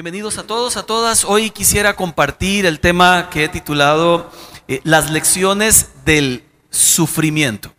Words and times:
Bienvenidos 0.00 0.38
a 0.38 0.44
todos, 0.44 0.78
a 0.78 0.84
todas. 0.84 1.26
Hoy 1.26 1.50
quisiera 1.50 1.94
compartir 1.94 2.64
el 2.64 2.80
tema 2.80 3.28
que 3.28 3.44
he 3.44 3.48
titulado 3.50 4.30
eh, 4.66 4.80
Las 4.82 5.10
lecciones 5.10 5.90
del 6.06 6.42
sufrimiento. 6.70 7.74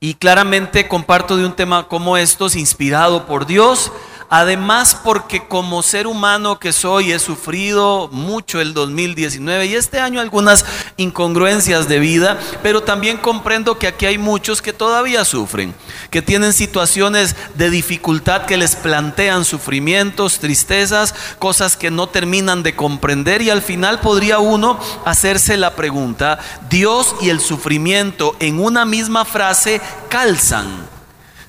Y 0.00 0.14
claramente 0.14 0.88
comparto 0.88 1.36
de 1.36 1.44
un 1.44 1.54
tema 1.54 1.86
como 1.86 2.16
estos, 2.16 2.56
inspirado 2.56 3.26
por 3.26 3.44
Dios, 3.44 3.92
Además, 4.30 4.96
porque 5.02 5.46
como 5.46 5.82
ser 5.82 6.06
humano 6.06 6.58
que 6.58 6.72
soy 6.72 7.12
he 7.12 7.18
sufrido 7.18 8.08
mucho 8.10 8.60
el 8.60 8.74
2019 8.74 9.66
y 9.66 9.74
este 9.74 10.00
año 10.00 10.20
algunas 10.20 10.64
incongruencias 10.96 11.88
de 11.88 11.98
vida, 11.98 12.38
pero 12.62 12.82
también 12.82 13.18
comprendo 13.18 13.78
que 13.78 13.86
aquí 13.86 14.06
hay 14.06 14.18
muchos 14.18 14.62
que 14.62 14.72
todavía 14.72 15.24
sufren, 15.24 15.74
que 16.10 16.22
tienen 16.22 16.52
situaciones 16.52 17.36
de 17.54 17.70
dificultad 17.70 18.46
que 18.46 18.56
les 18.56 18.76
plantean 18.76 19.44
sufrimientos, 19.44 20.38
tristezas, 20.38 21.14
cosas 21.38 21.76
que 21.76 21.90
no 21.90 22.08
terminan 22.08 22.62
de 22.62 22.74
comprender 22.74 23.42
y 23.42 23.50
al 23.50 23.62
final 23.62 24.00
podría 24.00 24.38
uno 24.38 24.78
hacerse 25.04 25.56
la 25.56 25.74
pregunta, 25.74 26.38
Dios 26.68 27.14
y 27.20 27.28
el 27.28 27.40
sufrimiento 27.40 28.36
en 28.40 28.58
una 28.60 28.84
misma 28.84 29.24
frase 29.24 29.80
calzan. 30.08 30.93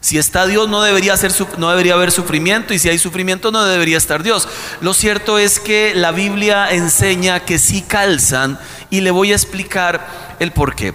Si 0.05 0.19
está 0.19 0.45
Dios 0.45 0.69
no 0.69 0.83
debería, 0.83 1.17
ser, 1.17 1.33
no 1.57 1.71
debería 1.71 1.95
haber 1.95 2.11
sufrimiento 2.11 2.75
y 2.75 2.77
si 2.77 2.89
hay 2.89 2.99
sufrimiento 2.99 3.49
no 3.49 3.63
debería 3.63 3.97
estar 3.97 4.21
Dios. 4.21 4.47
Lo 4.79 4.93
cierto 4.93 5.39
es 5.39 5.59
que 5.59 5.95
la 5.95 6.11
Biblia 6.11 6.69
enseña 6.69 7.39
que 7.39 7.57
sí 7.57 7.81
calzan 7.81 8.59
y 8.91 9.01
le 9.01 9.09
voy 9.09 9.31
a 9.31 9.35
explicar 9.35 10.35
el 10.37 10.51
por 10.51 10.75
qué. 10.75 10.93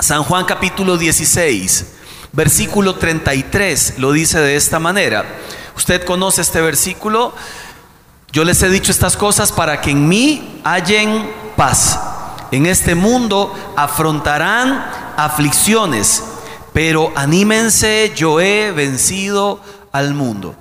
San 0.00 0.24
Juan 0.24 0.44
capítulo 0.44 0.98
16, 0.98 1.86
versículo 2.32 2.96
33 2.96 3.94
lo 3.98 4.10
dice 4.10 4.40
de 4.40 4.56
esta 4.56 4.80
manera. 4.80 5.24
Usted 5.76 6.04
conoce 6.04 6.42
este 6.42 6.60
versículo. 6.60 7.36
Yo 8.32 8.42
les 8.42 8.60
he 8.64 8.68
dicho 8.70 8.90
estas 8.90 9.16
cosas 9.16 9.52
para 9.52 9.80
que 9.80 9.92
en 9.92 10.08
mí 10.08 10.60
hallen 10.64 11.30
paz. 11.56 11.96
En 12.50 12.66
este 12.66 12.96
mundo 12.96 13.54
afrontarán 13.76 14.84
aflicciones 15.16 16.24
pero 16.72 17.12
anímense, 17.14 18.12
yo 18.14 18.40
he 18.40 18.72
vencido 18.72 19.60
al 19.92 20.14
mundo. 20.14 20.56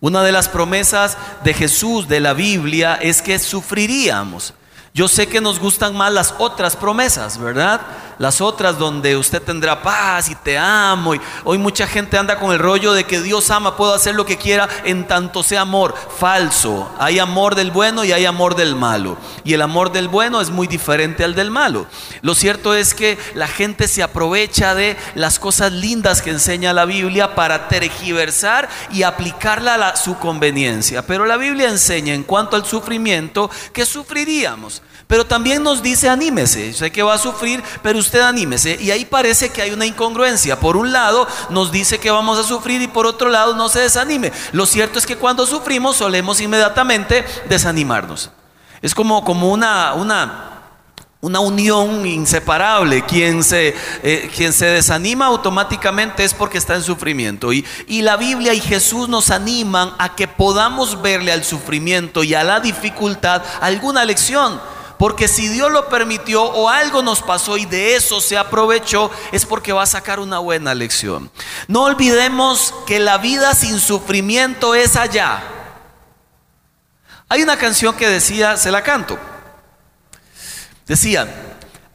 Una 0.00 0.22
de 0.22 0.32
las 0.32 0.48
promesas 0.48 1.16
de 1.44 1.54
Jesús 1.54 2.08
de 2.08 2.20
la 2.20 2.34
Biblia 2.34 2.98
es 3.00 3.22
que 3.22 3.38
sufriríamos. 3.38 4.54
Yo 4.92 5.08
sé 5.08 5.26
que 5.26 5.40
nos 5.40 5.58
gustan 5.58 5.96
más 5.96 6.12
las 6.12 6.34
otras 6.38 6.76
promesas, 6.76 7.38
¿verdad? 7.38 7.80
Las 8.18 8.40
otras 8.40 8.78
donde 8.78 9.16
usted 9.16 9.42
tendrá 9.42 9.82
paz 9.82 10.28
y 10.28 10.34
te 10.34 10.58
amo. 10.58 11.14
Y 11.14 11.20
hoy 11.44 11.58
mucha 11.58 11.86
gente 11.86 12.18
anda 12.18 12.38
con 12.38 12.52
el 12.52 12.58
rollo 12.58 12.92
de 12.92 13.04
que 13.04 13.20
Dios 13.20 13.50
ama, 13.50 13.76
puedo 13.76 13.94
hacer 13.94 14.14
lo 14.14 14.26
que 14.26 14.38
quiera 14.38 14.68
en 14.84 15.06
tanto 15.06 15.42
sea 15.42 15.62
amor. 15.62 15.94
Falso. 16.18 16.90
Hay 16.98 17.18
amor 17.18 17.54
del 17.54 17.70
bueno 17.70 18.04
y 18.04 18.12
hay 18.12 18.24
amor 18.24 18.54
del 18.54 18.76
malo. 18.76 19.16
Y 19.44 19.54
el 19.54 19.62
amor 19.62 19.92
del 19.92 20.08
bueno 20.08 20.40
es 20.40 20.50
muy 20.50 20.66
diferente 20.66 21.24
al 21.24 21.34
del 21.34 21.50
malo. 21.50 21.86
Lo 22.22 22.34
cierto 22.34 22.74
es 22.74 22.94
que 22.94 23.18
la 23.34 23.48
gente 23.48 23.88
se 23.88 24.02
aprovecha 24.02 24.74
de 24.74 24.96
las 25.14 25.38
cosas 25.38 25.72
lindas 25.72 26.22
que 26.22 26.30
enseña 26.30 26.72
la 26.72 26.84
Biblia 26.84 27.34
para 27.34 27.68
tergiversar 27.68 28.68
y 28.92 29.02
aplicarla 29.02 29.74
a 29.74 29.96
su 29.96 30.18
conveniencia. 30.18 31.06
Pero 31.06 31.26
la 31.26 31.36
Biblia 31.36 31.68
enseña 31.68 32.14
en 32.14 32.22
cuanto 32.22 32.56
al 32.56 32.64
sufrimiento 32.64 33.50
que 33.72 33.84
sufriríamos. 33.84 34.82
Pero 35.06 35.26
también 35.26 35.62
nos 35.62 35.82
dice 35.82 36.08
anímese, 36.08 36.72
sé 36.72 36.90
que 36.90 37.02
va 37.02 37.14
a 37.14 37.18
sufrir, 37.18 37.62
pero 37.82 37.98
usted 37.98 38.20
anímese. 38.20 38.78
Y 38.80 38.90
ahí 38.90 39.04
parece 39.04 39.50
que 39.50 39.60
hay 39.60 39.70
una 39.70 39.84
incongruencia. 39.84 40.58
Por 40.58 40.76
un 40.76 40.92
lado 40.92 41.28
nos 41.50 41.70
dice 41.70 41.98
que 41.98 42.10
vamos 42.10 42.38
a 42.38 42.44
sufrir 42.44 42.80
y 42.80 42.88
por 42.88 43.06
otro 43.06 43.28
lado 43.28 43.54
no 43.54 43.68
se 43.68 43.80
desanime. 43.80 44.32
Lo 44.52 44.64
cierto 44.66 44.98
es 44.98 45.06
que 45.06 45.16
cuando 45.16 45.46
sufrimos 45.46 45.96
solemos 45.96 46.40
inmediatamente 46.40 47.24
desanimarnos. 47.48 48.30
Es 48.80 48.94
como, 48.94 49.24
como 49.24 49.50
una, 49.50 49.94
una, 49.94 50.54
una 51.20 51.40
unión 51.40 52.06
inseparable. 52.06 53.04
Quien 53.04 53.44
se, 53.44 53.74
eh, 54.02 54.30
quien 54.34 54.52
se 54.54 54.66
desanima 54.66 55.26
automáticamente 55.26 56.24
es 56.24 56.32
porque 56.32 56.58
está 56.58 56.74
en 56.74 56.82
sufrimiento. 56.82 57.52
Y, 57.52 57.64
y 57.86 58.02
la 58.02 58.16
Biblia 58.16 58.54
y 58.54 58.60
Jesús 58.60 59.08
nos 59.08 59.30
animan 59.30 59.94
a 59.98 60.14
que 60.14 60.28
podamos 60.28 61.02
verle 61.02 61.30
al 61.30 61.44
sufrimiento 61.44 62.24
y 62.24 62.34
a 62.34 62.42
la 62.42 62.60
dificultad 62.60 63.42
alguna 63.60 64.04
lección. 64.04 64.60
Porque 65.04 65.28
si 65.28 65.48
Dios 65.48 65.70
lo 65.70 65.90
permitió 65.90 66.42
o 66.42 66.70
algo 66.70 67.02
nos 67.02 67.20
pasó 67.20 67.58
y 67.58 67.66
de 67.66 67.94
eso 67.94 68.22
se 68.22 68.38
aprovechó, 68.38 69.10
es 69.32 69.44
porque 69.44 69.70
va 69.70 69.82
a 69.82 69.86
sacar 69.86 70.18
una 70.18 70.38
buena 70.38 70.74
lección. 70.74 71.30
No 71.68 71.82
olvidemos 71.82 72.72
que 72.86 72.98
la 73.00 73.18
vida 73.18 73.54
sin 73.54 73.80
sufrimiento 73.80 74.74
es 74.74 74.96
allá. 74.96 75.42
Hay 77.28 77.42
una 77.42 77.58
canción 77.58 77.94
que 77.94 78.08
decía, 78.08 78.56
se 78.56 78.70
la 78.70 78.82
canto. 78.82 79.18
Decía, 80.86 81.28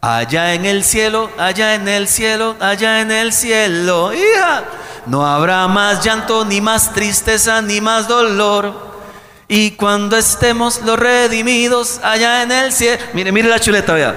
allá 0.01 0.53
en 0.53 0.67
el 0.67 0.83
cielo, 0.83 1.31
allá 1.39 1.73
en 1.73 1.87
el 1.87 2.07
cielo, 2.07 2.57
allá 2.59 3.01
en 3.01 3.09
el 3.09 3.33
cielo, 3.33 4.13
hija, 4.13 4.65
no 5.07 5.25
habrá 5.25 5.67
más 5.67 6.05
llanto, 6.05 6.45
ni 6.45 6.61
más 6.61 6.93
tristeza, 6.93 7.59
ni 7.63 7.81
más 7.81 8.07
dolor. 8.07 8.88
Y 9.51 9.71
cuando 9.71 10.15
estemos 10.15 10.79
los 10.83 10.99
redimidos 10.99 11.99
allá 12.03 12.43
en 12.43 12.51
el 12.51 12.71
cielo. 12.71 13.01
Mire, 13.13 13.31
mire 13.31 13.49
la 13.49 13.59
chuleta, 13.59 13.93
vea. 13.93 14.15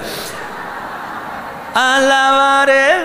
Alabaremos 1.73 2.99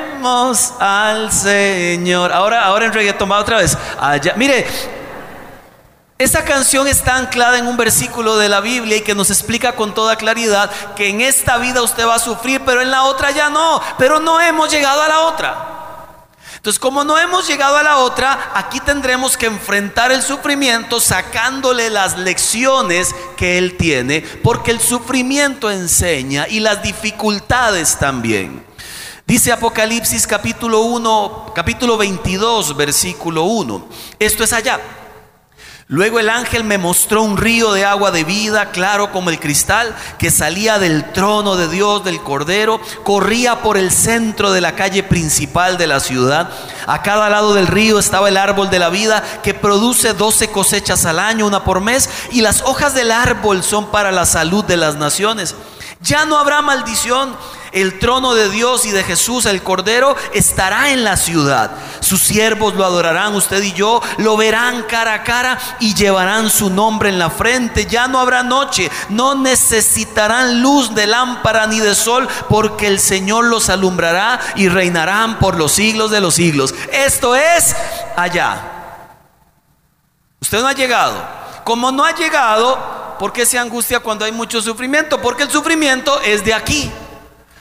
al 0.79 1.33
Señor. 1.33 2.31
Ahora, 2.31 2.67
ahora 2.67 2.85
en 2.85 2.93
reggaeton 2.93 3.31
va 3.31 3.39
otra 3.39 3.57
vez. 3.57 3.79
Allá, 3.99 4.35
mire, 4.37 4.67
esta 6.19 6.45
canción 6.45 6.87
está 6.87 7.17
anclada 7.17 7.57
en 7.57 7.67
un 7.67 7.79
versículo 7.79 8.37
de 8.37 8.51
la 8.51 8.61
Biblia 8.61 8.99
y 8.99 9.01
que 9.01 9.15
nos 9.15 9.31
explica 9.31 9.75
con 9.75 9.95
toda 9.95 10.17
claridad 10.17 10.71
que 10.97 11.09
en 11.09 11.23
esta 11.23 11.57
vida 11.57 11.81
usted 11.81 12.07
va 12.07 12.17
a 12.17 12.19
sufrir, 12.19 12.61
pero 12.67 12.83
en 12.83 12.91
la 12.91 13.05
otra 13.05 13.31
ya 13.31 13.49
no. 13.49 13.81
Pero 13.97 14.21
no 14.21 14.39
hemos 14.39 14.71
llegado 14.71 15.01
a 15.01 15.09
la 15.09 15.21
otra. 15.21 15.78
Entonces, 16.59 16.81
como 16.81 17.05
no 17.05 17.17
hemos 17.17 17.47
llegado 17.47 17.77
a 17.77 17.85
la 17.85 17.99
otra, 17.99 18.51
aquí 18.53 18.81
tendremos 18.81 19.37
que 19.37 19.47
enfrentar 19.47 20.11
el 20.11 20.23
sufrimiento 20.23 20.99
sacándole 20.99 21.89
las 21.89 22.19
lecciones 22.19 23.15
que 23.37 23.59
Él 23.59 23.77
tiene, 23.77 24.23
porque 24.43 24.73
el 24.73 24.81
sufrimiento 24.81 25.71
enseña 25.71 26.49
y 26.49 26.59
las 26.59 26.83
dificultades 26.83 27.97
también. 27.97 28.67
Dice 29.25 29.53
Apocalipsis 29.53 30.27
capítulo 30.27 30.81
1, 30.81 31.53
capítulo 31.55 31.97
22, 31.97 32.77
versículo 32.77 33.45
1. 33.45 33.89
Esto 34.19 34.43
es 34.43 34.53
allá. 34.53 34.81
Luego 35.91 36.21
el 36.21 36.29
ángel 36.29 36.65
me 36.65 36.77
mostró 36.77 37.23
un 37.23 37.39
río 37.39 37.73
de 37.73 37.87
agua 37.87 38.11
de 38.11 38.23
vida, 38.23 38.73
claro 38.73 39.11
como 39.11 39.31
el 39.31 39.41
cristal, 39.41 39.97
que 40.19 40.31
salía 40.31 40.79
del 40.79 41.13
trono 41.13 41.57
de 41.57 41.67
Dios, 41.67 42.05
del 42.05 42.23
Cordero, 42.23 42.79
corría 43.05 43.63
por 43.63 43.79
el 43.79 43.91
centro 43.91 44.53
de 44.53 44.61
la 44.61 44.75
calle 44.75 45.03
principal 45.03 45.79
de 45.79 45.87
la 45.87 46.01
ciudad. 46.01 46.51
A 46.87 47.01
cada 47.01 47.31
lado 47.31 47.55
del 47.55 47.67
río 47.67 47.99
estaba 47.99 48.29
el 48.29 48.37
árbol 48.37 48.69
de 48.69 48.79
la 48.79 48.91
vida, 48.91 49.25
que 49.43 49.55
produce 49.55 50.13
doce 50.13 50.51
cosechas 50.51 51.07
al 51.07 51.19
año, 51.19 51.47
una 51.47 51.65
por 51.65 51.81
mes, 51.81 52.11
y 52.33 52.43
las 52.43 52.61
hojas 52.61 52.93
del 52.93 53.11
árbol 53.11 53.63
son 53.63 53.91
para 53.91 54.13
la 54.13 54.27
salud 54.27 54.67
de 54.67 54.77
las 54.77 54.97
naciones. 54.97 55.55
Ya 56.03 56.27
no 56.27 56.37
habrá 56.37 56.61
maldición 56.61 57.35
el 57.73 57.99
trono 57.99 58.35
de 58.35 58.49
Dios 58.49 58.87
y 58.87 58.91
de 58.91 59.05
Jesús, 59.05 59.47
el 59.47 59.63
Cordero, 59.63 60.17
estará 60.33 60.91
en 60.91 61.05
la 61.05 61.17
ciudad. 61.17 61.71
Sus 62.01 62.23
siervos 62.23 62.75
lo 62.75 62.85
adorarán, 62.85 63.35
usted 63.35 63.63
y 63.63 63.73
yo, 63.73 64.01
lo 64.19 64.37
verán 64.37 64.85
cara 64.85 65.15
a 65.15 65.23
cara 65.23 65.59
y 65.81 65.95
llevarán 65.95 66.51
su 66.51 66.71
nombre 66.71 67.09
en 67.09 67.19
la 67.19 67.31
frente. 67.31 67.87
Ya 67.87 68.09
no 68.09 68.19
habrá 68.19 68.43
noche, 68.43 68.91
no 69.09 69.35
necesitarán 69.35 70.63
luz 70.63 70.95
de 70.95 71.07
lámpara 71.07 71.67
ni 71.67 71.81
de 71.81 71.95
sol, 71.95 72.29
porque 72.49 72.87
el 72.87 73.01
Señor 73.01 73.45
los 73.45 73.69
alumbrará 73.69 74.41
y 74.57 74.69
reinarán 74.69 75.39
por 75.39 75.57
los 75.57 75.73
siglos 75.73 76.11
de 76.11 76.21
los 76.21 76.35
siglos. 76.35 76.75
Esto 76.93 77.35
es 77.35 77.75
allá. 78.17 78.61
Usted 80.41 80.61
no 80.61 80.69
ha 80.69 80.73
llegado. 80.73 81.39
Como 81.65 81.93
no 81.93 82.05
ha 82.05 82.15
llegado, 82.15 83.17
¿por 83.19 83.33
qué 83.33 83.45
se 83.45 83.59
angustia 83.59 84.01
cuando 84.01 84.25
hay 84.25 84.33
mucho 84.33 84.63
sufrimiento? 84.63 85.21
Porque 85.21 85.43
el 85.43 85.51
sufrimiento 85.51 86.21
es 86.23 86.45
de 86.45 86.55
aquí 86.55 86.91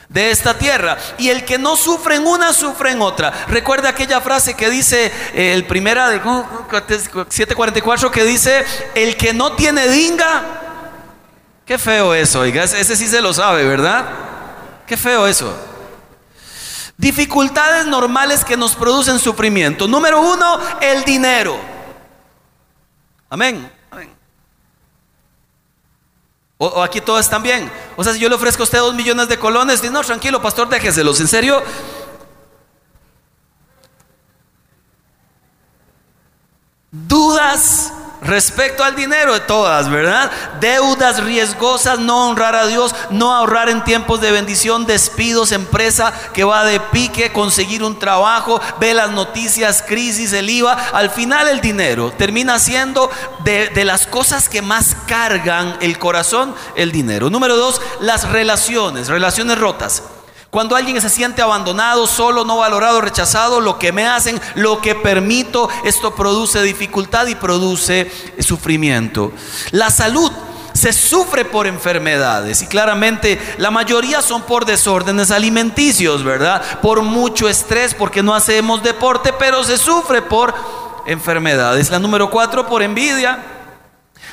de 0.08 0.30
esta 0.30 0.56
tierra. 0.56 0.96
Y 1.18 1.28
el 1.28 1.44
que 1.44 1.58
no 1.58 1.76
sufre 1.76 2.16
en 2.16 2.26
una, 2.26 2.52
sufre 2.52 2.92
en 2.92 3.02
otra. 3.02 3.46
Recuerda 3.48 3.90
aquella 3.90 4.20
frase 4.20 4.54
que 4.54 4.70
dice 4.70 5.12
eh, 5.34 5.52
el 5.54 5.66
primera 5.66 6.08
de 6.08 6.20
744 6.20 8.10
que 8.10 8.24
dice, 8.24 8.64
el 8.94 9.16
que 9.16 9.32
no 9.32 9.52
tiene 9.52 9.88
dinga, 9.88 10.42
qué 11.64 11.78
feo 11.78 12.14
eso, 12.14 12.40
oiga, 12.40 12.64
ese 12.64 12.96
sí 12.96 13.06
se 13.06 13.20
lo 13.20 13.32
sabe, 13.32 13.64
¿verdad? 13.64 14.06
Qué 14.86 14.96
feo 14.96 15.26
eso. 15.26 15.54
Dificultades 16.96 17.86
normales 17.86 18.44
que 18.44 18.56
nos 18.56 18.74
producen 18.74 19.20
sufrimiento. 19.20 19.86
Número 19.86 20.20
uno, 20.20 20.58
el 20.80 21.04
dinero. 21.04 21.56
Amén. 23.30 23.77
O, 26.58 26.82
aquí 26.82 27.00
todos 27.00 27.20
están 27.20 27.42
bien. 27.42 27.70
O 27.96 28.02
sea, 28.02 28.12
si 28.12 28.18
yo 28.18 28.28
le 28.28 28.34
ofrezco 28.34 28.62
a 28.62 28.64
usted 28.64 28.78
dos 28.78 28.94
millones 28.94 29.28
de 29.28 29.38
colones, 29.38 29.80
dice, 29.80 29.92
no, 29.92 30.02
tranquilo, 30.02 30.42
pastor, 30.42 30.68
déjeselos. 30.68 31.20
¿En 31.20 31.28
serio? 31.28 31.62
Dudas 36.90 37.92
respecto 38.22 38.84
al 38.84 38.96
dinero 38.96 39.34
de 39.34 39.40
todas, 39.40 39.88
¿verdad? 39.88 40.30
Deudas 40.60 41.22
riesgosas, 41.22 41.98
no 41.98 42.28
honrar 42.28 42.54
a 42.54 42.66
Dios, 42.66 42.94
no 43.10 43.34
ahorrar 43.34 43.68
en 43.68 43.84
tiempos 43.84 44.20
de 44.20 44.32
bendición, 44.32 44.86
despidos, 44.86 45.52
empresa 45.52 46.12
que 46.32 46.44
va 46.44 46.64
de 46.64 46.80
pique, 46.80 47.32
conseguir 47.32 47.82
un 47.82 47.98
trabajo, 47.98 48.60
ve 48.80 48.94
las 48.94 49.10
noticias, 49.10 49.84
crisis, 49.86 50.32
el 50.32 50.50
IVA. 50.50 50.72
Al 50.92 51.10
final 51.10 51.48
el 51.48 51.60
dinero 51.60 52.12
termina 52.16 52.58
siendo 52.58 53.10
de, 53.44 53.68
de 53.68 53.84
las 53.84 54.06
cosas 54.06 54.48
que 54.48 54.62
más 54.62 54.96
cargan 55.06 55.76
el 55.80 55.98
corazón, 55.98 56.54
el 56.74 56.92
dinero. 56.92 57.30
Número 57.30 57.56
dos, 57.56 57.80
las 58.00 58.28
relaciones, 58.28 59.08
relaciones 59.08 59.58
rotas. 59.58 60.02
Cuando 60.50 60.76
alguien 60.76 60.98
se 61.00 61.10
siente 61.10 61.42
abandonado, 61.42 62.06
solo, 62.06 62.42
no 62.44 62.56
valorado, 62.56 63.02
rechazado, 63.02 63.60
lo 63.60 63.78
que 63.78 63.92
me 63.92 64.06
hacen, 64.06 64.40
lo 64.54 64.80
que 64.80 64.94
permito, 64.94 65.68
esto 65.84 66.14
produce 66.14 66.62
dificultad 66.62 67.26
y 67.26 67.34
produce 67.34 68.10
sufrimiento. 68.40 69.30
La 69.72 69.90
salud 69.90 70.32
se 70.72 70.94
sufre 70.94 71.44
por 71.44 71.66
enfermedades 71.66 72.62
y 72.62 72.66
claramente 72.66 73.38
la 73.58 73.70
mayoría 73.70 74.22
son 74.22 74.42
por 74.42 74.64
desórdenes 74.64 75.30
alimenticios, 75.30 76.24
¿verdad? 76.24 76.80
Por 76.80 77.02
mucho 77.02 77.46
estrés, 77.46 77.92
porque 77.94 78.22
no 78.22 78.34
hacemos 78.34 78.82
deporte, 78.82 79.34
pero 79.34 79.64
se 79.64 79.76
sufre 79.76 80.22
por 80.22 80.54
enfermedades. 81.04 81.90
La 81.90 81.98
número 81.98 82.30
cuatro, 82.30 82.66
por 82.66 82.82
envidia. 82.82 83.44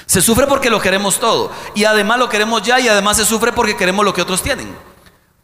Se 0.06 0.22
sufre 0.22 0.48
porque 0.48 0.70
lo 0.70 0.80
queremos 0.80 1.20
todo 1.20 1.52
y 1.74 1.84
además 1.84 2.20
lo 2.20 2.30
queremos 2.30 2.62
ya 2.62 2.80
y 2.80 2.88
además 2.88 3.18
se 3.18 3.26
sufre 3.26 3.52
porque 3.52 3.76
queremos 3.76 4.06
lo 4.06 4.14
que 4.14 4.22
otros 4.22 4.42
tienen. 4.42 4.95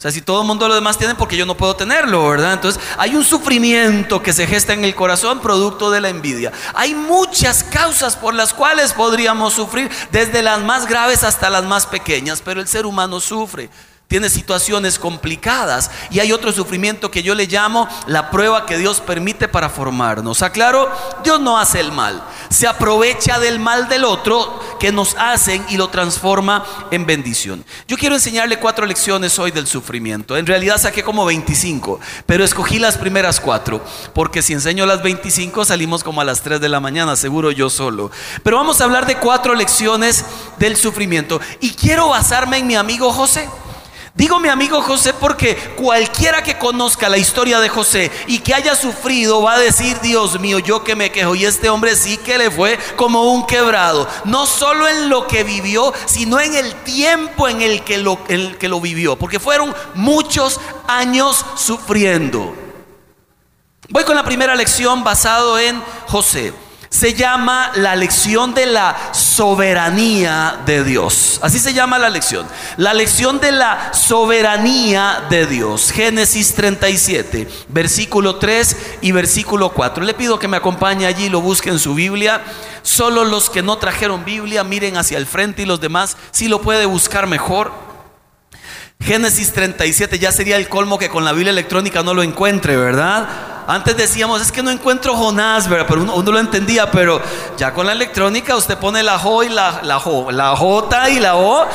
O 0.02 0.04
sea, 0.04 0.10
si 0.10 0.24
todo 0.24 0.42
el 0.42 0.48
mundo 0.48 0.68
lo 0.68 0.74
demás 0.74 0.98
tiene, 0.98 1.14
porque 1.14 1.38
yo 1.38 1.46
no 1.46 1.56
puedo 1.56 1.76
tenerlo, 1.76 2.28
¿verdad? 2.28 2.54
Entonces, 2.54 2.82
hay 2.98 3.16
un 3.16 3.24
sufrimiento 3.24 4.24
que 4.24 4.34
se 4.34 4.48
gesta 4.48 4.74
en 4.74 4.84
el 4.84 4.96
corazón 4.96 5.42
producto 5.42 5.92
de 5.92 6.02
la 6.02 6.10
envidia. 6.10 6.52
Hay 6.74 6.96
muchas 6.96 7.64
causas 7.64 8.16
por 8.16 8.34
las 8.34 8.52
cuales 8.52 8.94
podríamos 8.94 9.54
sufrir, 9.54 9.92
desde 10.12 10.42
las 10.42 10.60
más 10.62 10.88
graves 10.88 11.24
hasta 11.24 11.52
las 11.52 11.66
más 11.66 11.86
pequeñas, 11.86 12.42
pero 12.44 12.60
el 12.60 12.68
ser 12.68 12.88
humano 12.88 13.20
sufre 13.20 13.70
tiene 14.12 14.30
situaciones 14.30 15.00
complicadas 15.00 15.90
y 16.10 16.20
hay 16.20 16.34
otro 16.34 16.52
sufrimiento 16.52 17.10
que 17.10 17.24
yo 17.24 17.34
le 17.34 17.46
llamo 17.46 17.88
la 18.08 18.30
prueba 18.30 18.66
que 18.66 18.78
Dios 18.78 19.00
permite 19.00 19.48
para 19.48 19.70
formarnos. 19.70 20.42
Aclaro, 20.42 20.92
Dios 21.24 21.40
no 21.40 21.58
hace 21.58 21.80
el 21.80 21.94
mal, 21.94 22.22
se 22.50 22.68
aprovecha 22.68 23.40
del 23.40 23.58
mal 23.58 23.88
del 23.88 24.04
otro 24.04 24.60
que 24.82 24.92
nos 24.92 25.16
hacen 25.18 25.64
y 25.70 25.78
lo 25.78 25.88
transforma 25.88 26.66
en 26.92 27.06
bendición. 27.06 27.64
Yo 27.88 27.96
quiero 27.96 28.16
enseñarle 28.16 28.60
cuatro 28.60 28.86
lecciones 28.86 29.40
hoy 29.40 29.52
del 29.52 29.66
sufrimiento. 29.66 30.36
En 30.36 30.46
realidad 30.46 30.78
saqué 30.78 31.04
como 31.04 31.24
25, 31.24 32.02
pero 32.26 32.44
escogí 32.44 32.80
las 32.80 32.98
primeras 32.98 33.40
cuatro, 33.40 33.82
porque 34.14 34.42
si 34.42 34.52
enseño 34.52 34.86
las 34.86 35.02
25 35.04 35.64
salimos 35.64 36.04
como 36.04 36.20
a 36.20 36.26
las 36.26 36.42
3 36.42 36.60
de 36.60 36.68
la 36.68 36.82
mañana, 36.82 37.16
seguro 37.16 37.52
yo 37.52 37.70
solo. 37.70 38.12
Pero 38.44 38.58
vamos 38.58 38.82
a 38.82 38.84
hablar 38.84 39.06
de 39.06 39.16
cuatro 39.20 39.56
lecciones 39.56 40.26
del 40.60 40.76
sufrimiento 40.76 41.40
y 41.62 41.70
quiero 41.70 42.10
basarme 42.10 42.58
en 42.58 42.68
mi 42.68 42.76
amigo 42.76 43.14
José. 43.14 43.48
Digo 44.14 44.42
mi 44.42 44.50
amigo 44.50 44.82
José 44.82 45.14
porque 45.14 45.56
cualquiera 45.78 46.44
que 46.44 46.58
conozca 46.58 47.08
la 47.08 47.18
historia 47.18 47.62
de 47.62 47.70
José 47.70 48.12
y 48.28 48.40
que 48.40 48.54
haya 48.54 48.76
sufrido 48.76 49.42
va 49.42 49.54
a 49.54 49.60
decir, 49.60 49.98
Dios 50.02 50.38
mío, 50.40 50.60
yo 50.60 50.84
que 50.84 50.98
me 50.98 51.12
quejo. 51.12 51.34
Y 51.34 51.46
este 51.46 51.70
hombre 51.70 51.96
sí 51.96 52.18
que 52.18 52.38
le 52.38 52.52
fue 52.52 52.78
como 52.98 53.32
un 53.32 53.48
quebrado. 53.48 54.08
No 54.26 54.46
solo 54.46 54.88
en 54.90 55.08
lo 55.10 55.28
que 55.28 55.46
vivió, 55.46 55.94
sino 56.06 56.42
en 56.42 56.56
el 56.56 56.76
tiempo 56.84 57.48
en 57.48 57.62
el 57.62 57.84
que 57.84 57.98
lo, 58.00 58.20
que 58.26 58.68
lo 58.68 58.82
vivió. 58.82 59.16
Porque 59.16 59.40
fueron 59.40 59.74
muchos 59.96 60.60
años 60.88 61.46
sufriendo. 61.56 62.54
Voy 63.90 64.04
con 64.04 64.16
la 64.16 64.26
primera 64.26 64.56
lección 64.56 65.06
basado 65.06 65.58
en 65.58 65.82
José 66.08 66.54
se 66.92 67.14
llama 67.14 67.72
la 67.76 67.96
lección 67.96 68.54
de 68.54 68.66
la 68.66 69.14
soberanía 69.14 70.60
de 70.66 70.84
Dios. 70.84 71.40
Así 71.42 71.58
se 71.58 71.74
llama 71.74 71.98
la 71.98 72.10
lección. 72.10 72.46
La 72.76 72.94
lección 72.94 73.40
de 73.40 73.54
la 73.54 73.94
soberanía 73.94 75.24
de 75.30 75.48
Dios. 75.48 75.92
Génesis 75.92 76.54
37, 76.54 77.48
versículo 77.70 78.36
3 78.36 78.98
y 79.02 79.14
versículo 79.14 79.70
4. 79.70 80.04
Le 80.04 80.14
pido 80.14 80.38
que 80.38 80.50
me 80.50 80.58
acompañe 80.58 81.06
allí, 81.06 81.30
lo 81.30 81.40
busque 81.40 81.70
en 81.70 81.80
su 81.80 81.96
Biblia. 81.96 82.44
Solo 82.84 83.24
los 83.24 83.50
que 83.50 83.64
no 83.64 83.78
trajeron 83.78 84.26
Biblia 84.26 84.66
miren 84.66 84.98
hacia 84.98 85.18
el 85.18 85.26
frente 85.26 85.62
y 85.62 85.66
los 85.66 85.80
demás, 85.80 86.18
si 86.32 86.50
lo 86.50 86.62
puede 86.62 86.86
buscar 86.86 87.26
mejor. 87.26 87.72
Génesis 89.00 89.54
37 89.54 90.20
ya 90.20 90.34
sería 90.34 90.58
el 90.58 90.68
colmo 90.68 91.00
que 91.00 91.10
con 91.10 91.24
la 91.24 91.32
Biblia 91.32 91.52
electrónica 91.52 92.04
no 92.04 92.14
lo 92.14 92.22
encuentre, 92.22 92.76
¿verdad? 92.76 93.51
Antes 93.68 93.96
decíamos, 93.96 94.42
es 94.42 94.52
que 94.52 94.64
no 94.64 94.72
encuentro 94.72 95.16
Jonás, 95.16 95.68
¿verdad? 95.68 95.86
Pero 95.88 96.02
uno, 96.02 96.32
lo 96.32 96.40
entendía, 96.40 96.90
pero 96.92 97.22
ya 97.58 97.74
con 97.74 97.86
la 97.86 97.92
electrónica 97.92 98.56
usted 98.56 98.78
pone 98.78 99.04
la 99.04 99.18
J 99.20 99.46
y 99.46 99.50
la, 99.50 99.82
la 99.84 100.02
la 100.32 100.56
J 100.56 101.10
y 101.10 101.20
la 101.20 101.36
O, 101.36 101.66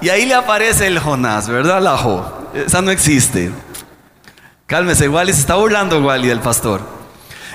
y 0.00 0.08
ahí 0.08 0.26
le 0.26 0.34
aparece 0.34 0.86
el 0.86 0.98
Jonás, 0.98 1.48
¿verdad? 1.48 1.80
La 1.80 1.96
J. 1.96 2.32
Esa 2.54 2.80
no 2.82 2.90
existe. 2.90 3.52
Cálmese, 4.66 5.08
Wally 5.08 5.32
se 5.32 5.40
está 5.40 5.56
burlando, 5.56 6.00
Wally, 6.00 6.28
del 6.28 6.40
pastor. 6.40 6.80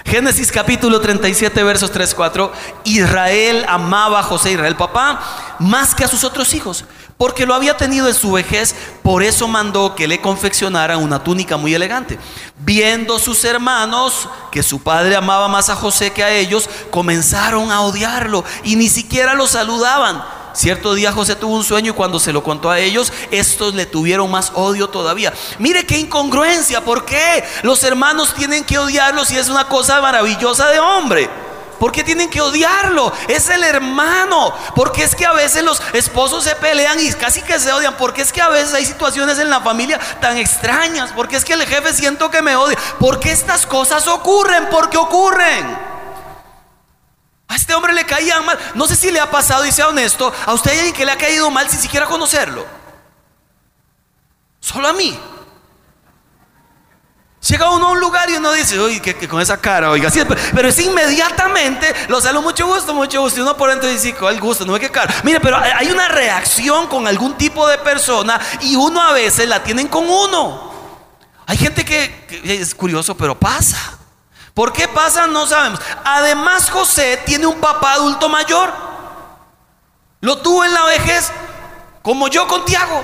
Génesis 0.05 0.51
capítulo 0.51 1.01
37, 1.01 1.63
versos 1.63 1.91
3, 1.91 2.13
4. 2.13 2.51
Israel 2.83 3.65
amaba 3.67 4.19
a 4.19 4.23
José, 4.23 4.51
Israel 4.51 4.75
papá, 4.75 5.19
más 5.59 5.95
que 5.95 6.03
a 6.03 6.07
sus 6.07 6.23
otros 6.23 6.53
hijos 6.53 6.85
porque 7.17 7.45
lo 7.45 7.53
había 7.53 7.77
tenido 7.77 8.07
en 8.07 8.13
su 8.13 8.31
vejez, 8.33 8.75
por 9.01 9.23
eso 9.23 9.47
mandó 9.47 9.95
que 9.95 10.07
le 10.07 10.19
confeccionaran 10.19 11.01
una 11.01 11.23
túnica 11.23 11.55
muy 11.55 11.73
elegante. 11.73 12.19
Viendo 12.59 13.19
sus 13.19 13.43
hermanos 13.45 14.27
que 14.51 14.63
su 14.63 14.81
padre 14.81 15.15
amaba 15.15 15.47
más 15.47 15.69
a 15.69 15.75
José 15.75 16.11
que 16.11 16.23
a 16.23 16.31
ellos, 16.31 16.69
comenzaron 16.91 17.71
a 17.71 17.81
odiarlo 17.81 18.43
y 18.63 18.75
ni 18.75 18.89
siquiera 18.89 19.33
lo 19.33 19.47
saludaban. 19.47 20.23
Cierto 20.53 20.93
día 20.93 21.11
José 21.11 21.35
tuvo 21.35 21.55
un 21.55 21.63
sueño 21.65 21.91
y 21.91 21.95
cuando 21.95 22.19
se 22.19 22.31
lo 22.31 22.43
contó 22.43 22.69
a 22.69 22.79
ellos, 22.79 23.11
estos 23.31 23.75
le 23.75 23.85
tuvieron 23.85 24.31
más 24.31 24.51
odio 24.55 24.89
todavía. 24.89 25.33
Mire 25.59 25.85
qué 25.85 25.97
incongruencia, 25.97 26.83
¿por 26.83 27.05
qué 27.05 27.43
los 27.63 27.83
hermanos 27.83 28.33
tienen 28.33 28.63
que 28.63 28.77
odiarlo 28.77 29.25
si 29.25 29.37
es 29.37 29.49
una 29.49 29.67
cosa 29.67 30.01
maravillosa 30.01 30.69
de 30.69 30.79
hombre? 30.79 31.29
¿Por 31.79 31.91
qué 31.91 32.03
tienen 32.03 32.29
que 32.29 32.41
odiarlo? 32.41 33.11
Es 33.27 33.49
el 33.49 33.63
hermano. 33.63 34.53
Porque 34.75 35.03
es 35.03 35.15
que 35.15 35.25
a 35.25 35.33
veces 35.33 35.63
los 35.63 35.81
esposos 35.93 36.43
se 36.43 36.55
pelean 36.55 36.99
y 36.99 37.11
casi 37.13 37.41
que 37.41 37.59
se 37.59 37.71
odian. 37.71 37.95
Porque 37.97 38.21
es 38.21 38.31
que 38.31 38.41
a 38.41 38.49
veces 38.49 38.73
hay 38.73 38.85
situaciones 38.85 39.39
en 39.39 39.49
la 39.49 39.61
familia 39.61 39.99
tan 40.21 40.37
extrañas. 40.37 41.11
Porque 41.15 41.35
es 41.35 41.45
que 41.45 41.53
el 41.53 41.65
jefe 41.65 41.93
siento 41.93 42.31
que 42.31 42.41
me 42.41 42.55
odia. 42.55 42.77
Porque 42.99 43.31
estas 43.31 43.65
cosas 43.65 44.07
ocurren. 44.07 44.69
Porque 44.69 44.97
ocurren. 44.97 45.77
A 47.47 47.55
este 47.55 47.73
hombre 47.75 47.93
le 47.93 48.05
caía 48.05 48.41
mal. 48.41 48.57
No 48.73 48.87
sé 48.87 48.95
si 48.95 49.11
le 49.11 49.19
ha 49.19 49.29
pasado 49.29 49.65
y 49.65 49.71
sea 49.71 49.89
honesto. 49.89 50.33
A 50.45 50.53
usted 50.53 50.71
alguien 50.71 50.93
que 50.93 51.05
le 51.05 51.11
ha 51.11 51.17
caído 51.17 51.51
mal 51.51 51.69
sin 51.69 51.79
siquiera 51.79 52.05
conocerlo. 52.05 52.65
Solo 54.59 54.87
a 54.87 54.93
mí. 54.93 55.19
Llega 57.47 57.69
uno 57.69 57.87
a 57.87 57.91
un 57.91 57.99
lugar 57.99 58.27
y 58.29 58.37
uno 58.37 58.51
dice, 58.53 58.79
uy, 58.79 58.99
que, 58.99 59.27
con 59.27 59.39
esa 59.39 59.61
cara, 59.61 59.91
oiga, 59.91 60.09
sí, 60.09 60.19
pero, 60.55 60.67
es 60.67 60.79
inmediatamente, 60.79 61.93
lo 62.07 62.19
saludo, 62.19 62.41
mucho 62.41 62.65
gusto, 62.65 62.91
mucho 62.91 63.21
gusto. 63.21 63.39
Y 63.39 63.43
uno 63.43 63.55
por 63.55 63.69
dentro 63.69 63.87
dice, 63.87 64.15
¿cuál 64.15 64.39
gusto? 64.39 64.65
No 64.65 64.73
ve 64.73 64.79
qué 64.79 64.89
cara. 64.89 65.13
Mire, 65.23 65.39
pero 65.39 65.57
hay 65.57 65.91
una 65.91 66.07
reacción 66.07 66.87
con 66.87 67.05
algún 67.05 67.37
tipo 67.37 67.67
de 67.67 67.77
persona 67.77 68.41
y 68.61 68.75
uno 68.75 68.99
a 68.99 69.13
veces 69.13 69.47
la 69.47 69.61
tienen 69.61 69.87
con 69.87 70.09
uno. 70.09 70.73
Hay 71.45 71.57
gente 71.57 71.85
que, 71.85 72.25
que 72.27 72.61
es 72.61 72.73
curioso, 72.73 73.15
pero 73.15 73.37
pasa. 73.37 73.99
¿Por 74.55 74.73
qué 74.73 74.87
pasa? 74.87 75.27
No 75.27 75.45
sabemos. 75.45 75.79
Además, 76.03 76.71
José 76.71 77.21
tiene 77.27 77.45
un 77.45 77.59
papá 77.59 77.93
adulto 77.93 78.27
mayor. 78.27 78.73
Lo 80.19 80.39
tuvo 80.39 80.65
en 80.65 80.73
la 80.73 80.85
vejez, 80.85 81.31
como 82.01 82.27
yo 82.27 82.47
con 82.47 82.65
Tiago. 82.65 83.03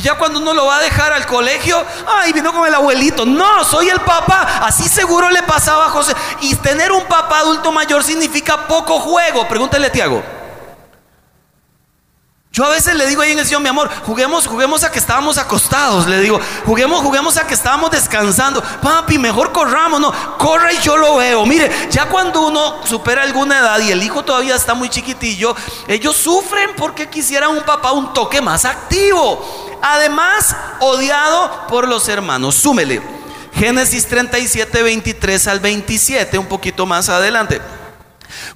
Que 0.00 0.06
ya 0.06 0.14
cuando 0.14 0.38
uno 0.40 0.54
lo 0.54 0.64
va 0.64 0.78
a 0.78 0.80
dejar 0.80 1.12
al 1.12 1.26
colegio, 1.26 1.84
ay, 2.06 2.32
vino 2.32 2.54
con 2.54 2.66
el 2.66 2.74
abuelito. 2.74 3.26
No, 3.26 3.64
soy 3.64 3.90
el 3.90 4.00
papá. 4.00 4.60
Así 4.62 4.88
seguro 4.88 5.28
le 5.28 5.42
pasaba 5.42 5.86
a 5.86 5.90
José. 5.90 6.14
Y 6.40 6.54
tener 6.56 6.90
un 6.90 7.04
papá 7.04 7.40
adulto 7.40 7.70
mayor 7.70 8.02
significa 8.02 8.66
poco 8.66 8.98
juego. 8.98 9.46
Pregúntale 9.46 9.88
a 9.88 9.92
Tiago. 9.92 10.39
Yo 12.52 12.64
a 12.64 12.68
veces 12.70 12.96
le 12.96 13.06
digo 13.06 13.22
ahí 13.22 13.30
en 13.30 13.38
el 13.38 13.46
Señor, 13.46 13.62
mi 13.62 13.68
amor, 13.68 13.88
juguemos, 14.04 14.48
juguemos 14.48 14.82
a 14.82 14.90
que 14.90 14.98
estábamos 14.98 15.38
acostados. 15.38 16.08
Le 16.08 16.20
digo, 16.20 16.40
juguemos, 16.66 17.00
juguemos 17.00 17.36
a 17.36 17.46
que 17.46 17.54
estábamos 17.54 17.92
descansando. 17.92 18.60
Papi, 18.82 19.18
mejor 19.18 19.52
corramos, 19.52 20.00
no, 20.00 20.12
corra 20.36 20.72
y 20.72 20.78
yo 20.78 20.96
lo 20.96 21.16
veo. 21.16 21.46
Mire, 21.46 21.70
ya 21.90 22.08
cuando 22.08 22.40
uno 22.40 22.84
supera 22.84 23.22
alguna 23.22 23.60
edad 23.60 23.78
y 23.78 23.92
el 23.92 24.02
hijo 24.02 24.24
todavía 24.24 24.56
está 24.56 24.74
muy 24.74 24.88
chiquitillo, 24.88 25.54
ellos 25.86 26.16
sufren 26.16 26.70
porque 26.76 27.08
quisieran 27.08 27.50
un 27.50 27.62
papá 27.62 27.92
un 27.92 28.12
toque 28.12 28.40
más 28.40 28.64
activo. 28.64 29.78
Además, 29.80 30.56
odiado 30.80 31.68
por 31.68 31.86
los 31.86 32.08
hermanos. 32.08 32.56
Súmele. 32.56 33.00
Génesis 33.54 34.08
37, 34.08 34.82
23 34.82 35.46
al 35.46 35.60
27, 35.60 36.36
un 36.36 36.46
poquito 36.46 36.84
más 36.84 37.08
adelante. 37.08 37.60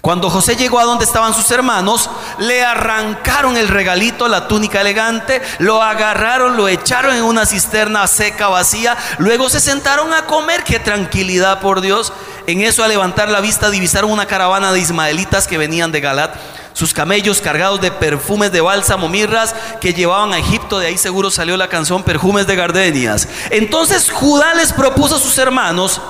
Cuando 0.05 0.29
José 0.29 0.55
llegó 0.55 0.79
a 0.81 0.85
donde 0.85 1.07
estaban 1.07 1.33
sus 1.33 1.51
hermanos, 1.51 2.11
le 2.37 2.63
arrancaron 2.63 3.57
el 3.57 3.69
regalito, 3.69 4.29
la 4.29 4.49
túnica 4.49 4.83
elegante, 4.83 5.41
lo 5.61 5.81
agarraron, 5.81 6.59
lo 6.59 6.69
echaron 6.69 7.17
en 7.17 7.23
una 7.23 7.47
cisterna 7.47 8.07
seca, 8.07 8.49
vacía, 8.49 8.99
luego 9.17 9.49
se 9.49 9.61
sentaron 9.61 10.13
a 10.13 10.27
comer, 10.27 10.63
qué 10.63 10.79
tranquilidad 10.79 11.61
por 11.61 11.81
Dios. 11.81 12.13
En 12.47 12.61
eso, 12.61 12.85
al 12.85 12.91
levantar 12.91 13.31
la 13.31 13.41
vista, 13.41 13.71
divisaron 13.71 14.11
una 14.11 14.27
caravana 14.27 14.73
de 14.73 14.81
ismaelitas 14.81 15.49
que 15.49 15.57
venían 15.57 15.91
de 15.91 16.03
Galat 16.03 16.35
sus 16.75 16.93
camellos 16.93 17.41
cargados 17.41 17.81
de 17.81 17.91
perfumes 17.91 18.53
de 18.53 18.61
bálsamo, 18.61 19.09
mirras 19.09 19.55
que 19.81 19.95
llevaban 19.95 20.35
a 20.35 20.39
Egipto, 20.39 20.81
de 20.81 20.89
ahí 20.89 20.99
seguro 20.99 21.31
salió 21.31 21.57
la 21.57 21.69
canción 21.69 22.03
Perfumes 22.03 22.47
de 22.47 22.57
Gardenias. 22.57 23.27
Entonces 23.49 24.11
Judá 24.11 24.53
les 24.55 24.75
propuso 24.75 25.17
a 25.17 25.21
sus 25.21 25.39
hermanos, 25.39 26.01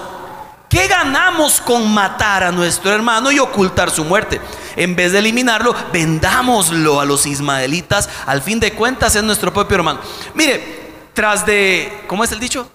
¿qué 0.68 0.88
ganamos 0.88 1.60
con 1.60 1.92
matar 1.92 2.44
a 2.44 2.52
nuestro 2.52 2.92
hermano 2.92 3.30
y 3.30 3.38
ocultar 3.38 3.90
su 3.90 4.04
muerte? 4.04 4.40
En 4.76 4.96
vez 4.96 5.12
de 5.12 5.20
eliminarlo, 5.20 5.74
vendámoslo 5.92 7.00
a 7.00 7.04
los 7.04 7.26
ismaelitas, 7.26 8.08
al 8.26 8.42
fin 8.42 8.60
de 8.60 8.72
cuentas 8.72 9.14
es 9.14 9.22
nuestro 9.22 9.52
propio 9.52 9.76
hermano. 9.76 10.00
Mire, 10.34 10.84
tras 11.12 11.46
de, 11.46 12.04
¿cómo 12.06 12.24
es 12.24 12.32
el 12.32 12.40
dicho? 12.40 12.68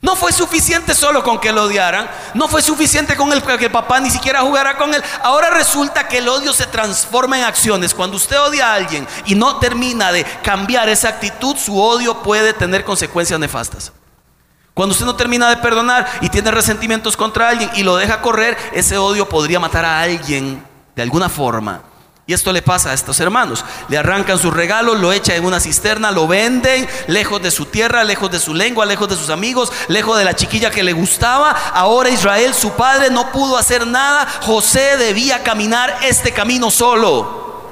No 0.00 0.14
fue 0.14 0.32
suficiente 0.32 0.94
solo 0.94 1.24
con 1.24 1.40
que 1.40 1.52
lo 1.52 1.64
odiaran, 1.64 2.08
no 2.34 2.46
fue 2.46 2.62
suficiente 2.62 3.16
con 3.16 3.32
el 3.32 3.42
que 3.42 3.64
el 3.64 3.70
papá 3.70 3.98
ni 3.98 4.10
siquiera 4.10 4.42
jugara 4.42 4.76
con 4.76 4.94
él. 4.94 5.02
Ahora 5.22 5.50
resulta 5.50 6.06
que 6.06 6.18
el 6.18 6.28
odio 6.28 6.52
se 6.52 6.66
transforma 6.66 7.38
en 7.38 7.44
acciones. 7.44 7.94
Cuando 7.94 8.16
usted 8.16 8.38
odia 8.38 8.70
a 8.70 8.74
alguien 8.74 9.08
y 9.26 9.34
no 9.34 9.56
termina 9.56 10.12
de 10.12 10.24
cambiar 10.42 10.88
esa 10.88 11.08
actitud, 11.08 11.56
su 11.56 11.80
odio 11.80 12.22
puede 12.22 12.52
tener 12.52 12.84
consecuencias 12.84 13.40
nefastas. 13.40 13.92
Cuando 14.78 14.92
usted 14.92 15.06
no 15.06 15.16
termina 15.16 15.50
de 15.50 15.56
perdonar 15.56 16.06
y 16.20 16.28
tiene 16.28 16.52
resentimientos 16.52 17.16
contra 17.16 17.48
alguien 17.48 17.68
y 17.74 17.82
lo 17.82 17.96
deja 17.96 18.20
correr, 18.20 18.56
ese 18.72 18.96
odio 18.96 19.28
podría 19.28 19.58
matar 19.58 19.84
a 19.84 20.00
alguien 20.02 20.64
de 20.94 21.02
alguna 21.02 21.28
forma. 21.28 21.82
Y 22.28 22.32
esto 22.32 22.52
le 22.52 22.62
pasa 22.62 22.90
a 22.90 22.94
estos 22.94 23.18
hermanos. 23.18 23.64
Le 23.88 23.98
arrancan 23.98 24.38
sus 24.38 24.54
regalos, 24.54 25.00
lo 25.00 25.10
echan 25.10 25.34
en 25.34 25.46
una 25.46 25.58
cisterna, 25.58 26.12
lo 26.12 26.28
venden 26.28 26.86
lejos 27.08 27.42
de 27.42 27.50
su 27.50 27.64
tierra, 27.64 28.04
lejos 28.04 28.30
de 28.30 28.38
su 28.38 28.54
lengua, 28.54 28.86
lejos 28.86 29.08
de 29.08 29.16
sus 29.16 29.30
amigos, 29.30 29.72
lejos 29.88 30.16
de 30.16 30.24
la 30.24 30.36
chiquilla 30.36 30.70
que 30.70 30.84
le 30.84 30.92
gustaba. 30.92 31.50
Ahora 31.74 32.10
Israel, 32.10 32.54
su 32.54 32.70
padre, 32.74 33.10
no 33.10 33.32
pudo 33.32 33.58
hacer 33.58 33.84
nada. 33.84 34.28
José 34.42 34.96
debía 34.96 35.42
caminar 35.42 35.98
este 36.04 36.30
camino 36.30 36.70
solo. 36.70 37.64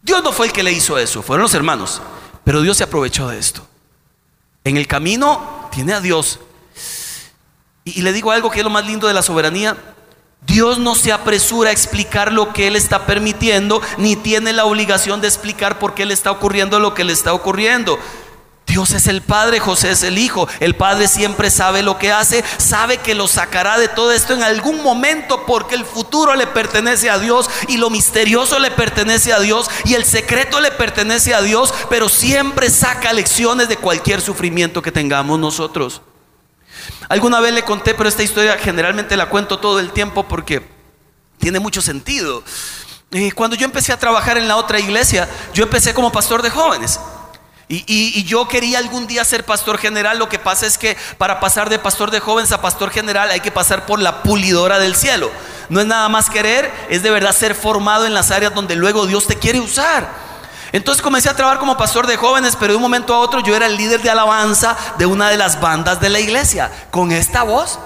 Dios 0.00 0.24
no 0.24 0.32
fue 0.32 0.46
el 0.46 0.52
que 0.54 0.62
le 0.62 0.72
hizo 0.72 0.96
eso, 0.96 1.22
fueron 1.22 1.42
los 1.42 1.52
hermanos. 1.52 2.00
Pero 2.42 2.62
Dios 2.62 2.78
se 2.78 2.84
aprovechó 2.84 3.28
de 3.28 3.38
esto. 3.38 3.68
En 4.64 4.78
el 4.78 4.86
camino 4.86 5.68
tiene 5.70 5.92
a 5.92 6.00
Dios. 6.00 6.40
Y, 7.84 8.00
le 8.00 8.12
digo 8.14 8.30
algo 8.30 8.50
que 8.50 8.58
es 8.60 8.64
lo 8.64 8.70
más 8.70 8.86
lindo 8.86 9.06
de 9.06 9.12
la 9.12 9.22
soberanía 9.22 9.76
Dios 10.46 10.78
no 10.78 10.94
se 10.94 11.12
apresura 11.12 11.70
a 11.70 11.72
explicar 11.72 12.32
lo 12.32 12.52
que 12.52 12.66
Él 12.66 12.76
está 12.76 13.06
permitiendo, 13.06 13.80
ni 13.96 14.14
tiene 14.14 14.52
la 14.52 14.66
obligación 14.66 15.20
de 15.20 15.28
explicar 15.28 15.78
por 15.78 15.94
qué 15.94 16.04
le 16.04 16.12
está 16.12 16.30
ocurriendo 16.30 16.78
lo 16.80 16.92
que 16.92 17.04
le 17.04 17.14
está 17.14 17.32
ocurriendo. 17.32 17.98
Dios 18.74 18.90
es 18.90 19.06
el 19.06 19.22
Padre, 19.22 19.60
José 19.60 19.92
es 19.92 20.02
el 20.02 20.18
Hijo. 20.18 20.48
El 20.58 20.74
Padre 20.74 21.06
siempre 21.06 21.48
sabe 21.48 21.84
lo 21.84 21.96
que 21.96 22.10
hace, 22.10 22.42
sabe 22.56 22.98
que 22.98 23.14
lo 23.14 23.28
sacará 23.28 23.78
de 23.78 23.86
todo 23.86 24.10
esto 24.10 24.34
en 24.34 24.42
algún 24.42 24.82
momento 24.82 25.46
porque 25.46 25.76
el 25.76 25.84
futuro 25.84 26.34
le 26.34 26.48
pertenece 26.48 27.08
a 27.08 27.20
Dios 27.20 27.48
y 27.68 27.76
lo 27.76 27.88
misterioso 27.88 28.58
le 28.58 28.72
pertenece 28.72 29.32
a 29.32 29.38
Dios 29.38 29.70
y 29.84 29.94
el 29.94 30.04
secreto 30.04 30.60
le 30.60 30.72
pertenece 30.72 31.34
a 31.34 31.40
Dios, 31.40 31.72
pero 31.88 32.08
siempre 32.08 32.68
saca 32.68 33.12
lecciones 33.12 33.68
de 33.68 33.76
cualquier 33.76 34.20
sufrimiento 34.20 34.82
que 34.82 34.90
tengamos 34.90 35.38
nosotros. 35.38 36.02
Alguna 37.08 37.38
vez 37.38 37.54
le 37.54 37.62
conté, 37.62 37.94
pero 37.94 38.08
esta 38.08 38.24
historia 38.24 38.58
generalmente 38.58 39.16
la 39.16 39.28
cuento 39.28 39.60
todo 39.60 39.78
el 39.78 39.92
tiempo 39.92 40.24
porque 40.24 40.68
tiene 41.38 41.60
mucho 41.60 41.80
sentido. 41.80 42.42
cuando 43.36 43.54
yo 43.54 43.66
empecé 43.66 43.92
a 43.92 44.00
trabajar 44.00 44.36
en 44.36 44.48
la 44.48 44.56
otra 44.56 44.80
iglesia, 44.80 45.28
yo 45.52 45.62
empecé 45.62 45.94
como 45.94 46.10
pastor 46.10 46.42
de 46.42 46.50
jóvenes. 46.50 46.98
Y, 47.86 48.24
yo 48.24 48.46
quería 48.48 48.78
algún 48.78 49.06
día 49.06 49.24
ser 49.24 49.44
pastor 49.44 49.78
general. 49.78 50.18
Lo 50.18 50.28
que 50.28 50.38
pasa 50.38 50.66
es 50.66 50.78
que 50.78 50.96
para 51.18 51.40
pasar 51.40 51.70
de 51.70 51.78
pastor 51.78 52.10
de 52.10 52.20
jóvenes 52.20 52.52
a 52.52 52.60
pastor 52.60 52.90
general 52.90 53.30
hay 53.30 53.40
que 53.40 53.50
pasar 53.50 53.86
por 53.86 54.00
la 54.00 54.22
pulidora 54.22 54.78
del 54.78 54.94
cielo. 54.94 55.30
No 55.68 55.80
es 55.80 55.86
nada 55.86 56.08
más 56.08 56.30
querer, 56.30 56.70
es 56.90 57.02
de 57.02 57.10
verdad 57.10 57.34
ser 57.34 57.54
formado 57.54 58.06
en 58.06 58.14
las 58.14 58.30
áreas 58.30 58.54
donde 58.54 58.76
luego 58.76 59.06
Dios 59.06 59.26
te 59.26 59.36
quiere 59.36 59.60
usar. 59.60 60.08
Entonces 60.72 61.02
comencé 61.02 61.28
a 61.28 61.36
trabajar 61.36 61.60
como 61.60 61.76
pastor 61.76 62.06
de 62.06 62.16
jóvenes, 62.16 62.56
pero 62.58 62.72
de 62.72 62.76
un 62.76 62.82
momento 62.82 63.14
a 63.14 63.18
otro 63.18 63.40
yo 63.40 63.54
era 63.54 63.66
el 63.66 63.76
líder 63.76 64.02
de 64.02 64.10
alabanza 64.10 64.76
de 64.98 65.06
una 65.06 65.30
de 65.30 65.36
las 65.36 65.60
bandas 65.60 66.00
de 66.00 66.08
la 66.08 66.20
iglesia, 66.20 66.70
con 66.90 67.12
esta 67.12 67.44
voz. 67.44 67.78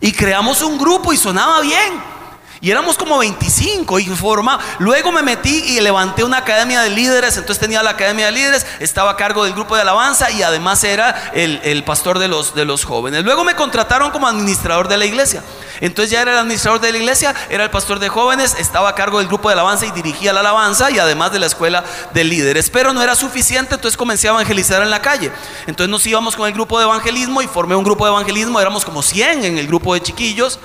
Y 0.00 0.12
creamos 0.12 0.62
un 0.62 0.78
grupo 0.78 1.12
y 1.12 1.16
sonaba 1.16 1.60
bien. 1.60 2.17
Y 2.60 2.70
éramos 2.70 2.96
como 2.96 3.18
25 3.18 4.00
y 4.00 4.06
forma. 4.06 4.58
Luego 4.80 5.12
me 5.12 5.22
metí 5.22 5.62
y 5.64 5.80
levanté 5.80 6.24
una 6.24 6.38
academia 6.38 6.80
de 6.80 6.90
líderes. 6.90 7.36
Entonces 7.36 7.60
tenía 7.60 7.82
la 7.82 7.90
academia 7.90 8.26
de 8.26 8.32
líderes, 8.32 8.66
estaba 8.80 9.12
a 9.12 9.16
cargo 9.16 9.44
del 9.44 9.52
grupo 9.52 9.76
de 9.76 9.82
alabanza 9.82 10.30
y 10.30 10.42
además 10.42 10.82
era 10.82 11.30
el, 11.34 11.84
pastor 11.84 12.18
de 12.18 12.26
los, 12.26 12.54
de 12.54 12.64
los 12.64 12.84
jóvenes. 12.84 13.24
Luego 13.24 13.44
me 13.44 13.54
contrataron 13.54 14.10
como 14.10 14.26
administrador 14.26 14.88
de 14.88 14.96
la 14.96 15.04
iglesia. 15.04 15.42
Entonces 15.80 16.10
ya 16.10 16.22
era 16.22 16.32
el 16.32 16.38
administrador 16.38 16.80
de 16.80 16.90
la 16.90 16.98
iglesia, 16.98 17.34
era 17.48 17.62
el 17.62 17.70
pastor 17.70 18.00
de 18.00 18.08
jóvenes, 18.08 18.56
estaba 18.58 18.88
a 18.88 18.94
cargo 18.96 19.18
del 19.18 19.28
grupo 19.28 19.48
de 19.48 19.52
alabanza 19.52 19.86
y 19.86 19.92
dirigía 19.92 20.32
la 20.32 20.40
alabanza 20.40 20.90
y 20.90 20.98
además 20.98 21.30
de 21.30 21.38
la 21.38 21.46
escuela 21.46 21.84
de 22.12 22.24
líderes. 22.24 22.70
Pero 22.70 22.92
no 22.92 23.02
era 23.02 23.14
suficiente, 23.14 23.76
entonces 23.76 23.96
comencé 23.96 24.26
a 24.26 24.32
evangelizar 24.32 24.82
en 24.82 24.90
la 24.90 25.00
calle. 25.00 25.30
Entonces 25.68 25.88
nos 25.88 26.04
íbamos 26.06 26.34
con 26.34 26.48
el 26.48 26.54
grupo 26.54 26.78
de 26.78 26.86
evangelismo 26.86 27.40
y 27.42 27.46
formé 27.46 27.76
un 27.76 27.84
grupo 27.84 28.04
de 28.04 28.10
evangelismo, 28.10 28.60
éramos 28.60 28.84
como 28.84 29.02
100 29.02 29.44
en 29.44 29.58
el 29.58 29.68
grupo 29.68 29.94
de 29.94 30.00
chiquillos. 30.02 30.58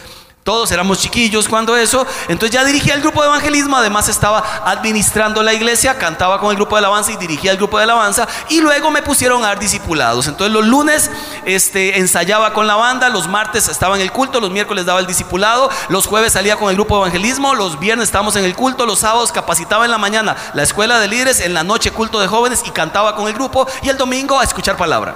Todos 0.43 0.71
éramos 0.73 1.00
chiquillos 1.00 1.47
cuando 1.47 1.77
eso. 1.77 2.05
Entonces 2.27 2.51
ya 2.51 2.65
dirigía 2.65 2.93
el 2.95 3.01
grupo 3.01 3.21
de 3.21 3.29
evangelismo, 3.29 3.77
además 3.77 4.09
estaba 4.09 4.43
administrando 4.65 5.41
la 5.41 5.53
iglesia, 5.53 5.97
cantaba 5.97 6.39
con 6.41 6.50
el 6.50 6.57
grupo 6.57 6.75
de 6.75 6.79
alabanza 6.79 7.13
y 7.13 7.15
dirigía 7.15 7.51
el 7.51 7.57
grupo 7.57 7.77
de 7.77 7.83
alabanza. 7.83 8.27
Y 8.50 8.59
luego 8.59 8.91
me 8.91 9.01
pusieron 9.01 9.41
a 9.43 9.47
dar 9.47 9.59
discipulados. 9.59 10.27
Entonces 10.27 10.53
los 10.53 10.65
lunes 10.65 11.09
este, 11.45 11.97
ensayaba 11.97 12.51
con 12.51 12.67
la 12.67 12.75
banda, 12.75 13.07
los 13.07 13.29
martes 13.29 13.69
estaba 13.69 13.95
en 13.95 14.01
el 14.01 14.12
culto, 14.12 14.41
los 14.41 14.51
miércoles 14.51 14.85
daba 14.85 15.00
el 15.00 15.07
discipulado, 15.07 15.69
los 15.88 16.07
jueves 16.07 16.33
salía 16.33 16.57
con 16.57 16.69
el 16.69 16.75
grupo 16.75 16.95
de 16.95 17.03
evangelismo, 17.03 17.55
los 17.55 17.79
viernes 17.79 18.09
estábamos 18.09 18.35
en 18.35 18.43
el 18.43 18.55
culto, 18.55 18.85
los 18.85 19.00
sábados 19.00 19.31
capacitaba 19.31 19.85
en 19.85 19.91
la 19.91 19.97
mañana 19.97 20.35
la 20.53 20.63
escuela 20.63 21.00
de 21.00 21.07
líderes, 21.07 21.39
en 21.39 21.53
la 21.53 21.63
noche 21.63 21.91
culto 21.91 22.19
de 22.19 22.27
jóvenes 22.27 22.63
y 22.65 22.71
cantaba 22.71 23.15
con 23.15 23.27
el 23.27 23.33
grupo 23.33 23.65
y 23.81 23.88
el 23.88 23.97
domingo 23.97 24.38
a 24.38 24.43
escuchar 24.43 24.75
palabra. 24.75 25.15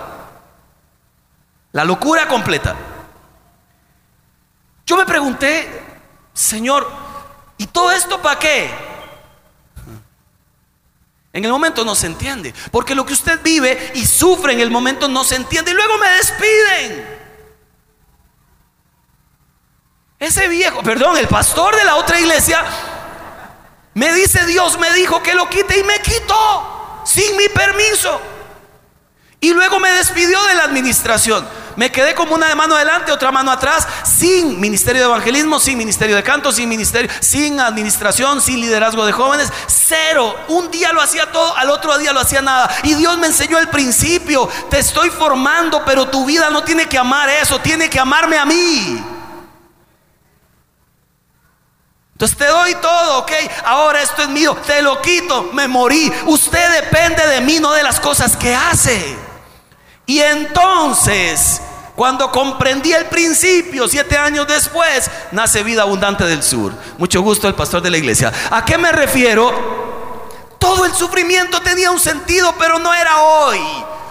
La 1.74 1.84
locura 1.84 2.29
completa. 2.29 2.75
Yo 4.88 4.96
me 4.96 5.06
pregunté, 5.06 5.84
Señor, 6.34 6.89
¿y 7.58 7.67
todo 7.67 7.91
esto 7.91 8.22
para 8.22 8.39
qué? 8.39 8.72
En 11.34 11.44
el 11.44 11.51
momento 11.51 11.84
no 11.84 11.94
se 11.94 12.08
entiende, 12.08 12.53
porque 12.72 12.96
lo 12.96 13.06
que 13.06 13.12
usted 13.12 13.41
vive 13.44 13.91
y 13.96 14.06
sufre 14.06 14.53
en 14.53 14.62
el 14.62 14.72
momento 14.72 15.10
no 15.10 15.25
se 15.25 15.36
entiende 15.36 15.72
y 15.72 15.74
luego 15.74 15.98
me 15.98 16.10
despiden. 16.12 17.17
Ese 20.20 20.48
viejo, 20.48 20.82
perdón, 20.82 21.17
el 21.17 21.27
pastor 21.27 21.75
de 21.75 21.84
la 21.84 21.98
otra 21.98 22.20
iglesia, 22.20 22.63
me 23.94 24.13
dice 24.13 24.46
Dios, 24.46 24.79
me 24.79 24.91
dijo 24.94 25.22
que 25.22 25.36
lo 25.36 25.50
quite 25.50 25.77
y 25.77 25.84
me 25.84 26.00
quitó 26.00 27.01
sin 27.06 27.36
mi 27.36 27.50
permiso. 27.50 28.22
Y 29.41 29.53
luego 29.53 29.82
me 29.82 29.91
despidió 29.91 30.41
de 30.46 30.56
la 30.56 30.63
administración. 30.63 31.46
Me 31.77 31.91
quedé 31.91 32.15
como 32.15 32.34
una 32.34 32.53
mano 32.55 32.75
adelante, 32.75 33.12
otra 33.12 33.31
mano 33.31 33.51
atrás, 33.51 33.88
sin 34.03 34.60
ministerio 34.60 35.03
de 35.03 35.07
evangelismo, 35.07 35.60
sin 35.60 35.77
ministerio 35.77 36.15
de 36.15 36.24
canto, 36.24 36.51
sin 36.51 36.67
ministerio, 36.67 37.10
sin 37.19 37.60
administración, 37.60 38.41
sin 38.41 38.60
liderazgo 38.60 39.05
de 39.05 39.12
jóvenes, 39.12 39.53
cero. 39.67 40.36
Un 40.48 40.72
día 40.72 40.91
lo 40.91 41.01
hacía 41.01 41.31
todo, 41.31 41.55
al 41.55 41.69
otro 41.69 41.96
día 42.00 42.13
lo 42.13 42.19
hacía 42.19 42.41
nada. 42.41 42.67
Y 42.81 42.96
Dios 42.96 43.15
me 43.19 43.27
enseñó 43.27 43.60
el 43.60 43.69
principio, 43.69 44.50
te 44.72 44.79
estoy 44.79 45.12
formando, 45.12 45.86
pero 45.86 46.07
tu 46.07 46.25
vida 46.25 46.50
no 46.50 46.63
tiene 46.63 46.88
que 46.89 46.98
amar 46.98 47.29
eso, 47.29 47.60
tiene 47.60 47.91
que 47.91 48.00
amarme 48.00 48.39
a 48.39 48.46
mí. 48.46 49.03
Entonces 52.13 52.36
te 52.36 52.48
doy 52.48 52.74
todo, 52.81 53.19
ok. 53.19 53.31
Ahora 53.65 54.01
esto 54.01 54.24
es 54.24 54.29
mío, 54.29 54.57
te 54.65 54.81
lo 54.81 55.00
quito, 55.00 55.51
me 55.53 55.67
morí. 55.67 56.12
Usted 56.25 56.81
depende 56.81 57.27
de 57.27 57.39
mí, 57.41 57.60
no 57.60 57.72
de 57.72 57.84
las 57.84 58.00
cosas 58.00 58.36
que 58.36 58.55
hace. 58.55 59.15
Y 60.07 60.22
entonces, 60.22 61.62
cuando 61.98 62.30
comprendí 62.30 62.94
el 62.94 63.08
principio, 63.08 63.88
siete 63.88 64.16
años 64.20 64.46
después, 64.48 65.10
nace 65.32 65.63
Vida 65.63 65.82
Abundante 65.82 66.25
del 66.25 66.44
Sur. 66.44 66.72
Mucho 67.00 67.24
gusto, 67.24 67.48
el 67.48 67.56
pastor 67.56 67.82
de 67.82 67.89
la 67.89 67.98
iglesia. 67.98 68.32
¿A 68.51 68.63
qué 68.63 68.77
me 68.77 68.92
refiero? 68.92 70.54
Todo 70.60 70.86
el 70.86 70.94
sufrimiento 70.94 71.60
tenía 71.60 71.89
un 71.89 72.00
sentido, 72.00 72.54
pero 72.60 72.77
no 72.77 72.94
era 72.94 73.20
hoy. 73.20 73.60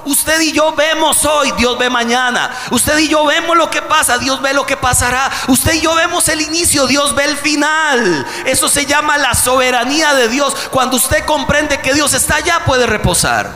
Usted 0.05 0.41
y 0.41 0.51
yo 0.51 0.75
vemos 0.75 1.25
hoy, 1.25 1.53
Dios 1.53 1.79
ve 1.79 1.89
mañana. 1.89 2.51
Usted 2.73 2.99
y 2.99 3.07
yo 3.07 3.25
vemos 3.25 3.57
lo 3.57 3.71
que 3.71 3.83
pasa, 3.83 4.19
Dios 4.19 4.43
ve 4.43 4.53
lo 4.53 4.67
que 4.67 4.77
pasará. 4.77 5.31
Usted 5.47 5.75
y 5.75 5.83
yo 5.83 5.95
vemos 5.95 6.29
el 6.29 6.41
inicio, 6.41 6.89
Dios 6.89 7.15
ve 7.15 7.27
el 7.27 7.37
final. 7.37 8.27
Eso 8.47 8.69
se 8.69 8.85
llama 8.85 9.17
la 9.17 9.33
soberanía 9.37 10.13
de 10.15 10.27
Dios. 10.27 10.57
Cuando 10.73 10.97
usted 10.97 11.25
comprende 11.25 11.81
que 11.81 11.95
Dios 11.95 12.15
está 12.15 12.35
allá, 12.35 12.65
puede 12.67 12.85
reposar 12.85 13.49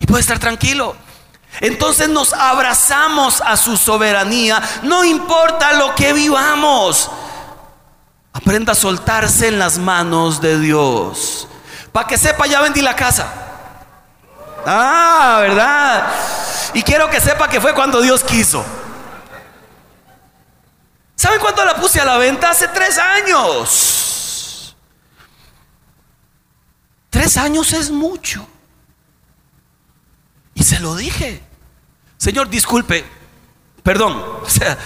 y 0.00 0.06
puede 0.06 0.22
estar 0.22 0.40
tranquilo. 0.40 0.96
Entonces 1.60 2.08
nos 2.08 2.32
abrazamos 2.32 3.40
a 3.40 3.56
su 3.56 3.76
soberanía, 3.76 4.60
no 4.82 5.04
importa 5.04 5.72
lo 5.74 5.94
que 5.94 6.12
vivamos. 6.12 7.10
Aprenda 8.32 8.72
a 8.72 8.74
soltarse 8.74 9.48
en 9.48 9.58
las 9.58 9.78
manos 9.78 10.40
de 10.40 10.58
Dios. 10.58 11.46
Para 11.92 12.08
que 12.08 12.18
sepa, 12.18 12.46
ya 12.46 12.60
vendí 12.60 12.82
la 12.82 12.96
casa. 12.96 13.32
Ah, 14.66 15.38
¿verdad? 15.40 16.12
Y 16.74 16.82
quiero 16.82 17.08
que 17.08 17.20
sepa 17.20 17.48
que 17.48 17.60
fue 17.60 17.72
cuando 17.72 18.00
Dios 18.00 18.24
quiso. 18.24 18.64
¿Saben 21.14 21.38
cuándo 21.38 21.64
la 21.64 21.76
puse 21.76 22.00
a 22.00 22.04
la 22.04 22.16
venta? 22.16 22.50
Hace 22.50 22.66
tres 22.68 22.98
años. 22.98 24.76
Tres 27.10 27.36
años 27.36 27.72
es 27.72 27.92
mucho. 27.92 28.44
Y 30.54 30.64
se 30.64 30.80
lo 30.80 30.96
dije. 30.96 31.43
Señor, 32.24 32.48
disculpe, 32.48 33.04
perdón, 33.82 34.12
o 34.42 34.48
sea, 34.48 34.78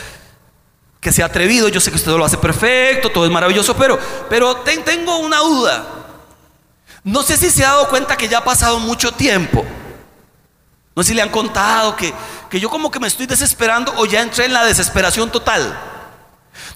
que 1.00 1.12
sea 1.12 1.26
atrevido, 1.26 1.68
yo 1.68 1.80
sé 1.80 1.92
que 1.92 1.96
usted 1.96 2.10
lo 2.10 2.24
hace 2.24 2.36
perfecto, 2.36 3.10
todo 3.10 3.24
es 3.24 3.30
maravilloso, 3.30 3.76
pero, 3.76 3.96
pero 4.28 4.56
tengo 4.56 5.18
una 5.18 5.38
duda. 5.38 5.86
No 7.04 7.22
sé 7.22 7.36
si 7.36 7.48
se 7.48 7.64
ha 7.64 7.68
dado 7.68 7.88
cuenta 7.90 8.16
que 8.16 8.26
ya 8.26 8.38
ha 8.38 8.44
pasado 8.44 8.80
mucho 8.80 9.12
tiempo. 9.12 9.64
No 10.96 11.04
sé 11.04 11.10
si 11.10 11.14
le 11.14 11.22
han 11.22 11.28
contado 11.28 11.94
que, 11.94 12.12
que 12.50 12.58
yo 12.58 12.68
como 12.68 12.90
que 12.90 12.98
me 12.98 13.06
estoy 13.06 13.26
desesperando 13.26 13.94
o 13.98 14.04
ya 14.04 14.20
entré 14.20 14.46
en 14.46 14.52
la 14.52 14.64
desesperación 14.64 15.30
total. 15.30 15.78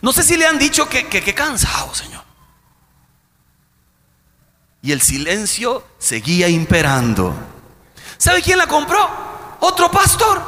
No 0.00 0.12
sé 0.12 0.22
si 0.22 0.36
le 0.36 0.46
han 0.46 0.60
dicho 0.60 0.88
que, 0.88 1.08
que, 1.08 1.34
cansado, 1.34 1.92
Señor. 1.92 2.22
Y 4.80 4.92
el 4.92 5.02
silencio 5.02 5.84
seguía 5.98 6.48
imperando. 6.48 7.34
¿Sabe 8.16 8.42
quién 8.42 8.58
la 8.58 8.68
compró? 8.68 9.31
Otro 9.64 9.88
pastor. 9.92 10.42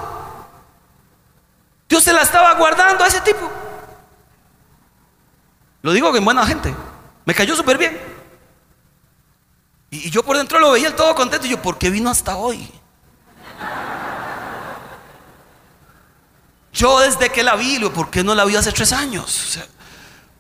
Dios 1.89 2.03
se 2.03 2.13
la 2.13 2.23
estaba 2.23 2.53
guardando 2.55 3.05
a 3.05 3.07
ese 3.07 3.21
tipo. 3.21 3.49
Lo 5.83 5.93
digo 5.93 6.11
que 6.11 6.19
en 6.19 6.25
buena 6.25 6.45
gente. 6.45 6.75
Me 7.25 7.33
cayó 7.33 7.55
súper 7.55 7.79
bien. 7.79 7.97
Y, 9.91 10.11
yo 10.11 10.25
por 10.25 10.37
dentro 10.37 10.59
lo 10.59 10.73
veía 10.73 10.97
todo 10.97 11.15
contento. 11.15 11.47
Y 11.47 11.51
yo, 11.51 11.63
¿por 11.63 11.79
qué 11.79 11.91
vino 11.91 12.11
hasta 12.11 12.35
hoy? 12.35 12.69
Yo 16.73 16.99
desde 16.99 17.31
que 17.31 17.45
la 17.45 17.55
vi, 17.55 17.79
¿por 17.91 18.11
qué 18.11 18.25
no 18.25 18.35
la 18.35 18.45
vi 18.45 18.57
hace 18.57 18.73
tres 18.73 18.93
años? 18.93 19.61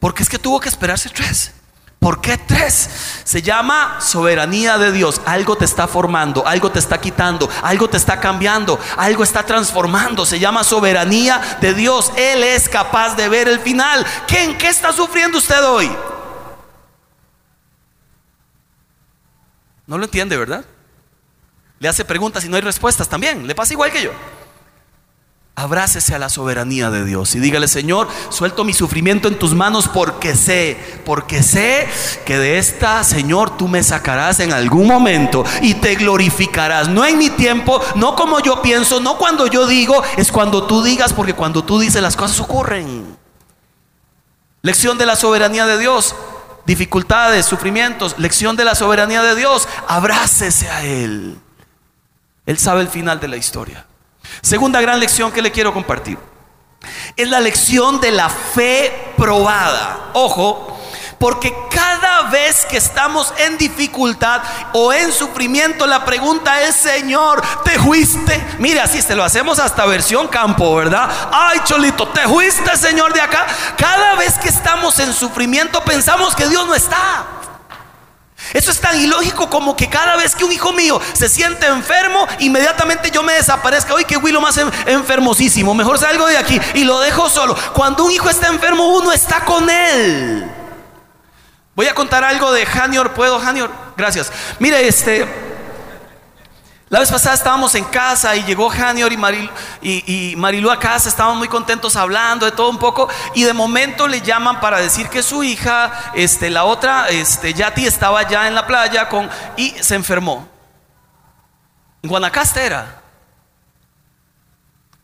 porque 0.01 0.25
es 0.25 0.29
que 0.29 0.41
tuvo 0.41 0.59
que 0.59 0.69
esperarse 0.69 1.09
tres. 1.11 1.55
¿Por 2.05 2.21
qué 2.21 2.37
tres? 2.37 2.91
Se 3.25 3.41
llama 3.41 3.99
soberanía 3.99 4.77
de 4.77 4.93
Dios. 4.93 5.23
Algo 5.25 5.57
te 5.57 5.65
está 5.65 5.89
formando, 5.89 6.47
algo 6.47 6.71
te 6.71 6.79
está 6.79 7.01
quitando, 7.01 7.49
algo 7.63 7.89
te 7.89 7.97
está 7.97 8.21
cambiando, 8.21 8.79
algo 8.99 9.25
está 9.25 9.43
transformando. 9.47 10.27
Se 10.27 10.39
llama 10.39 10.65
soberanía 10.65 11.41
de 11.63 11.73
Dios. 11.73 12.13
Él 12.15 12.45
es 12.45 12.69
capaz 12.69 13.15
de 13.17 13.31
ver 13.31 13.49
el 13.49 13.59
final. 13.59 14.05
¿Qué, 14.27 14.45
¿En 14.45 14.59
qué 14.59 14.69
está 14.69 14.93
sufriendo 14.93 15.39
usted 15.39 15.65
hoy? 15.65 15.91
No 19.87 19.97
lo 19.97 20.05
entiende, 20.05 20.37
¿verdad? 20.37 20.63
Le 21.79 21.89
hace 21.89 22.05
preguntas 22.05 22.45
y 22.45 22.51
no 22.51 22.57
hay 22.57 22.63
respuestas 22.63 23.09
también. 23.09 23.47
Le 23.47 23.55
pasa 23.55 23.73
igual 23.73 23.91
que 23.91 24.03
yo. 24.03 24.11
Abrácese 25.57 26.17
a 26.17 26.19
la 26.19 26.29
soberanía 26.29 26.91
de 26.91 27.05
Dios 27.05 27.37
y 27.37 27.39
dígale, 27.39 27.69
Señor, 27.69 28.09
suelto 28.29 28.65
mi 28.65 28.73
sufrimiento 28.73 29.29
en 29.29 29.39
tus 29.39 29.55
manos 29.55 29.87
porque 29.87 30.35
sé, 30.35 30.77
porque 31.05 31.45
sé 31.45 31.87
que 32.27 32.39
de 32.39 32.59
esta, 32.59 33.05
Señor, 33.05 33.57
tú 33.57 33.69
me 33.69 33.85
sacarás 33.85 34.41
en 34.41 34.53
algún 34.53 34.89
momento 34.89 35.45
y 35.63 35.75
te 35.75 35.95
glorificarás. 35.95 36.89
No 36.89 37.05
en 37.05 37.19
mi 37.19 37.31
tiempo, 37.31 37.81
no 37.95 38.17
como 38.17 38.41
yo 38.41 38.63
pienso, 38.63 38.99
no 38.99 39.17
cuando 39.17 39.47
yo 39.47 39.69
digo, 39.69 40.03
es 40.17 40.33
cuando 40.33 40.65
tú 40.65 40.83
digas, 40.83 41.13
porque 41.13 41.35
cuando 41.35 41.63
tú 41.63 41.79
dices 41.79 42.03
las 42.03 42.17
cosas 42.17 42.41
ocurren. 42.41 43.17
Lección 44.63 44.99
de 44.99 45.07
la 45.07 45.15
soberanía 45.15 45.67
de 45.67 45.79
Dios, 45.79 46.17
dificultades, 46.67 47.47
sufrimientos, 47.47 48.17
lección 48.19 48.57
de 48.57 48.65
la 48.65 48.75
soberanía 48.75 49.23
de 49.23 49.37
Dios, 49.37 49.69
abrácese 49.87 50.69
a 50.69 50.85
Él. 50.85 51.39
Él 52.45 52.59
sabe 52.59 52.81
el 52.81 52.89
final 52.89 53.21
de 53.21 53.29
la 53.29 53.37
historia. 53.37 53.87
Segunda 54.43 54.81
gran 54.81 55.01
lección 55.01 55.33
que 55.33 55.43
le 55.43 55.53
quiero 55.53 55.73
compartir. 55.73 56.19
Es 57.17 57.29
la 57.29 57.41
lección 57.41 58.01
de 58.01 58.11
la 58.11 58.29
fe 58.29 59.13
probada. 59.17 60.11
Ojo, 60.13 60.79
porque 61.19 61.55
cada 61.71 62.23
vez 62.29 62.67
que 62.67 62.77
estamos 62.77 63.33
en 63.39 63.57
dificultad 63.57 64.43
o 64.73 64.93
en 64.93 65.13
sufrimiento, 65.13 65.87
la 65.87 66.05
pregunta 66.05 66.61
es, 66.63 66.77
Señor, 66.77 67.43
¿te 67.65 67.79
fuiste? 67.79 68.45
Mira, 68.59 68.85
así 68.85 69.03
te 69.03 69.15
lo 69.15 69.25
hacemos 69.25 69.59
hasta 69.59 69.87
versión 69.87 70.29
campo, 70.29 70.75
¿verdad? 70.77 71.09
Ay, 71.33 71.61
Cholito, 71.65 72.09
¿te 72.09 72.29
fuiste, 72.29 72.77
Señor, 72.77 73.13
de 73.13 73.21
acá? 73.21 73.47
Cada 73.79 74.17
vez 74.17 74.39
que 74.39 74.49
estamos 74.49 74.99
en 74.99 75.13
sufrimiento 75.15 75.83
pensamos 75.83 76.35
que 76.35 76.49
Dios 76.49 76.67
no 76.67 76.75
está. 76.75 77.25
Eso 78.55 78.71
es 78.71 78.81
tan 78.81 78.99
ilógico 78.99 79.51
como 79.51 79.77
que 79.77 79.91
cada 79.91 80.15
vez 80.17 80.37
que 80.37 80.45
un 80.45 80.53
hijo 80.53 80.73
mío 80.73 81.01
se 81.13 81.29
siente 81.29 81.67
enfermo, 81.67 82.27
inmediatamente 82.39 83.11
yo 83.11 83.25
me 83.25 83.33
desaparezca. 83.33 83.95
Hoy 83.95 84.05
que 84.05 84.17
Willow 84.17 84.41
más 84.41 84.57
enfermosísimo, 84.87 85.75
mejor 85.75 85.99
salgo 85.99 86.25
de 86.27 86.39
aquí 86.39 86.61
y 86.75 86.85
lo 86.85 87.01
dejo 87.01 87.29
solo. 87.29 87.57
Cuando 87.73 88.05
un 88.05 88.13
hijo 88.13 88.31
está 88.31 88.47
enfermo, 88.47 88.87
uno 88.97 89.11
está 89.11 89.45
con 89.45 89.69
él. 89.69 90.49
Voy 91.75 91.89
a 91.89 91.95
contar 91.95 92.23
algo 92.23 92.53
de 92.53 92.65
Janior, 92.65 93.13
¿puedo, 93.13 93.41
Janior? 93.41 93.73
Gracias. 93.97 94.31
Mire, 94.61 94.87
este, 94.87 95.27
la 96.95 97.01
vez 97.01 97.11
pasada 97.11 97.35
estábamos 97.35 97.75
en 97.75 97.83
casa 97.87 98.37
y 98.37 98.45
llegó 98.45 98.69
Janior 98.69 99.13
y, 99.13 99.17
Maril, 99.17 99.51
y, 99.83 100.35
Marilu 100.37 100.71
a 100.71 100.79
casa, 100.79 101.09
estaban 101.09 101.37
muy 101.37 101.49
contentos 101.49 101.97
hablando 101.97 102.47
de 102.47 102.53
todo 102.53 102.71
un 102.71 102.79
poco 102.79 103.09
y 103.35 103.43
de 103.43 103.53
momento 103.53 104.07
le 104.07 104.21
llaman 104.21 104.61
para 104.61 104.79
decir 104.79 105.09
que 105.09 105.21
su 105.21 105.43
hija, 105.43 106.13
este, 106.15 106.51
la 106.51 106.63
otra, 106.63 107.09
este, 107.09 107.53
Yati 107.53 107.85
estaba 107.85 108.23
ya 108.29 108.47
en 108.47 108.55
la 108.55 108.69
playa 108.69 109.09
con, 109.09 109.29
y 109.57 109.71
se 109.71 109.97
enfermó. 109.97 110.47
En 112.01 112.11
Guanacaste 112.11 112.65
era. 112.65 113.03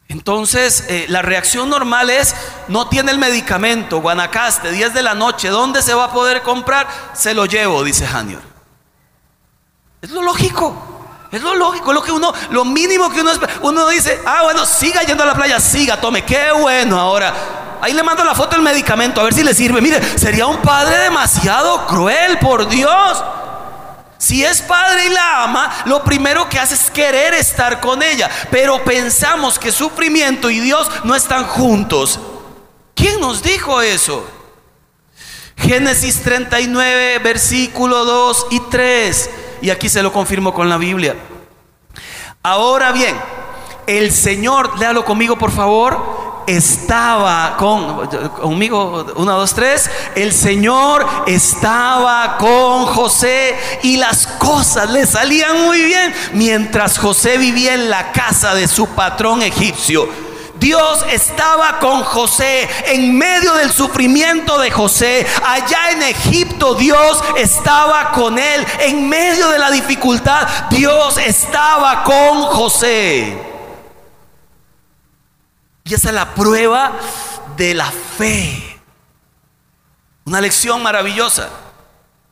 Entonces, 0.06 0.84
eh, 0.86 1.06
la 1.08 1.22
reacción 1.22 1.68
normal 1.68 2.08
es, 2.08 2.36
no 2.68 2.86
tiene 2.88 3.10
el 3.10 3.18
medicamento, 3.18 4.00
Guanacaste, 4.00 4.70
10 4.70 4.94
de 4.94 5.02
la 5.02 5.14
noche, 5.14 5.48
¿dónde 5.48 5.82
se 5.82 5.94
va 5.94 6.04
a 6.04 6.12
poder 6.12 6.42
comprar? 6.42 6.86
Se 7.14 7.34
lo 7.34 7.46
llevo, 7.46 7.82
dice 7.82 8.06
Janior. 8.06 8.42
Es 10.00 10.10
lo 10.10 10.22
lógico. 10.22 10.99
Es 11.32 11.42
lo 11.42 11.54
lógico, 11.54 11.92
lo 11.92 12.02
que 12.02 12.10
uno, 12.10 12.32
lo 12.50 12.64
mínimo 12.64 13.08
que 13.10 13.20
uno 13.20 13.30
uno 13.62 13.88
dice, 13.88 14.20
ah, 14.26 14.42
bueno, 14.42 14.66
siga 14.66 15.02
yendo 15.02 15.22
a 15.22 15.26
la 15.26 15.34
playa, 15.34 15.60
siga, 15.60 16.00
tome, 16.00 16.24
qué 16.24 16.50
bueno 16.52 16.98
ahora. 16.98 17.78
Ahí 17.80 17.92
le 17.92 18.02
mando 18.02 18.24
la 18.24 18.34
foto 18.34 18.56
del 18.56 18.62
medicamento, 18.62 19.20
a 19.20 19.24
ver 19.24 19.34
si 19.34 19.42
le 19.42 19.54
sirve. 19.54 19.80
Mire, 19.80 20.18
sería 20.18 20.46
un 20.46 20.58
padre 20.58 20.98
demasiado 20.98 21.86
cruel, 21.86 22.38
por 22.38 22.68
Dios. 22.68 23.24
Si 24.18 24.44
es 24.44 24.60
padre 24.60 25.06
y 25.06 25.08
la 25.08 25.44
ama, 25.44 25.82
lo 25.86 26.04
primero 26.04 26.48
que 26.48 26.58
hace 26.58 26.74
es 26.74 26.90
querer 26.90 27.32
estar 27.32 27.80
con 27.80 28.02
ella. 28.02 28.28
Pero 28.50 28.84
pensamos 28.84 29.58
que 29.58 29.72
sufrimiento 29.72 30.50
y 30.50 30.60
Dios 30.60 30.90
no 31.04 31.14
están 31.14 31.44
juntos. 31.44 32.20
¿Quién 32.94 33.18
nos 33.20 33.42
dijo 33.42 33.80
eso? 33.80 34.28
Génesis 35.56 36.22
39, 36.22 37.18
versículo 37.20 38.04
2 38.04 38.46
y 38.50 38.60
3. 38.60 39.30
Y 39.62 39.70
aquí 39.70 39.88
se 39.88 40.02
lo 40.02 40.12
confirmo 40.12 40.54
con 40.54 40.68
la 40.68 40.76
Biblia. 40.76 41.16
Ahora 42.42 42.92
bien, 42.92 43.16
el 43.86 44.12
Señor, 44.12 44.78
léalo 44.78 45.04
conmigo 45.04 45.36
por 45.36 45.50
favor, 45.50 46.20
estaba 46.46 47.56
con, 47.56 48.06
conmigo, 48.40 49.06
una, 49.16 49.32
dos, 49.32 49.54
tres, 49.54 49.90
el 50.14 50.32
Señor 50.32 51.06
estaba 51.26 52.38
con 52.38 52.86
José 52.86 53.56
y 53.82 53.96
las 53.96 54.26
cosas 54.26 54.90
le 54.90 55.06
salían 55.06 55.64
muy 55.64 55.82
bien 55.82 56.14
mientras 56.32 56.98
José 56.98 57.38
vivía 57.38 57.74
en 57.74 57.90
la 57.90 58.12
casa 58.12 58.54
de 58.54 58.68
su 58.68 58.86
patrón 58.88 59.42
egipcio. 59.42 60.29
Dios 60.60 61.04
estaba 61.10 61.78
con 61.78 62.04
José 62.04 62.68
en 62.86 63.16
medio 63.16 63.54
del 63.54 63.72
sufrimiento 63.72 64.58
de 64.58 64.70
José. 64.70 65.26
Allá 65.42 65.90
en 65.92 66.02
Egipto 66.02 66.74
Dios 66.74 67.24
estaba 67.36 68.12
con 68.12 68.38
él. 68.38 68.66
En 68.80 69.08
medio 69.08 69.48
de 69.48 69.58
la 69.58 69.70
dificultad 69.70 70.46
Dios 70.68 71.16
estaba 71.16 72.04
con 72.04 72.42
José. 72.42 73.36
Y 75.84 75.94
esa 75.94 76.08
es 76.10 76.14
la 76.14 76.34
prueba 76.34 76.92
de 77.56 77.72
la 77.72 77.90
fe. 77.90 78.78
Una 80.26 80.42
lección 80.42 80.82
maravillosa. 80.82 81.48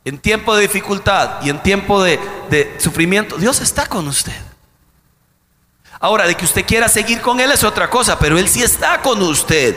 En 0.05 0.19
tiempo 0.19 0.55
de 0.55 0.63
dificultad 0.63 1.43
y 1.43 1.51
en 1.51 1.63
tiempo 1.63 2.03
de, 2.03 2.21
de 2.51 2.77
sufrimiento, 2.79 3.37
Dios 3.37 3.61
está 3.61 3.87
con 3.87 4.07
usted. 4.07 4.48
Ahora, 6.01 6.27
de 6.27 6.37
que 6.37 6.45
usted 6.45 6.65
quiera 6.65 6.89
seguir 6.89 7.21
con 7.21 7.41
Él 7.41 7.51
es 7.51 7.65
otra 7.65 7.91
cosa, 7.91 8.19
pero 8.19 8.39
Él 8.39 8.49
sí 8.49 8.63
está 8.63 9.03
con 9.03 9.21
usted. 9.23 9.77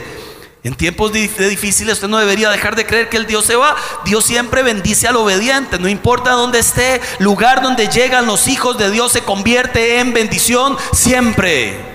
En 0.64 0.76
tiempos 0.76 1.12
difíciles 1.12 1.94
usted 1.94 2.06
no 2.06 2.18
debería 2.18 2.48
dejar 2.48 2.76
de 2.76 2.86
creer 2.86 3.08
que 3.08 3.16
el 3.16 3.26
Dios 3.26 3.44
se 3.44 3.56
va. 3.56 3.74
Dios 4.04 4.24
siempre 4.24 4.62
bendice 4.62 5.08
al 5.08 5.16
obediente, 5.16 5.80
no 5.80 5.88
importa 5.88 6.30
dónde 6.30 6.60
esté, 6.60 7.00
lugar 7.18 7.62
donde 7.62 7.88
llegan 7.88 8.26
los 8.26 8.46
hijos 8.46 8.78
de 8.78 8.90
Dios 8.90 9.10
se 9.10 9.22
convierte 9.22 9.98
en 9.98 10.12
bendición 10.12 10.78
siempre. 10.92 11.92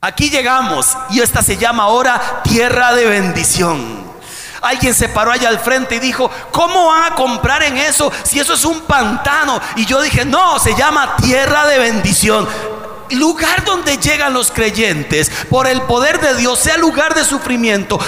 Aquí 0.00 0.28
llegamos 0.28 0.96
y 1.10 1.20
esta 1.20 1.40
se 1.40 1.56
llama 1.56 1.84
ahora 1.84 2.42
tierra 2.42 2.94
de 2.94 3.06
bendición. 3.06 4.04
Alguien 4.60 4.94
se 4.94 5.08
paró 5.08 5.30
allá 5.30 5.48
al 5.48 5.60
frente 5.60 5.96
y 5.96 6.00
dijo, 6.00 6.28
¿cómo 6.50 6.86
van 6.86 7.12
a 7.12 7.14
comprar 7.14 7.62
en 7.62 7.76
eso 7.76 8.10
si 8.24 8.40
eso 8.40 8.54
es 8.54 8.64
un 8.64 8.80
pantano? 8.80 9.60
Y 9.76 9.86
yo 9.86 10.02
dije, 10.02 10.24
no, 10.24 10.58
se 10.58 10.74
llama 10.74 11.14
tierra 11.16 11.66
de 11.66 11.78
bendición. 11.78 12.48
Lugar 13.10 13.64
donde 13.64 13.96
llegan 13.98 14.34
los 14.34 14.50
creyentes, 14.50 15.30
por 15.50 15.66
el 15.66 15.82
poder 15.82 16.20
de 16.20 16.36
Dios, 16.36 16.58
sea 16.58 16.76
lugar 16.76 17.14
de 17.14 17.24
sufrimiento 17.24 17.56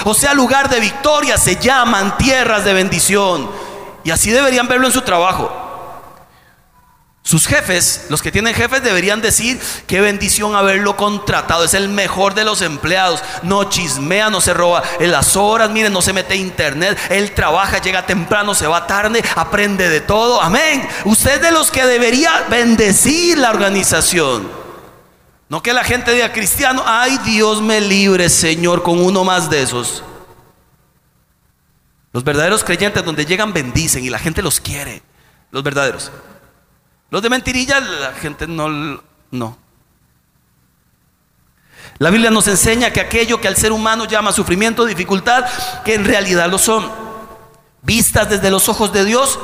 o 0.05 0.15
sea 0.15 0.35
lugar 0.35 0.69
de 0.69 0.81
victoria, 0.81 1.37
se 1.39 1.57
llaman 1.57 2.17
tierras 2.17 2.65
de 2.65 2.73
bendición. 2.73 3.51
Y 4.05 4.11
así 4.11 4.31
deberían 4.31 4.69
verlo 4.69 4.87
en 4.87 4.93
su 4.93 5.03
trabajo. 5.03 5.65
Sus 7.23 7.47
jefes, 7.47 8.07
los 8.09 8.23
que 8.23 8.33
tienen 8.33 8.55
jefes, 8.55 8.83
deberían 8.83 9.21
decir 9.21 9.61
qué 9.87 10.01
bendición 10.01 10.55
haberlo 10.55 10.97
contratado. 10.97 11.63
Es 11.63 11.75
el 11.75 11.91
mejor 11.91 12.33
de 12.33 12.45
los 12.45 12.63
empleados. 12.63 13.23
No 13.43 13.65
chismea, 13.65 14.31
no 14.31 14.41
se 14.41 14.55
roba 14.55 14.83
en 14.99 15.13
las 15.13 15.37
horas. 15.37 15.69
Miren, 15.69 15.93
no 15.93 16.01
se 16.01 16.15
mete 16.15 16.37
internet. 16.37 16.99
Él 17.11 17.35
trabaja, 17.35 17.83
llega 17.83 18.07
temprano, 18.07 18.55
se 18.55 18.67
va 18.67 18.87
tarde, 18.87 19.23
aprende 19.37 19.91
de 19.91 20.01
todo. 20.01 20.41
Amén. 20.41 20.89
Usted 21.05 21.35
es 21.35 21.43
de 21.43 21.51
los 21.51 21.71
que 21.71 21.85
debería 21.85 22.47
bendecir 22.49 23.37
la 23.37 23.51
organización. 23.51 24.68
No 25.49 25.63
que 25.63 25.73
la 25.73 25.83
gente 25.85 26.13
diga 26.13 26.33
cristiano, 26.33 26.83
ay 26.85 27.19
Dios 27.25 27.63
me 27.63 27.81
libre, 27.81 28.29
Señor, 28.29 28.83
con 28.83 29.01
uno 29.01 29.25
más 29.25 29.49
de 29.49 29.63
esos. 29.63 30.03
Los 32.13 32.25
verdaderos 32.25 32.65
creyentes 32.65 33.05
donde 33.05 33.25
llegan 33.25 33.53
bendicen 33.53 34.05
y 34.05 34.11
la 34.11 34.19
gente 34.19 34.43
los 34.43 34.61
quiere. 34.61 35.03
Los 35.51 35.63
verdaderos. 35.63 36.11
Los 37.11 37.23
de 37.23 37.31
mentirilla, 37.31 37.81
la 37.81 38.13
gente 38.13 38.47
no, 38.47 39.03
no. 39.31 39.59
La 41.99 42.11
Biblia 42.11 42.31
nos 42.31 42.47
enseña 42.47 42.93
que 42.93 43.01
aquello 43.01 43.41
que 43.41 43.49
al 43.49 43.57
ser 43.57 43.73
humano 43.73 44.05
llama 44.05 44.33
sufrimiento, 44.33 44.85
dificultad, 44.85 45.47
que 45.85 45.95
en 45.95 46.05
realidad 46.05 46.51
lo 46.51 46.59
son, 46.59 46.91
vistas 47.83 48.29
desde 48.29 48.51
los 48.51 48.69
ojos 48.69 48.93
de 48.93 49.05
Dios, 49.05 49.39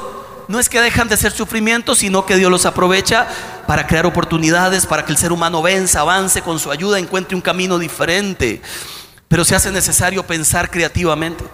no 0.49 0.59
es 0.61 0.69
que 0.69 0.81
dejan 0.81 1.09
de 1.09 1.17
ser 1.17 1.33
sufrimientos, 1.33 1.99
sino 1.99 2.27
que 2.27 2.37
Dios 2.37 2.51
los 2.51 2.67
aprovecha 2.67 3.27
para 3.67 3.87
crear 3.87 4.07
oportunidades, 4.07 4.87
para 4.87 5.05
que 5.05 5.13
el 5.13 5.19
ser 5.19 5.33
humano 5.33 5.63
venza, 5.63 6.01
avance 6.01 6.43
con 6.43 6.59
su 6.59 6.71
ayuda, 6.71 6.99
encuentre 6.99 7.35
un 7.35 7.43
camino 7.43 7.79
diferente. 7.79 8.61
Pero 9.29 9.45
se 9.45 9.55
hace 9.55 9.71
necesario 9.71 10.27
pensar 10.27 10.71
creativamente. 10.71 11.45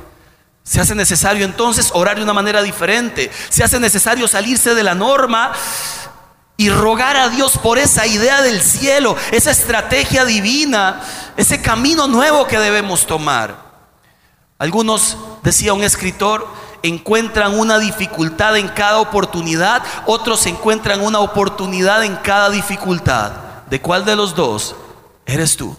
Se 0.62 0.80
hace 0.80 0.94
necesario 0.94 1.44
entonces 1.44 1.90
orar 1.94 2.16
de 2.16 2.22
una 2.22 2.32
manera 2.32 2.62
diferente. 2.62 3.30
Se 3.48 3.64
hace 3.64 3.80
necesario 3.80 4.28
salirse 4.28 4.74
de 4.74 4.82
la 4.82 4.94
norma 4.94 5.52
y 6.56 6.68
rogar 6.68 7.16
a 7.16 7.30
Dios 7.30 7.56
por 7.56 7.78
esa 7.78 8.06
idea 8.06 8.42
del 8.42 8.60
cielo, 8.60 9.16
esa 9.32 9.50
estrategia 9.50 10.24
divina, 10.26 11.00
ese 11.36 11.62
camino 11.62 12.06
nuevo 12.06 12.46
que 12.46 12.58
debemos 12.58 13.06
tomar. 13.06 13.70
Algunos, 14.58 15.16
decía 15.42 15.72
un 15.72 15.82
escritor, 15.82 16.46
encuentran 16.82 17.58
una 17.58 17.78
dificultad 17.78 18.56
en 18.56 18.68
cada 18.68 19.00
oportunidad, 19.00 19.82
otros 20.06 20.46
encuentran 20.46 21.00
una 21.02 21.20
oportunidad 21.20 22.04
en 22.04 22.16
cada 22.16 22.50
dificultad. 22.50 23.32
¿De 23.68 23.80
cuál 23.80 24.04
de 24.04 24.16
los 24.16 24.34
dos 24.34 24.74
eres 25.26 25.56
tú? 25.56 25.76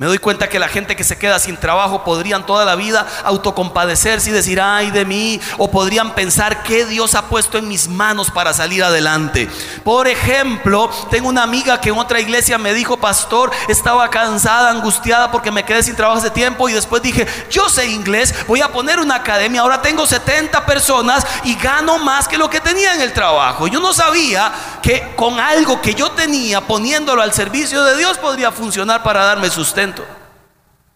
Me 0.00 0.06
doy 0.06 0.18
cuenta 0.18 0.48
que 0.48 0.60
la 0.60 0.68
gente 0.68 0.94
que 0.94 1.02
se 1.02 1.18
queda 1.18 1.40
sin 1.40 1.56
trabajo 1.56 2.04
podrían 2.04 2.46
toda 2.46 2.64
la 2.64 2.76
vida 2.76 3.04
autocompadecerse 3.24 4.30
y 4.30 4.32
decir, 4.32 4.60
ay 4.60 4.92
de 4.92 5.04
mí, 5.04 5.40
o 5.56 5.72
podrían 5.72 6.14
pensar 6.14 6.62
que 6.62 6.86
Dios 6.86 7.16
ha 7.16 7.26
puesto 7.26 7.58
en 7.58 7.66
mis 7.66 7.88
manos 7.88 8.30
para 8.30 8.52
salir 8.52 8.84
adelante. 8.84 9.50
Por 9.82 10.06
ejemplo, 10.06 10.88
tengo 11.10 11.28
una 11.28 11.42
amiga 11.42 11.80
que 11.80 11.88
en 11.88 11.98
otra 11.98 12.20
iglesia 12.20 12.58
me 12.58 12.74
dijo, 12.74 12.98
pastor, 12.98 13.50
estaba 13.66 14.08
cansada, 14.08 14.70
angustiada 14.70 15.32
porque 15.32 15.50
me 15.50 15.64
quedé 15.64 15.82
sin 15.82 15.96
trabajo 15.96 16.18
hace 16.18 16.30
tiempo 16.30 16.68
y 16.68 16.74
después 16.74 17.02
dije, 17.02 17.26
yo 17.50 17.68
sé 17.68 17.88
inglés, 17.88 18.32
voy 18.46 18.60
a 18.60 18.70
poner 18.70 19.00
una 19.00 19.16
academia, 19.16 19.62
ahora 19.62 19.82
tengo 19.82 20.06
70 20.06 20.64
personas 20.64 21.26
y 21.42 21.56
gano 21.56 21.98
más 21.98 22.28
que 22.28 22.38
lo 22.38 22.48
que 22.48 22.60
tenía 22.60 22.94
en 22.94 23.00
el 23.00 23.12
trabajo. 23.12 23.66
Yo 23.66 23.80
no 23.80 23.92
sabía 23.92 24.52
que 24.88 25.06
con 25.16 25.38
algo 25.38 25.82
que 25.82 25.94
yo 25.94 26.12
tenía, 26.12 26.62
poniéndolo 26.62 27.20
al 27.20 27.34
servicio 27.34 27.84
de 27.84 27.98
Dios, 27.98 28.16
podría 28.16 28.50
funcionar 28.50 29.02
para 29.02 29.22
darme 29.22 29.50
sustento. 29.50 30.02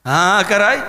Ah, 0.02 0.42
caray. 0.48 0.83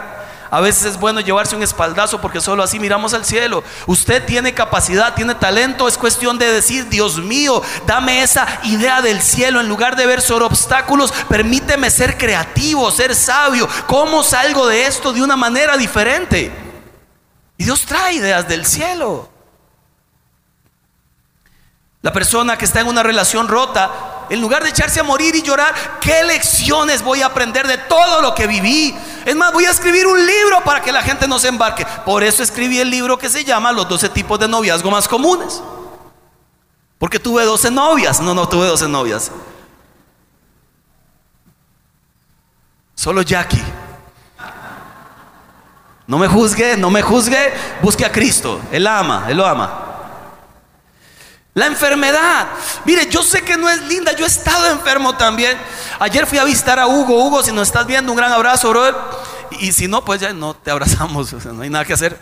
A 0.49 0.61
veces 0.61 0.85
es 0.85 0.97
bueno 0.97 1.19
llevarse 1.19 1.53
un 1.53 1.63
espaldazo 1.63 2.21
porque 2.21 2.39
solo 2.39 2.63
así 2.63 2.79
miramos 2.79 3.13
al 3.13 3.25
cielo. 3.25 3.61
Usted 3.87 4.23
tiene 4.23 4.53
capacidad, 4.53 5.15
tiene 5.15 5.35
talento. 5.35 5.89
Es 5.89 5.97
cuestión 5.97 6.37
de 6.37 6.49
decir, 6.49 6.87
Dios 6.87 7.17
mío, 7.17 7.61
dame 7.85 8.23
esa 8.23 8.47
idea 8.63 9.01
del 9.01 9.21
cielo. 9.21 9.59
En 9.59 9.67
lugar 9.67 9.97
de 9.97 10.05
ver 10.05 10.21
solo 10.21 10.45
obstáculos, 10.45 11.11
permíteme 11.27 11.91
ser 11.91 12.17
creativo, 12.17 12.89
ser 12.89 13.15
sabio. 13.15 13.67
¿Cómo 13.85 14.23
salgo 14.23 14.65
de 14.65 14.85
esto 14.85 15.11
de 15.11 15.21
una 15.21 15.35
manera 15.35 15.75
diferente? 15.75 16.53
Y 17.57 17.65
Dios 17.65 17.81
trae 17.81 18.13
ideas 18.13 18.47
del 18.47 18.65
cielo. 18.65 19.32
La 22.03 22.11
persona 22.11 22.57
que 22.57 22.65
está 22.65 22.81
en 22.81 22.87
una 22.87 23.01
relación 23.01 23.47
rota, 23.47 24.25
en 24.29 24.41
lugar 24.41 24.61
de 24.61 24.69
echarse 24.69 24.99
a 24.99 25.03
morir 25.03 25.35
y 25.35 25.41
llorar, 25.41 25.73
¿qué 26.01 26.21
lecciones 26.25 27.01
voy 27.01 27.21
a 27.21 27.27
aprender 27.27 27.65
de 27.65 27.77
todo 27.77 28.21
lo 28.21 28.35
que 28.35 28.45
viví? 28.45 28.93
Es 29.25 29.33
más, 29.37 29.53
voy 29.53 29.63
a 29.63 29.71
escribir 29.71 30.05
un 30.05 30.25
libro 30.25 30.61
para 30.65 30.81
que 30.81 30.91
la 30.91 31.01
gente 31.01 31.29
no 31.29 31.39
se 31.39 31.47
embarque. 31.47 31.87
Por 32.03 32.21
eso 32.21 32.43
escribí 32.43 32.77
el 32.77 32.89
libro 32.89 33.17
que 33.17 33.29
se 33.29 33.45
llama 33.45 33.71
Los 33.71 33.87
12 33.87 34.09
tipos 34.09 34.37
de 34.37 34.49
noviazgo 34.49 34.91
más 34.91 35.07
comunes. 35.07 35.63
Porque 36.99 37.19
tuve 37.19 37.45
12 37.45 37.71
novias. 37.71 38.19
No, 38.19 38.33
no 38.33 38.49
tuve 38.49 38.67
12 38.67 38.89
novias. 38.89 39.31
Solo 42.95 43.21
Jackie. 43.21 43.63
No 46.05 46.17
me 46.17 46.27
juzgue, 46.27 46.75
no 46.75 46.91
me 46.91 47.01
juzgue. 47.01 47.53
Busque 47.81 48.05
a 48.05 48.11
Cristo. 48.11 48.59
Él 48.73 48.87
ama, 48.87 49.27
Él 49.29 49.37
lo 49.37 49.45
ama. 49.45 49.92
La 51.53 51.67
enfermedad. 51.67 52.47
Mire, 52.83 53.07
yo 53.09 53.21
sé 53.21 53.43
que 53.43 53.55
no 53.57 53.69
es 53.69 53.79
linda, 53.83 54.11
yo 54.13 54.25
he 54.25 54.27
estado 54.27 54.71
enfermo 54.71 55.15
también. 55.15 55.55
Ayer 55.99 56.25
fui 56.25 56.39
a 56.39 56.43
visitar 56.43 56.79
a 56.79 56.87
Hugo. 56.87 57.23
Hugo, 57.23 57.43
si 57.43 57.51
nos 57.51 57.67
estás 57.67 57.85
viendo, 57.85 58.11
un 58.11 58.17
gran 58.17 58.31
abrazo, 58.31 58.69
brother. 58.69 58.95
Y, 59.59 59.71
si 59.71 59.87
no, 59.87 60.03
pues 60.03 60.19
ya 60.19 60.33
no 60.33 60.55
te 60.55 60.71
abrazamos, 60.71 61.31
no 61.45 61.61
hay 61.61 61.69
nada 61.69 61.85
que 61.85 61.93
hacer. 61.93 62.19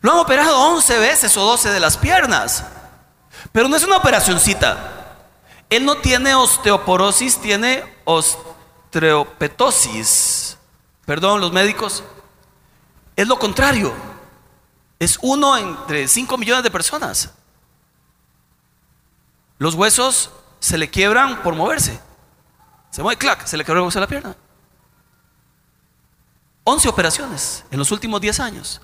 Lo 0.00 0.10
han 0.12 0.18
operado 0.18 0.58
11 0.58 0.98
veces 0.98 1.36
o 1.36 1.44
12 1.44 1.70
de 1.70 1.78
las 1.78 1.96
piernas. 1.96 2.64
Pero 3.52 3.68
no 3.68 3.76
es 3.76 3.84
una 3.84 3.98
operacioncita. 3.98 5.20
Él 5.70 5.84
no 5.84 5.98
tiene 5.98 6.34
osteoporosis, 6.34 7.40
tiene 7.40 7.84
osteopetosis. 8.04 10.58
Perdón, 11.06 11.40
los 11.40 11.52
médicos. 11.52 12.02
Es 13.14 13.28
lo 13.28 13.38
contrario. 13.38 13.94
Es 14.98 15.20
uno 15.22 15.56
entre 15.56 16.08
5 16.08 16.36
millones 16.36 16.64
de 16.64 16.72
personas. 16.72 17.30
Los 19.58 19.74
huesos 19.74 20.30
se 20.58 20.78
le 20.78 20.90
quiebran 20.90 21.42
por 21.42 21.54
moverse. 21.54 21.98
Se 22.90 23.02
mueve, 23.02 23.18
clac, 23.18 23.44
se 23.46 23.56
le 23.56 23.64
quebró 23.64 23.88
la 23.88 24.06
pierna. 24.06 24.36
11 26.64 26.88
operaciones 26.88 27.64
en 27.70 27.78
los 27.78 27.90
últimos 27.90 28.20
10 28.20 28.40
años. 28.40 28.80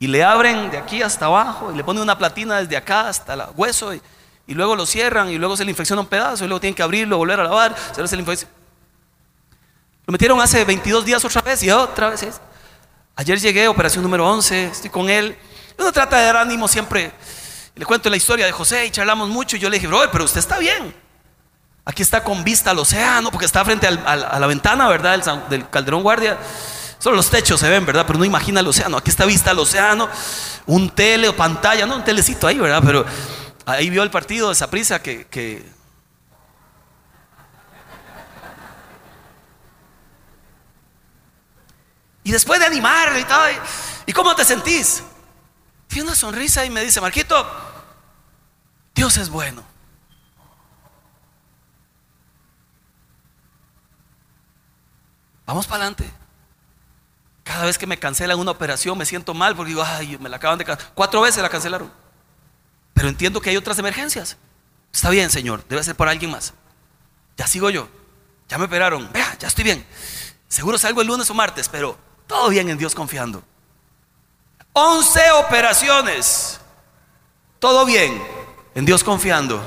Y 0.00 0.06
le 0.06 0.24
abren 0.24 0.70
de 0.70 0.78
aquí 0.78 1.02
hasta 1.02 1.26
abajo 1.26 1.72
y 1.72 1.76
le 1.76 1.84
ponen 1.84 2.02
una 2.02 2.18
platina 2.18 2.60
desde 2.60 2.76
acá 2.76 3.08
hasta 3.08 3.34
el 3.34 3.42
hueso 3.56 3.94
y, 3.94 4.00
luego 4.48 4.74
lo 4.74 4.86
cierran 4.86 5.28
y 5.28 5.38
luego 5.38 5.56
se 5.56 5.64
le 5.64 5.70
infecciona 5.70 6.00
un 6.00 6.08
pedazo 6.08 6.44
y 6.44 6.48
luego 6.48 6.60
tienen 6.60 6.74
que 6.74 6.82
abrirlo, 6.82 7.18
volver 7.18 7.40
a 7.40 7.44
lavar, 7.44 7.76
se 7.94 8.16
le 8.16 8.24
Lo 8.24 10.12
metieron 10.12 10.40
hace 10.40 10.64
22 10.64 11.04
días 11.04 11.24
otra 11.24 11.42
vez 11.42 11.62
y 11.62 11.70
otra 11.70 12.10
vez. 12.10 12.40
Ayer 13.16 13.38
llegué, 13.38 13.68
operación 13.68 14.02
número 14.02 14.28
11, 14.28 14.66
estoy 14.66 14.90
con 14.90 15.10
él. 15.10 15.36
Uno 15.78 15.92
trata 15.92 16.18
de 16.18 16.24
dar 16.24 16.36
ánimo 16.38 16.66
siempre 16.66 17.12
le 17.78 17.86
cuento 17.86 18.10
la 18.10 18.16
historia 18.16 18.44
de 18.44 18.50
José 18.50 18.86
y 18.86 18.90
charlamos 18.90 19.28
mucho. 19.28 19.56
Y 19.56 19.60
yo 19.60 19.70
le 19.70 19.76
dije, 19.76 19.86
bro, 19.86 20.00
pero 20.10 20.24
usted 20.24 20.40
está 20.40 20.58
bien. 20.58 20.92
Aquí 21.84 22.02
está 22.02 22.24
con 22.24 22.42
vista 22.42 22.72
al 22.72 22.78
océano, 22.80 23.30
porque 23.30 23.46
está 23.46 23.64
frente 23.64 23.86
a 23.86 24.16
la 24.16 24.46
ventana, 24.48 24.88
¿verdad? 24.88 25.46
Del, 25.48 25.70
Calderón 25.70 26.02
Guardia. 26.02 26.36
Solo 26.98 27.14
los 27.14 27.30
techos 27.30 27.60
se 27.60 27.68
ven, 27.68 27.86
¿verdad? 27.86 28.04
Pero 28.04 28.18
no 28.18 28.24
imagina 28.24 28.58
el 28.58 28.66
océano. 28.66 28.96
Aquí 28.96 29.10
está 29.10 29.24
vista 29.24 29.52
al 29.52 29.60
océano, 29.60 30.08
un 30.66 30.90
tele 30.90 31.28
o 31.28 31.36
pantalla, 31.36 31.86
no, 31.86 31.94
un 31.94 32.04
telecito 32.04 32.48
ahí, 32.48 32.58
¿verdad? 32.58 32.82
Pero 32.84 33.06
ahí 33.64 33.88
vio 33.90 34.02
el 34.02 34.10
partido 34.10 34.48
de 34.48 34.54
esa 34.54 34.68
prisa 34.68 35.00
que, 35.00 35.78
Y 42.24 42.32
después 42.32 42.58
de 42.58 42.66
animarle 42.66 43.20
y 43.20 43.24
todo, 43.24 43.40
¿y 44.04 44.12
cómo 44.12 44.34
te 44.34 44.44
sentís? 44.44 45.02
Tiene 45.86 46.08
una 46.08 46.16
sonrisa 46.16 46.66
y 46.66 46.70
me 46.70 46.84
dice, 46.84 47.00
Marquito, 47.00 47.46
Dios 48.98 49.16
es 49.16 49.30
bueno. 49.30 49.62
Vamos 55.46 55.68
para 55.68 55.84
adelante. 55.84 56.12
Cada 57.44 57.66
vez 57.66 57.78
que 57.78 57.86
me 57.86 57.96
cancelan 57.96 58.40
una 58.40 58.50
operación 58.50 58.98
me 58.98 59.06
siento 59.06 59.34
mal 59.34 59.54
porque 59.54 59.68
digo, 59.68 59.84
ay, 59.84 60.18
me 60.18 60.28
la 60.28 60.38
acaban 60.38 60.58
de 60.58 60.64
cancelar. 60.64 60.92
Cuatro 60.96 61.20
veces 61.20 61.40
la 61.40 61.48
cancelaron. 61.48 61.92
Pero 62.92 63.08
entiendo 63.08 63.40
que 63.40 63.50
hay 63.50 63.56
otras 63.56 63.78
emergencias. 63.78 64.36
Está 64.92 65.10
bien, 65.10 65.30
Señor, 65.30 65.64
debe 65.68 65.84
ser 65.84 65.94
por 65.94 66.08
alguien 66.08 66.32
más. 66.32 66.52
Ya 67.36 67.46
sigo 67.46 67.70
yo. 67.70 67.88
Ya 68.48 68.58
me 68.58 68.64
operaron. 68.64 69.08
Vea, 69.12 69.38
ya 69.38 69.46
estoy 69.46 69.62
bien. 69.62 69.86
Seguro 70.48 70.76
salgo 70.76 71.02
el 71.02 71.06
lunes 71.06 71.30
o 71.30 71.34
martes, 71.34 71.68
pero 71.68 71.96
todo 72.26 72.48
bien 72.48 72.68
en 72.68 72.76
Dios 72.76 72.96
confiando. 72.96 73.44
11 74.72 75.30
operaciones. 75.30 76.60
Todo 77.60 77.86
bien, 77.86 78.20
en 78.78 78.84
Dios 78.84 79.02
confiando. 79.02 79.60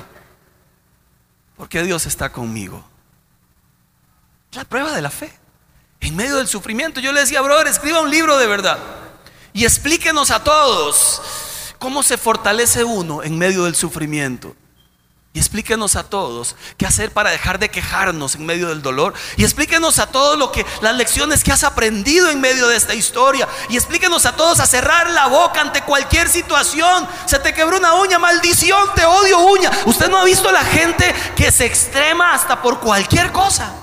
Porque 1.58 1.84
Dios 1.84 2.06
está 2.06 2.32
conmigo. 2.32 2.82
La 4.54 4.63
prueba 4.63 4.93
de 4.93 5.02
la 5.02 5.10
fe. 5.10 5.38
En 6.00 6.15
medio 6.15 6.38
del 6.38 6.47
sufrimiento. 6.47 7.02
Yo 7.02 7.12
le 7.12 7.19
decía, 7.19 7.41
brother, 7.41 7.67
escriba 7.67 8.00
un 8.00 8.10
libro 8.10 8.38
de 8.38 8.47
verdad. 8.47 8.80
Y 9.52 9.65
explíquenos 9.65 10.32
a 10.32 10.45
todos 10.45 11.21
cómo 11.78 12.04
se 12.04 12.17
fortalece 12.17 12.86
uno 12.86 13.21
en 13.21 13.38
medio 13.38 13.65
del 13.65 13.76
sufrimiento. 13.76 14.56
Y 15.34 15.39
explíquenos 15.39 15.96
a 15.96 16.04
todos 16.04 16.58
qué 16.76 16.86
hacer 16.86 17.12
para 17.12 17.30
dejar 17.30 17.58
de 17.58 17.70
quejarnos 17.70 18.36
en 18.36 18.46
medio 18.46 18.67
del 18.67 18.82
dolor. 18.82 19.13
Y 19.38 19.46
explíquenos 19.46 19.98
a 20.00 20.08
todos 20.08 20.38
lo 20.38 20.52
que 20.52 20.65
las 20.82 20.94
lecciones 20.96 21.41
que 21.41 21.54
has 21.54 21.63
aprendido 21.63 22.30
en 22.30 22.41
medio 22.41 22.67
de 22.67 22.76
esta 22.76 22.94
historia. 22.94 23.48
Y 23.70 23.78
explíquenos 23.78 24.26
a 24.26 24.36
todos 24.36 24.60
a 24.60 24.65
cerrar 24.65 25.10
la 25.12 25.28
boca 25.28 25.62
ante 25.62 25.84
cualquier 25.84 26.28
situación. 26.28 27.08
Se 27.26 27.39
te 27.39 27.54
quebró 27.54 27.78
una 27.78 27.94
uña, 27.94 28.20
maldición, 28.20 28.89
te 28.94 29.06
odio 29.06 29.39
uña. 29.39 29.72
Usted 29.86 30.10
no 30.10 30.17
ha 30.17 30.26
visto 30.26 30.52
la 30.52 30.65
gente 30.65 31.15
que 31.38 31.50
se 31.50 31.65
extrema 31.65 32.34
hasta 32.34 32.62
por 32.62 32.82
cualquier 32.82 33.32
cosa. 33.32 33.74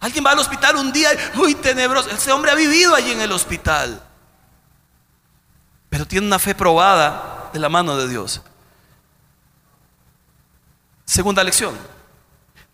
Alguien 0.00 0.24
va 0.24 0.30
al 0.30 0.38
hospital 0.38 0.76
un 0.76 0.92
día 0.92 1.10
y, 1.12 1.38
uy, 1.38 1.54
tenebroso. 1.56 2.08
Ese 2.08 2.32
hombre 2.32 2.50
ha 2.50 2.54
vivido 2.54 2.94
allí 2.94 3.12
en 3.12 3.20
el 3.20 3.32
hospital. 3.32 4.02
Pero 5.90 6.06
tiene 6.06 6.26
una 6.26 6.38
fe 6.38 6.54
probada 6.54 7.33
de 7.54 7.60
la 7.60 7.68
mano 7.68 7.96
de 7.96 8.08
Dios. 8.08 8.42
Segunda 11.06 11.44
lección. 11.44 11.78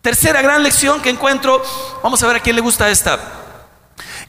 Tercera 0.01 0.41
gran 0.41 0.63
lección 0.63 0.99
que 1.01 1.11
encuentro, 1.11 1.61
vamos 2.01 2.21
a 2.23 2.27
ver 2.27 2.37
a 2.37 2.39
quién 2.39 2.55
le 2.55 2.63
gusta 2.63 2.89
esta, 2.89 3.19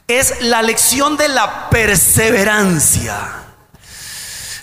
es 0.07 0.43
la 0.43 0.61
lección 0.61 1.17
de 1.17 1.27
la 1.27 1.71
perseverancia. 1.71 3.39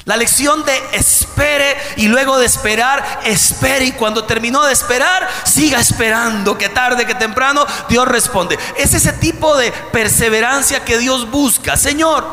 La 0.05 0.17
lección 0.17 0.65
de 0.65 0.81
espere 0.93 1.77
y 1.97 2.07
luego 2.07 2.39
de 2.39 2.47
esperar, 2.47 3.23
espere 3.25 3.87
y 3.87 3.93
cuando 3.93 4.25
terminó 4.25 4.65
de 4.65 4.73
esperar, 4.73 5.29
siga 5.45 5.81
esperando, 5.81 6.57
que 6.57 6.69
tarde, 6.69 7.05
que 7.05 7.17
temprano, 7.17 7.67
Dios 7.89 8.07
responde. 8.07 8.57
Es 8.77 8.95
ese 8.95 9.13
tipo 9.15 9.57
de 9.57 9.73
perseverancia 9.73 10.85
que 10.85 10.99
Dios 10.99 11.29
busca. 11.31 11.77
Señor, 11.77 12.25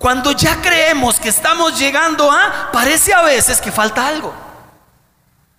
cuando 0.00 0.32
ya 0.32 0.62
creemos 0.62 1.20
que 1.20 1.28
estamos 1.28 1.78
llegando 1.78 2.32
a, 2.32 2.70
parece 2.72 3.12
a 3.12 3.20
veces 3.20 3.60
que 3.60 3.70
falta 3.70 4.08
algo. 4.08 4.32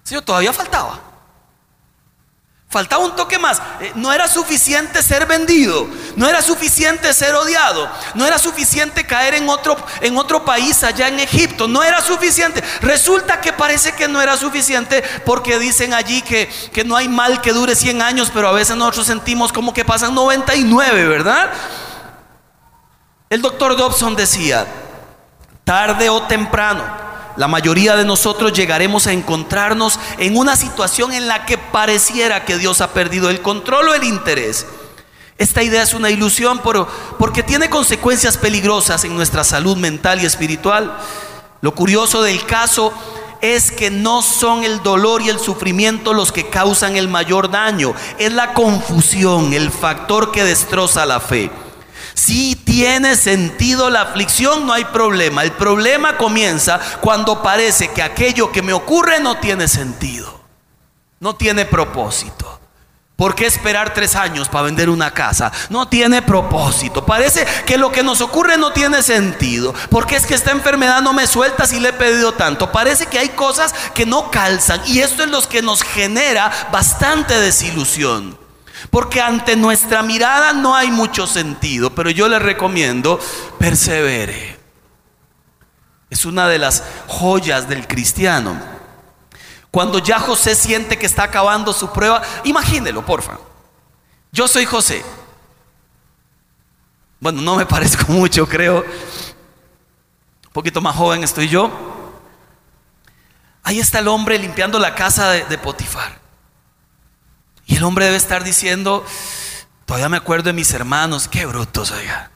Señor, 0.02 0.24
todavía 0.24 0.52
faltaba. 0.52 1.00
Faltaba 2.68 3.06
un 3.06 3.16
toque 3.16 3.38
más. 3.38 3.62
Eh, 3.80 3.92
no 3.94 4.12
era 4.12 4.28
suficiente 4.28 5.04
ser 5.04 5.28
vendido. 5.28 5.88
No 6.16 6.28
era 6.28 6.42
suficiente 6.42 7.14
ser 7.14 7.36
odiado. 7.36 7.88
No 8.16 8.26
era 8.26 8.40
suficiente 8.40 9.06
caer 9.06 9.36
en 9.36 9.48
otro, 9.48 9.78
en 10.00 10.18
otro 10.18 10.44
país 10.44 10.84
allá 10.84 11.08
en 11.08 11.20
Egipto. 11.20 11.68
No 11.68 11.84
era 11.84 12.02
suficiente. 12.02 12.64
Resulta 12.82 13.42
que 13.42 13.54
parece 13.54 13.92
que 13.92 14.08
no 14.08 14.24
era 14.24 14.38
suficiente 14.38 15.04
porque 15.24 15.60
dicen 15.60 15.94
allí 15.94 16.24
que, 16.24 16.50
que 16.74 16.84
no 16.84 16.96
hay 16.96 17.08
mal 17.08 17.42
que 17.42 17.54
dure 17.54 17.76
100 17.76 18.02
años, 18.02 18.32
pero 18.34 18.48
a 18.48 18.54
veces 18.54 18.76
nosotros 18.76 19.06
sentimos 19.06 19.54
como 19.54 19.72
que 19.72 19.86
pasan 19.86 20.16
99, 20.16 21.08
¿verdad? 21.08 21.52
El 23.32 23.42
doctor 23.42 23.78
Dobson 23.78 24.18
decía, 24.18 24.68
tarde 25.64 26.10
o 26.10 26.24
temprano, 26.24 26.84
la 27.38 27.48
mayoría 27.48 27.96
de 27.96 28.04
nosotros 28.04 28.52
llegaremos 28.52 29.08
a 29.08 29.14
encontrarnos 29.14 29.98
en 30.18 30.36
una 30.36 30.58
situación 30.58 31.14
en 31.14 31.30
la 31.30 31.46
que 31.46 31.58
pareciera 31.58 32.44
que 32.44 32.58
Dios 32.58 32.82
ha 32.82 32.92
perdido 32.92 33.30
el 33.30 33.42
control 33.42 33.88
o 33.88 33.94
el 33.94 34.04
interés. 34.04 34.66
Esta 35.38 35.64
idea 35.64 35.82
es 35.82 35.94
una 35.94 36.10
ilusión 36.10 36.60
porque 37.18 37.42
tiene 37.42 37.70
consecuencias 37.70 38.38
peligrosas 38.38 39.06
en 39.06 39.16
nuestra 39.16 39.46
salud 39.46 39.78
mental 39.78 40.22
y 40.22 40.26
espiritual. 40.26 40.98
Lo 41.62 41.74
curioso 41.74 42.24
del 42.24 42.46
caso 42.46 42.92
es 43.40 43.72
que 43.72 43.90
no 43.90 44.24
son 44.24 44.66
el 44.66 44.84
dolor 44.84 45.22
y 45.22 45.30
el 45.30 45.40
sufrimiento 45.40 46.12
los 46.12 46.34
que 46.34 46.50
causan 46.50 46.98
el 46.98 47.08
mayor 47.08 47.50
daño, 47.50 47.94
es 48.20 48.34
la 48.34 48.54
confusión, 48.54 49.54
el 49.54 49.72
factor 49.72 50.34
que 50.34 50.44
destroza 50.44 51.06
la 51.06 51.22
fe. 51.22 51.50
Si 52.24 52.56
tiene 52.56 53.16
sentido 53.16 53.90
la 53.90 54.02
aflicción, 54.02 54.68
no 54.68 54.74
hay 54.74 54.86
problema. 54.86 55.42
El 55.42 55.54
problema 55.54 56.18
comienza 56.18 56.80
cuando 57.02 57.42
parece 57.42 57.90
que 57.94 58.04
aquello 58.04 58.52
que 58.52 58.62
me 58.62 58.74
ocurre 58.74 59.20
no 59.20 59.40
tiene 59.40 59.68
sentido, 59.68 60.40
no 61.20 61.36
tiene 61.36 61.66
propósito. 61.66 62.60
¿Por 63.16 63.34
qué 63.34 63.48
esperar 63.48 63.96
tres 63.96 64.16
años 64.16 64.50
para 64.50 64.66
vender 64.66 64.92
una 64.92 65.16
casa? 65.16 65.52
No 65.72 65.88
tiene 65.88 66.22
propósito. 66.22 67.08
Parece 67.08 67.44
que 67.66 67.80
lo 67.80 67.92
que 67.92 68.04
nos 68.04 68.22
ocurre 68.22 68.56
no 68.56 68.72
tiene 68.72 69.02
sentido. 69.02 69.74
Porque 69.90 70.16
es 70.16 70.28
que 70.28 70.36
esta 70.36 70.52
enfermedad 70.52 71.02
no 71.02 71.14
me 71.14 71.26
suelta 71.26 71.66
si 71.66 71.80
le 71.80 71.90
he 71.90 71.94
pedido 71.94 72.34
tanto. 72.34 72.72
Parece 72.72 73.08
que 73.08 73.18
hay 73.18 73.30
cosas 73.30 73.74
que 73.96 74.06
no 74.06 74.30
calzan. 74.30 74.80
Y 74.86 75.00
esto 75.00 75.24
es 75.24 75.30
lo 75.30 75.42
que 75.42 75.64
nos 75.64 75.82
genera 75.82 76.52
bastante 76.72 77.40
desilusión. 77.40 78.38
Porque 78.92 79.22
ante 79.22 79.56
nuestra 79.56 80.04
mirada 80.04 80.52
no 80.52 80.76
hay 80.76 80.92
mucho 80.92 81.26
sentido, 81.26 81.96
pero 81.96 82.10
yo 82.10 82.28
le 82.28 82.38
recomiendo 82.40 83.20
persevere. 83.58 84.60
Es 86.10 86.26
una 86.26 86.50
de 86.50 86.60
las 86.60 86.84
joyas 87.08 87.70
del 87.70 87.88
cristiano. 87.88 88.60
Cuando 89.72 90.00
ya 90.00 90.20
José 90.20 90.56
siente 90.56 91.00
que 91.00 91.06
está 91.06 91.24
acabando 91.24 91.72
su 91.72 91.94
prueba, 91.94 92.22
imagínelo, 92.44 93.06
porfa. 93.06 93.40
Yo 94.34 94.50
soy 94.50 94.66
José. 94.66 95.06
Bueno, 97.22 97.42
no 97.42 97.56
me 97.56 97.66
parezco 97.68 98.12
mucho, 98.12 98.46
creo. 98.46 98.82
Un 98.82 100.52
poquito 100.52 100.82
más 100.82 100.98
joven 100.98 101.24
estoy 101.24 101.48
yo. 101.48 101.72
Ahí 103.64 103.80
está 103.80 104.00
el 104.00 104.10
hombre 104.10 104.38
limpiando 104.38 104.80
la 104.80 104.94
casa 104.96 105.30
de, 105.30 105.46
de 105.46 105.58
Potifar. 105.58 106.21
Y 107.72 107.78
el 107.78 107.84
hombre 107.86 108.04
debe 108.04 108.18
estar 108.18 108.44
diciendo, 108.44 109.06
todavía 109.86 110.10
me 110.10 110.18
acuerdo 110.18 110.48
de 110.48 110.54
mis 110.54 110.74
hermanos, 110.74 111.30
qué 111.30 111.46
brutos, 111.46 111.92
oiga. 111.92 112.30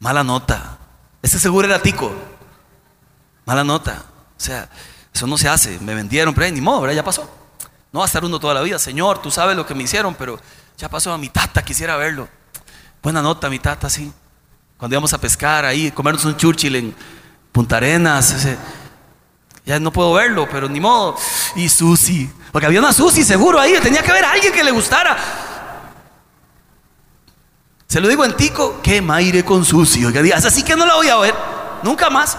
Mala 0.00 0.24
nota. 0.24 0.76
Ese 1.22 1.38
seguro 1.38 1.68
era 1.68 1.80
tico. 1.80 2.12
Mala 3.46 3.62
nota. 3.62 4.02
O 4.36 4.40
sea, 4.40 4.68
eso 5.14 5.28
no 5.28 5.38
se 5.38 5.48
hace. 5.48 5.78
Me 5.78 5.94
vendieron, 5.94 6.34
pero 6.34 6.52
ni 6.52 6.60
modo. 6.60 6.90
Ya 6.90 7.04
pasó. 7.04 7.30
No 7.92 8.00
va 8.00 8.06
a 8.06 8.08
estar 8.08 8.24
uno 8.24 8.40
toda 8.40 8.54
la 8.54 8.62
vida. 8.62 8.76
Señor, 8.80 9.22
tú 9.22 9.30
sabes 9.30 9.56
lo 9.56 9.64
que 9.64 9.74
me 9.76 9.84
hicieron, 9.84 10.16
pero 10.16 10.40
ya 10.76 10.88
pasó 10.88 11.12
a 11.12 11.18
mi 11.18 11.28
tata, 11.28 11.62
quisiera 11.62 11.96
verlo. 11.96 12.28
Buena 13.04 13.22
nota, 13.22 13.48
mi 13.48 13.60
tata, 13.60 13.88
sí. 13.88 14.12
Cuando 14.76 14.96
íbamos 14.96 15.12
a 15.12 15.18
pescar 15.18 15.64
ahí, 15.64 15.92
comernos 15.92 16.24
un 16.24 16.36
churchill 16.36 16.74
en 16.74 16.96
Punta 17.52 17.76
Arenas, 17.76 18.32
ese, 18.32 18.58
ya 19.64 19.78
no 19.78 19.92
puedo 19.92 20.12
verlo, 20.12 20.48
pero 20.50 20.68
ni 20.68 20.80
modo. 20.80 21.16
Y 21.56 21.68
Susi, 21.68 22.30
porque 22.52 22.66
había 22.66 22.80
una 22.80 22.92
Susi 22.92 23.24
seguro 23.24 23.58
ahí, 23.58 23.74
tenía 23.82 24.02
que 24.02 24.10
haber 24.10 24.24
alguien 24.24 24.52
que 24.52 24.62
le 24.62 24.70
gustara. 24.70 25.16
Se 27.86 28.00
lo 28.00 28.08
digo 28.08 28.24
en 28.24 28.36
Tico, 28.36 28.80
que 28.82 29.00
maire 29.00 29.44
con 29.44 29.64
Susi. 29.64 30.04
Oiga, 30.04 30.20
así 30.36 30.62
que 30.62 30.76
no 30.76 30.84
la 30.84 30.96
voy 30.96 31.08
a 31.08 31.16
ver, 31.16 31.34
nunca 31.82 32.10
más. 32.10 32.36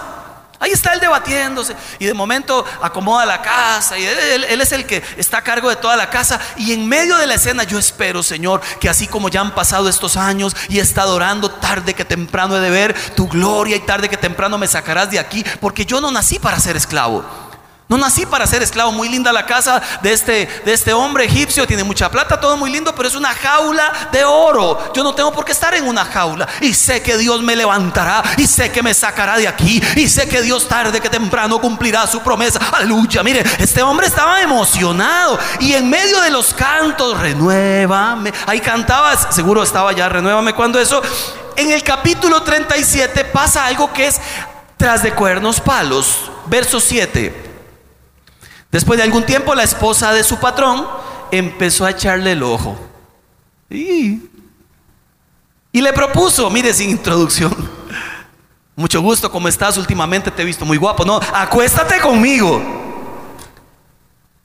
Ahí 0.58 0.70
está 0.70 0.92
él 0.94 1.00
debatiéndose 1.00 1.76
y 1.98 2.06
de 2.06 2.14
momento 2.14 2.64
acomoda 2.80 3.26
la 3.26 3.42
casa 3.42 3.98
y 3.98 4.06
él, 4.06 4.60
es 4.60 4.72
el 4.72 4.86
que 4.86 5.02
está 5.16 5.38
a 5.38 5.42
cargo 5.42 5.68
de 5.68 5.76
toda 5.76 5.96
la 5.96 6.08
casa 6.08 6.40
y 6.56 6.72
en 6.72 6.88
medio 6.88 7.16
de 7.16 7.26
la 7.26 7.34
escena 7.34 7.64
yo 7.64 7.78
espero 7.78 8.22
Señor 8.22 8.60
que 8.80 8.88
así 8.88 9.06
como 9.06 9.28
ya 9.28 9.40
han 9.42 9.54
pasado 9.54 9.88
estos 9.88 10.16
años 10.16 10.56
y 10.68 10.78
he 10.78 10.82
estado 10.82 11.14
orando 11.14 11.50
tarde 11.50 11.94
que 11.94 12.04
temprano 12.04 12.56
he 12.56 12.60
de 12.60 12.70
ver 12.70 12.94
tu 13.14 13.28
gloria 13.28 13.76
y 13.76 13.80
tarde 13.80 14.08
que 14.08 14.16
temprano 14.16 14.56
me 14.56 14.66
sacarás 14.66 15.10
de 15.10 15.18
aquí 15.18 15.44
porque 15.60 15.84
yo 15.84 16.00
no 16.00 16.10
nací 16.10 16.38
para 16.38 16.58
ser 16.58 16.76
esclavo. 16.76 17.45
No 17.88 17.96
nací 17.96 18.26
para 18.26 18.46
ser 18.48 18.62
esclavo. 18.62 18.90
Muy 18.90 19.08
linda 19.08 19.32
la 19.32 19.46
casa 19.46 19.80
de 20.02 20.12
este, 20.12 20.46
de 20.64 20.72
este 20.72 20.92
hombre 20.92 21.24
egipcio. 21.24 21.66
Tiene 21.66 21.84
mucha 21.84 22.10
plata, 22.10 22.40
todo 22.40 22.56
muy 22.56 22.70
lindo, 22.70 22.92
pero 22.94 23.08
es 23.08 23.14
una 23.14 23.32
jaula 23.32 24.08
de 24.10 24.24
oro. 24.24 24.92
Yo 24.92 25.04
no 25.04 25.14
tengo 25.14 25.32
por 25.32 25.44
qué 25.44 25.52
estar 25.52 25.72
en 25.74 25.86
una 25.86 26.04
jaula. 26.04 26.48
Y 26.60 26.74
sé 26.74 27.00
que 27.00 27.16
Dios 27.16 27.42
me 27.42 27.54
levantará. 27.54 28.24
Y 28.38 28.46
sé 28.48 28.72
que 28.72 28.82
me 28.82 28.92
sacará 28.92 29.36
de 29.36 29.46
aquí. 29.46 29.80
Y 29.94 30.08
sé 30.08 30.28
que 30.28 30.42
Dios 30.42 30.66
tarde 30.66 31.00
que 31.00 31.08
temprano 31.08 31.60
cumplirá 31.60 32.08
su 32.08 32.20
promesa. 32.22 32.58
Aleluya. 32.72 33.22
Mire, 33.22 33.44
este 33.58 33.82
hombre 33.82 34.08
estaba 34.08 34.40
emocionado. 34.42 35.38
Y 35.60 35.74
en 35.74 35.88
medio 35.88 36.20
de 36.22 36.30
los 36.30 36.52
cantos, 36.54 37.20
renuévame. 37.20 38.32
Ahí 38.46 38.58
cantaba, 38.58 39.16
seguro 39.30 39.62
estaba 39.62 39.92
ya, 39.92 40.08
renuévame 40.08 40.54
cuando 40.54 40.80
eso. 40.80 41.00
En 41.54 41.70
el 41.70 41.84
capítulo 41.84 42.42
37 42.42 43.26
pasa 43.26 43.64
algo 43.64 43.92
que 43.92 44.08
es 44.08 44.20
tras 44.76 45.04
de 45.04 45.12
cuernos 45.12 45.60
palos. 45.60 46.32
Verso 46.46 46.80
7. 46.80 47.45
Después 48.76 48.98
de 48.98 49.04
algún 49.04 49.24
tiempo, 49.24 49.54
la 49.54 49.62
esposa 49.62 50.12
de 50.12 50.22
su 50.22 50.36
patrón 50.36 50.86
empezó 51.30 51.86
a 51.86 51.92
echarle 51.92 52.32
el 52.32 52.42
ojo. 52.42 52.76
Y, 53.70 54.20
le 55.72 55.92
propuso, 55.94 56.50
mire 56.50 56.74
sin 56.74 56.90
introducción, 56.90 57.56
mucho 58.76 59.00
gusto, 59.00 59.32
¿cómo 59.32 59.48
estás? 59.48 59.78
Últimamente 59.78 60.30
te 60.30 60.42
he 60.42 60.44
visto 60.44 60.66
muy 60.66 60.76
guapo. 60.76 61.06
No, 61.06 61.18
acuéstate 61.32 62.00
conmigo. 62.00 62.60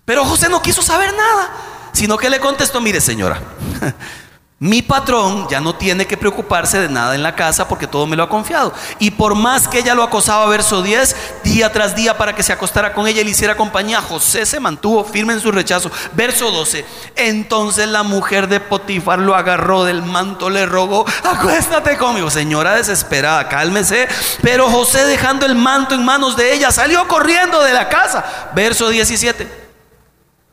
Pero 0.06 0.24
José 0.24 0.48
no 0.48 0.62
quiso 0.62 0.82
saber 0.82 1.14
nada, 1.14 1.52
sino 1.92 2.18
que 2.18 2.30
le 2.30 2.40
contestó, 2.40 2.80
mire 2.80 3.02
señora, 3.02 3.42
mi 4.62 4.84
patrón 4.84 5.48
ya 5.50 5.60
no 5.60 5.74
tiene 5.74 6.06
que 6.06 6.18
preocuparse 6.18 6.80
de 6.80 6.88
nada 6.88 7.16
en 7.16 7.24
la 7.24 7.34
casa 7.34 7.68
porque 7.68 7.88
todo 7.88 8.06
me 8.06 8.16
lo 8.16 8.22
ha 8.22 8.30
confiado. 8.30 8.72
Y 9.00 9.10
por 9.10 9.34
más 9.34 9.68
que 9.68 9.80
ella 9.80 9.96
lo 9.96 10.04
acosaba, 10.04 10.46
verso 10.46 10.84
10, 10.84 11.16
día 11.44 11.72
tras 11.72 11.96
día 11.96 12.16
para 12.16 12.36
que 12.36 12.44
se 12.44 12.54
acostara 12.54 12.94
con 12.94 13.08
ella 13.08 13.22
y 13.22 13.24
le 13.24 13.32
hiciera 13.32 13.58
compañía, 13.58 14.04
José 14.04 14.46
se 14.46 14.60
mantuvo 14.60 15.04
firme 15.04 15.34
en 15.34 15.40
su 15.40 15.52
rechazo. 15.52 15.90
Verso 16.14 16.52
12, 16.52 16.86
entonces 17.16 17.88
la 17.88 18.04
mujer 18.04 18.48
de 18.48 18.60
Potifar 18.60 19.18
lo 19.18 19.34
agarró 19.34 19.84
del 19.84 20.04
manto, 20.04 20.52
le 20.52 20.68
rogó, 20.68 21.08
acuéstate 21.24 21.98
conmigo. 21.98 22.30
Señora 22.30 22.76
desesperada, 22.76 23.50
cálmese. 23.50 24.08
Pero 24.44 24.70
José 24.70 25.06
dejando 25.06 25.48
el 25.48 25.56
manto 25.56 25.96
en 25.96 26.06
manos 26.06 26.38
de 26.38 26.54
ella, 26.54 26.70
salió 26.70 27.08
corriendo 27.08 27.64
de 27.64 27.74
la 27.74 27.90
casa. 27.90 28.52
Verso 28.54 28.90
17. 28.90 29.71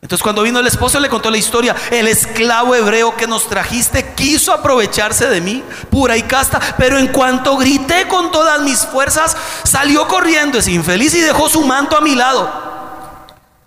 Entonces 0.01 0.23
cuando 0.23 0.43
vino 0.43 0.61
el 0.61 0.67
esposo 0.67 1.01
le 1.01 1.09
contó 1.09 1.31
la 1.31 1.39
historia, 1.39 1.75
el 1.91 2.07
esclavo 2.07 2.75
hebreo 2.75 3.17
que 3.17 3.27
nos 3.27 3.49
trajiste 3.49 4.15
quiso 4.15 4.53
aprovecharse 4.53 5.29
de 5.29 5.41
mí, 5.41 5.65
pura 5.91 6.17
y 6.17 6.23
casta, 6.23 6.61
pero 6.79 6.99
en 6.99 7.09
cuanto 7.09 7.57
grité 7.57 8.07
con 8.07 8.31
todas 8.31 8.61
mis 8.61 8.87
fuerzas, 8.87 9.37
salió 9.65 10.07
corriendo 10.07 10.59
ese 10.59 10.71
infeliz 10.71 11.15
y 11.15 11.21
dejó 11.21 11.49
su 11.49 11.65
manto 11.65 11.97
a 11.97 12.01
mi 12.01 12.15
lado. 12.15 12.69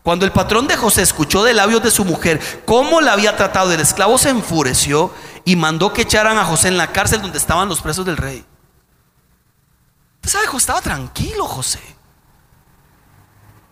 Cuando 0.04 0.26
el 0.26 0.32
patrón 0.32 0.68
de 0.68 0.78
José 0.78 1.02
escuchó 1.02 1.44
de 1.44 1.54
labios 1.54 1.84
de 1.84 1.92
su 1.92 2.06
mujer 2.06 2.40
cómo 2.66 3.02
la 3.02 3.12
había 3.12 3.36
tratado, 3.36 3.72
el 3.74 3.82
esclavo 3.82 4.18
se 4.18 4.30
enfureció 4.30 5.14
y 5.44 5.58
mandó 5.58 5.92
que 5.92 6.04
echaran 6.04 6.38
a 6.38 6.46
José 6.46 6.70
en 6.70 6.78
la 6.78 6.92
cárcel 6.94 7.22
donde 7.22 7.38
estaban 7.38 7.68
los 7.68 7.82
presos 7.82 8.06
del 8.06 8.18
rey. 8.18 8.46
Usted 10.24 10.40
sabe, 10.40 10.58
estaba 10.58 10.82
tranquilo 10.82 11.46
José. 11.46 11.91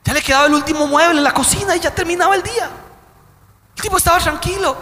Ya 0.10 0.16
le 0.16 0.24
quedaba 0.24 0.48
el 0.48 0.56
último 0.56 0.88
mueble 0.88 1.20
en 1.20 1.24
la 1.24 1.36
cocina 1.36 1.76
y 1.76 1.80
ya 1.80 1.94
terminaba 1.94 2.34
el 2.34 2.42
día. 2.42 2.68
El 3.76 3.82
tipo 3.84 3.96
estaba 3.96 4.18
tranquilo. 4.18 4.76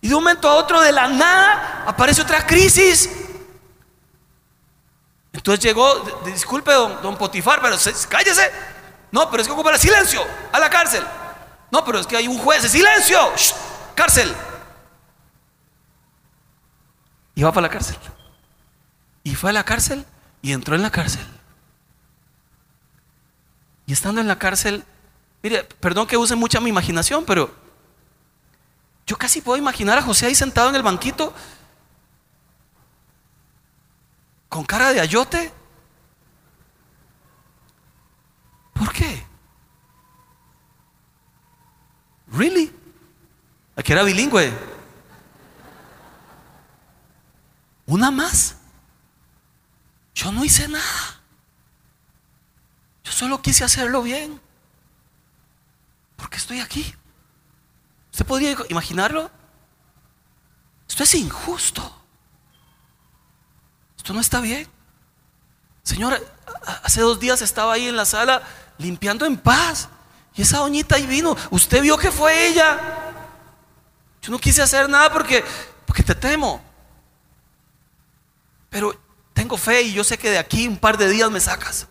Y 0.00 0.08
de 0.08 0.14
un 0.14 0.24
momento 0.24 0.48
a 0.48 0.54
otro, 0.54 0.80
de 0.80 0.90
la 0.90 1.06
nada, 1.06 1.84
aparece 1.86 2.22
otra 2.22 2.46
crisis. 2.46 3.10
Entonces 5.34 5.62
llegó, 5.62 6.22
disculpe, 6.24 6.72
don, 6.72 7.18
Potifar, 7.18 7.60
pero 7.60 7.76
cállese. 8.08 8.50
No, 9.10 9.30
pero 9.30 9.42
es 9.42 9.46
que 9.46 9.52
ocupa 9.52 9.76
silencio, 9.76 10.24
a 10.50 10.58
la 10.58 10.70
cárcel. 10.70 11.04
No, 11.70 11.84
pero 11.84 11.98
es 11.98 12.06
que 12.06 12.16
hay 12.16 12.26
un 12.26 12.38
juez, 12.38 12.62
silencio, 12.62 13.18
cárcel. 13.94 14.34
Y 17.34 17.42
va 17.42 17.52
para 17.52 17.66
la 17.66 17.70
cárcel. 17.70 17.98
Y 19.24 19.34
fue 19.34 19.50
a 19.50 19.52
la 19.52 19.64
cárcel 19.64 20.06
y 20.40 20.52
entró 20.52 20.74
en 20.74 20.80
la 20.80 20.90
cárcel. 20.90 21.26
Estando 23.92 24.20
en 24.20 24.28
la 24.28 24.38
cárcel, 24.38 24.84
mire, 25.42 25.64
perdón 25.64 26.06
que 26.06 26.16
use 26.16 26.34
mucha 26.34 26.60
mi 26.60 26.70
imaginación, 26.70 27.24
pero 27.24 27.54
yo 29.06 29.18
casi 29.18 29.40
puedo 29.40 29.58
imaginar 29.58 29.98
a 29.98 30.02
José 30.02 30.26
ahí 30.26 30.34
sentado 30.34 30.70
en 30.70 30.76
el 30.76 30.82
banquito 30.82 31.34
con 34.48 34.64
cara 34.64 34.92
de 34.92 35.00
ayote. 35.00 35.52
¿Por 38.72 38.92
qué? 38.92 39.24
¿Really? 42.32 42.74
Aquí 43.76 43.92
era 43.92 44.02
bilingüe. 44.02 44.52
¿Una 47.86 48.10
más? 48.10 48.56
Yo 50.14 50.32
no 50.32 50.44
hice 50.44 50.66
nada. 50.68 51.21
Solo 53.12 53.42
quise 53.42 53.62
hacerlo 53.62 54.02
bien. 54.02 54.40
Porque 56.16 56.38
estoy 56.38 56.60
aquí. 56.60 56.94
¿Usted 58.10 58.24
podría 58.24 58.56
imaginarlo? 58.70 59.30
Esto 60.88 61.02
es 61.04 61.14
injusto. 61.14 61.94
Esto 63.98 64.14
no 64.14 64.20
está 64.20 64.40
bien. 64.40 64.66
Señora, 65.82 66.18
hace 66.82 67.02
dos 67.02 67.20
días 67.20 67.42
estaba 67.42 67.74
ahí 67.74 67.86
en 67.86 67.96
la 67.96 68.06
sala 68.06 68.42
limpiando 68.78 69.26
en 69.26 69.36
paz. 69.36 69.88
Y 70.34 70.42
esa 70.42 70.58
doñita 70.58 70.96
ahí 70.96 71.06
vino. 71.06 71.36
Usted 71.50 71.82
vio 71.82 71.98
que 71.98 72.10
fue 72.10 72.48
ella. 72.48 73.12
Yo 74.22 74.32
no 74.32 74.38
quise 74.38 74.62
hacer 74.62 74.88
nada 74.88 75.12
porque, 75.12 75.44
porque 75.84 76.02
te 76.02 76.14
temo. 76.14 76.62
Pero 78.70 78.98
tengo 79.34 79.58
fe 79.58 79.82
y 79.82 79.92
yo 79.92 80.02
sé 80.02 80.16
que 80.16 80.30
de 80.30 80.38
aquí 80.38 80.66
un 80.66 80.78
par 80.78 80.96
de 80.96 81.08
días 81.08 81.30
me 81.30 81.40
sacas. 81.40 81.88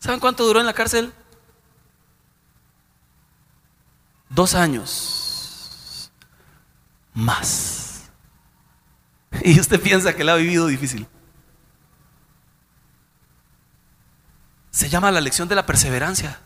¿Saben 0.00 0.20
cuánto 0.20 0.44
duró 0.44 0.60
en 0.60 0.66
la 0.66 0.72
cárcel? 0.72 1.12
Dos 4.28 4.54
años 4.54 6.10
más. 7.14 7.84
Y 9.42 9.60
usted 9.60 9.80
piensa 9.80 10.14
que 10.14 10.24
la 10.24 10.32
ha 10.32 10.36
vivido 10.36 10.66
difícil. 10.66 11.06
Se 14.70 14.88
llama 14.88 15.10
la 15.10 15.20
lección 15.20 15.48
de 15.48 15.54
la 15.54 15.66
perseverancia. 15.66 16.40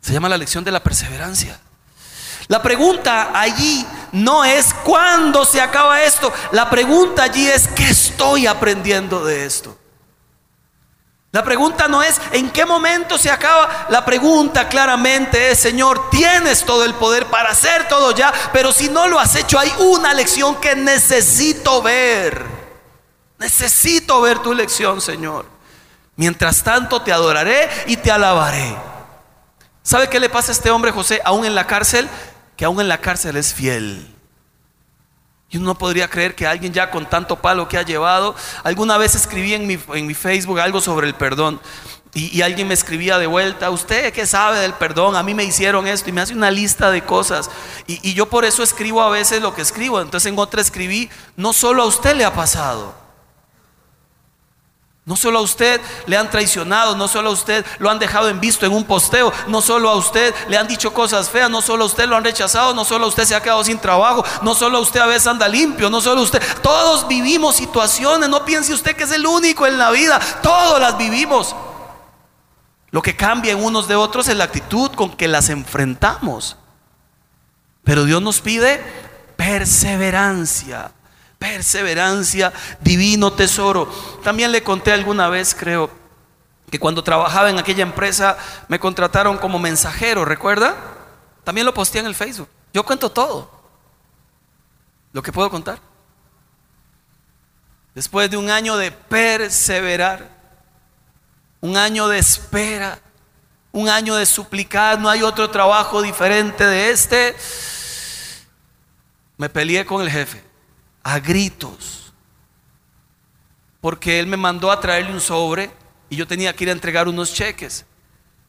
Se 0.00 0.12
llama 0.12 0.28
la 0.28 0.38
lección 0.38 0.64
de 0.64 0.72
la 0.72 0.82
perseverancia. 0.82 1.60
La 2.48 2.62
pregunta 2.62 3.38
allí 3.38 3.86
no 4.12 4.44
es 4.44 4.72
cuándo 4.72 5.44
se 5.44 5.60
acaba 5.60 6.02
esto. 6.02 6.32
La 6.52 6.70
pregunta 6.70 7.24
allí 7.24 7.46
es 7.46 7.68
qué 7.68 7.88
estoy 7.88 8.46
aprendiendo 8.46 9.24
de 9.24 9.46
esto. 9.46 9.78
La 11.36 11.44
pregunta 11.44 11.86
no 11.86 12.02
es 12.02 12.18
en 12.32 12.48
qué 12.48 12.64
momento 12.64 13.18
se 13.18 13.30
acaba. 13.30 13.88
La 13.90 14.06
pregunta 14.06 14.70
claramente 14.70 15.50
es, 15.50 15.58
Señor, 15.58 16.08
tienes 16.08 16.64
todo 16.64 16.82
el 16.82 16.94
poder 16.94 17.26
para 17.26 17.50
hacer 17.50 17.86
todo 17.88 18.12
ya, 18.12 18.32
pero 18.54 18.72
si 18.72 18.88
no 18.88 19.06
lo 19.06 19.20
has 19.20 19.34
hecho, 19.34 19.58
hay 19.58 19.70
una 19.80 20.14
lección 20.14 20.56
que 20.62 20.74
necesito 20.74 21.82
ver. 21.82 22.42
Necesito 23.36 24.22
ver 24.22 24.38
tu 24.38 24.54
lección, 24.54 25.02
Señor. 25.02 25.44
Mientras 26.14 26.62
tanto 26.62 27.02
te 27.02 27.12
adoraré 27.12 27.68
y 27.84 27.98
te 27.98 28.10
alabaré. 28.10 28.74
¿Sabe 29.82 30.08
qué 30.08 30.18
le 30.18 30.30
pasa 30.30 30.52
a 30.52 30.54
este 30.54 30.70
hombre 30.70 30.90
José 30.90 31.20
aún 31.22 31.44
en 31.44 31.54
la 31.54 31.66
cárcel? 31.66 32.08
Que 32.56 32.64
aún 32.64 32.80
en 32.80 32.88
la 32.88 33.02
cárcel 33.02 33.36
es 33.36 33.52
fiel. 33.52 34.15
Y 35.50 35.58
uno 35.58 35.66
no 35.66 35.78
podría 35.78 36.08
creer 36.08 36.34
que 36.34 36.46
alguien 36.46 36.72
ya 36.72 36.90
con 36.90 37.06
tanto 37.06 37.36
palo 37.36 37.68
que 37.68 37.78
ha 37.78 37.82
llevado, 37.82 38.34
alguna 38.64 38.98
vez 38.98 39.14
escribí 39.14 39.54
en 39.54 39.66
mi, 39.66 39.78
en 39.94 40.06
mi 40.06 40.14
Facebook 40.14 40.58
algo 40.58 40.80
sobre 40.80 41.06
el 41.06 41.14
perdón. 41.14 41.60
Y, 42.14 42.40
alguien 42.40 42.66
me 42.66 42.72
escribía 42.72 43.18
de 43.18 43.26
vuelta, 43.26 43.68
¿usted 43.68 44.10
qué 44.10 44.26
sabe 44.26 44.58
del 44.60 44.72
perdón? 44.72 45.16
A 45.16 45.22
mí 45.22 45.34
me 45.34 45.44
hicieron 45.44 45.86
esto 45.86 46.08
y 46.08 46.12
me 46.14 46.22
hace 46.22 46.32
una 46.32 46.50
lista 46.50 46.90
de 46.90 47.04
cosas. 47.04 47.50
Y, 47.86 48.00
y 48.08 48.14
yo 48.14 48.30
por 48.30 48.46
eso 48.46 48.62
escribo 48.62 49.02
a 49.02 49.10
veces 49.10 49.42
lo 49.42 49.54
que 49.54 49.60
escribo. 49.60 50.00
Entonces 50.00 50.32
en 50.32 50.38
otra 50.38 50.62
escribí, 50.62 51.10
no 51.36 51.52
solo 51.52 51.82
a 51.82 51.86
usted 51.86 52.16
le 52.16 52.24
ha 52.24 52.32
pasado. 52.32 53.05
No 55.06 55.14
solo 55.14 55.38
a 55.38 55.42
usted 55.42 55.80
le 56.06 56.16
han 56.16 56.28
traicionado, 56.28 56.96
no 56.96 57.06
solo 57.06 57.30
a 57.30 57.32
usted 57.32 57.64
lo 57.78 57.88
han 57.88 58.00
dejado 58.00 58.28
en 58.28 58.40
visto 58.40 58.66
en 58.66 58.72
un 58.72 58.82
posteo, 58.82 59.32
no 59.46 59.62
solo 59.62 59.88
a 59.88 59.94
usted 59.94 60.34
le 60.48 60.58
han 60.58 60.66
dicho 60.66 60.92
cosas 60.92 61.30
feas, 61.30 61.48
no 61.48 61.62
solo 61.62 61.84
a 61.84 61.86
usted 61.86 62.08
lo 62.08 62.16
han 62.16 62.24
rechazado, 62.24 62.74
no 62.74 62.84
solo 62.84 63.04
a 63.04 63.08
usted 63.08 63.24
se 63.24 63.36
ha 63.36 63.40
quedado 63.40 63.62
sin 63.62 63.78
trabajo, 63.78 64.24
no 64.42 64.52
solo 64.56 64.78
a 64.78 64.80
usted 64.80 64.98
a 64.98 65.06
veces 65.06 65.28
anda 65.28 65.46
limpio, 65.46 65.88
no 65.88 66.00
solo 66.00 66.22
a 66.22 66.24
usted. 66.24 66.42
Todos 66.60 67.06
vivimos 67.06 67.54
situaciones, 67.54 68.28
no 68.28 68.44
piense 68.44 68.74
usted 68.74 68.96
que 68.96 69.04
es 69.04 69.12
el 69.12 69.24
único 69.24 69.64
en 69.64 69.78
la 69.78 69.92
vida, 69.92 70.18
todos 70.42 70.80
las 70.80 70.98
vivimos. 70.98 71.54
Lo 72.90 73.00
que 73.00 73.14
cambia 73.14 73.52
en 73.52 73.62
unos 73.62 73.86
de 73.86 73.94
otros 73.94 74.26
es 74.26 74.36
la 74.36 74.42
actitud 74.42 74.90
con 74.90 75.12
que 75.12 75.28
las 75.28 75.50
enfrentamos. 75.50 76.56
Pero 77.84 78.02
Dios 78.02 78.20
nos 78.20 78.40
pide 78.40 78.82
perseverancia 79.36 80.90
perseverancia, 81.38 82.52
divino 82.80 83.32
tesoro. 83.32 83.86
También 84.22 84.52
le 84.52 84.62
conté 84.62 84.92
alguna 84.92 85.28
vez, 85.28 85.54
creo, 85.54 85.90
que 86.70 86.80
cuando 86.80 87.04
trabajaba 87.04 87.50
en 87.50 87.58
aquella 87.58 87.82
empresa 87.82 88.36
me 88.68 88.78
contrataron 88.78 89.38
como 89.38 89.58
mensajero, 89.58 90.24
¿recuerda? 90.24 90.74
También 91.44 91.64
lo 91.64 91.74
posteé 91.74 92.00
en 92.00 92.06
el 92.06 92.14
Facebook. 92.14 92.48
Yo 92.72 92.84
cuento 92.84 93.10
todo, 93.10 93.50
lo 95.12 95.22
que 95.22 95.32
puedo 95.32 95.50
contar. 95.50 95.78
Después 97.94 98.30
de 98.30 98.36
un 98.36 98.50
año 98.50 98.76
de 98.76 98.90
perseverar, 98.90 100.28
un 101.60 101.76
año 101.76 102.08
de 102.08 102.18
espera, 102.18 102.98
un 103.72 103.88
año 103.88 104.16
de 104.16 104.26
suplicar, 104.26 104.98
no 104.98 105.08
hay 105.08 105.22
otro 105.22 105.48
trabajo 105.50 106.02
diferente 106.02 106.64
de 106.64 106.90
este, 106.90 107.36
me 109.38 109.48
peleé 109.48 109.86
con 109.86 110.02
el 110.02 110.10
jefe 110.10 110.45
a 111.06 111.20
gritos, 111.20 112.12
porque 113.80 114.18
él 114.18 114.26
me 114.26 114.36
mandó 114.36 114.72
a 114.72 114.80
traerle 114.80 115.12
un 115.12 115.20
sobre 115.20 115.70
y 116.10 116.16
yo 116.16 116.26
tenía 116.26 116.52
que 116.52 116.64
ir 116.64 116.70
a 116.70 116.72
entregar 116.72 117.06
unos 117.06 117.32
cheques. 117.32 117.86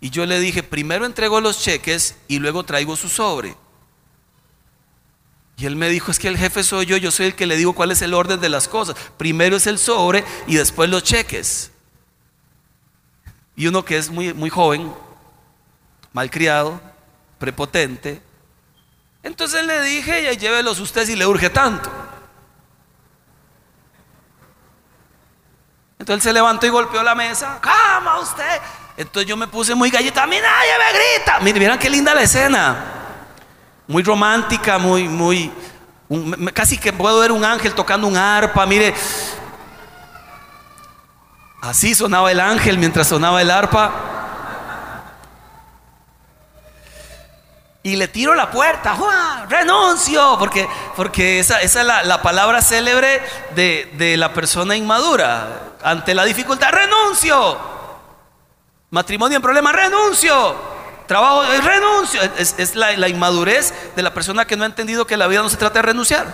Y 0.02 0.10
yo 0.10 0.26
le 0.26 0.40
dije, 0.40 0.64
primero 0.64 1.06
entrego 1.06 1.40
los 1.40 1.62
cheques 1.62 2.16
y 2.28 2.40
luego 2.40 2.64
traigo 2.64 2.96
su 2.96 3.10
sobre. 3.10 3.56
Y 5.56 5.68
él 5.68 5.76
me 5.76 5.88
dijo, 5.90 6.10
es 6.10 6.18
que 6.18 6.30
el 6.30 6.38
jefe 6.38 6.64
soy 6.64 6.88
yo, 6.88 6.98
yo 6.98 7.12
soy 7.12 7.28
el 7.28 7.36
que 7.36 7.46
le 7.46 7.58
digo 7.58 7.74
cuál 7.74 7.92
es 7.92 8.02
el 8.02 8.16
orden 8.16 8.40
de 8.40 8.50
las 8.50 8.68
cosas. 8.68 8.96
Primero 9.18 9.58
es 9.58 9.68
el 9.68 9.78
sobre 9.78 10.24
y 10.48 10.56
después 10.56 10.90
los 10.90 11.04
cheques. 11.04 11.70
Y 13.56 13.68
uno 13.68 13.86
que 13.86 13.98
es 13.98 14.10
muy, 14.10 14.34
muy 14.34 14.50
joven, 14.50 14.92
malcriado, 16.12 16.82
prepotente, 17.38 18.20
Entonces 19.22 19.64
le 19.64 19.80
dije, 19.84 20.24
ya 20.24 20.34
llévelos 20.34 20.80
usted 20.80 21.06
si 21.06 21.16
le 21.16 21.28
urge 21.28 21.52
tanto. 21.52 21.97
Entonces 26.08 26.26
él 26.26 26.30
se 26.30 26.34
levantó 26.34 26.66
y 26.66 26.70
golpeó 26.70 27.04
la 27.04 27.14
mesa. 27.16 27.60
¡Cama 27.60 28.20
usted! 28.20 28.62
Entonces 28.96 29.28
yo 29.28 29.36
me 29.36 29.46
puse 29.46 29.76
muy 29.76 29.90
galleta. 29.90 30.24
¡A 30.24 30.26
mí 30.26 30.38
nadie 30.42 30.72
me 30.80 30.98
grita! 30.98 31.40
Miren, 31.42 31.60
miren 31.60 31.78
qué 31.78 31.90
linda 31.90 32.16
la 32.16 32.22
escena. 32.22 32.78
Muy 33.88 34.04
romántica, 34.04 34.78
muy, 34.78 35.10
muy. 35.10 35.52
casi 36.54 36.78
que 36.78 36.94
puedo 36.94 37.20
ver 37.20 37.34
un 37.34 37.44
ángel 37.44 37.74
tocando 37.74 38.08
un 38.08 38.16
arpa. 38.16 38.66
Mire. 38.66 38.94
Así 41.60 41.94
sonaba 41.94 42.32
el 42.32 42.40
ángel 42.40 42.78
mientras 42.78 43.06
sonaba 43.06 43.42
el 43.42 43.52
arpa. 43.52 43.92
Y 47.88 47.96
le 47.96 48.10
tiro 48.10 48.36
la 48.36 48.52
puerta, 48.52 48.98
renuncio, 49.48 50.36
porque, 50.38 50.68
porque 50.94 51.40
esa, 51.40 51.62
esa 51.62 51.80
es 51.80 52.06
la, 52.06 52.22
palabra 52.22 52.62
célebre 52.62 53.22
de, 53.56 54.16
la 54.18 54.34
persona 54.34 54.76
inmadura. 54.76 55.76
Ante 55.82 56.14
la 56.14 56.26
dificultad, 56.26 56.70
renuncio. 56.70 57.58
Matrimonio 58.90 59.38
en 59.38 59.42
problema, 59.42 59.72
renuncio. 59.72 60.56
Trabajo, 61.08 61.46
eh, 61.46 61.62
renuncio. 61.62 62.22
Es, 62.38 62.76
la, 62.76 62.92
la, 62.98 63.08
inmadurez 63.08 63.74
de 63.96 64.04
la 64.04 64.14
persona 64.14 64.44
que 64.44 64.58
no 64.58 64.66
ha 64.66 64.68
entendido 64.68 65.08
que 65.08 65.16
la 65.16 65.28
vida 65.28 65.42
no 65.42 65.48
se 65.48 65.56
trata 65.56 65.76
de 65.76 65.84
renunciar. 65.84 66.26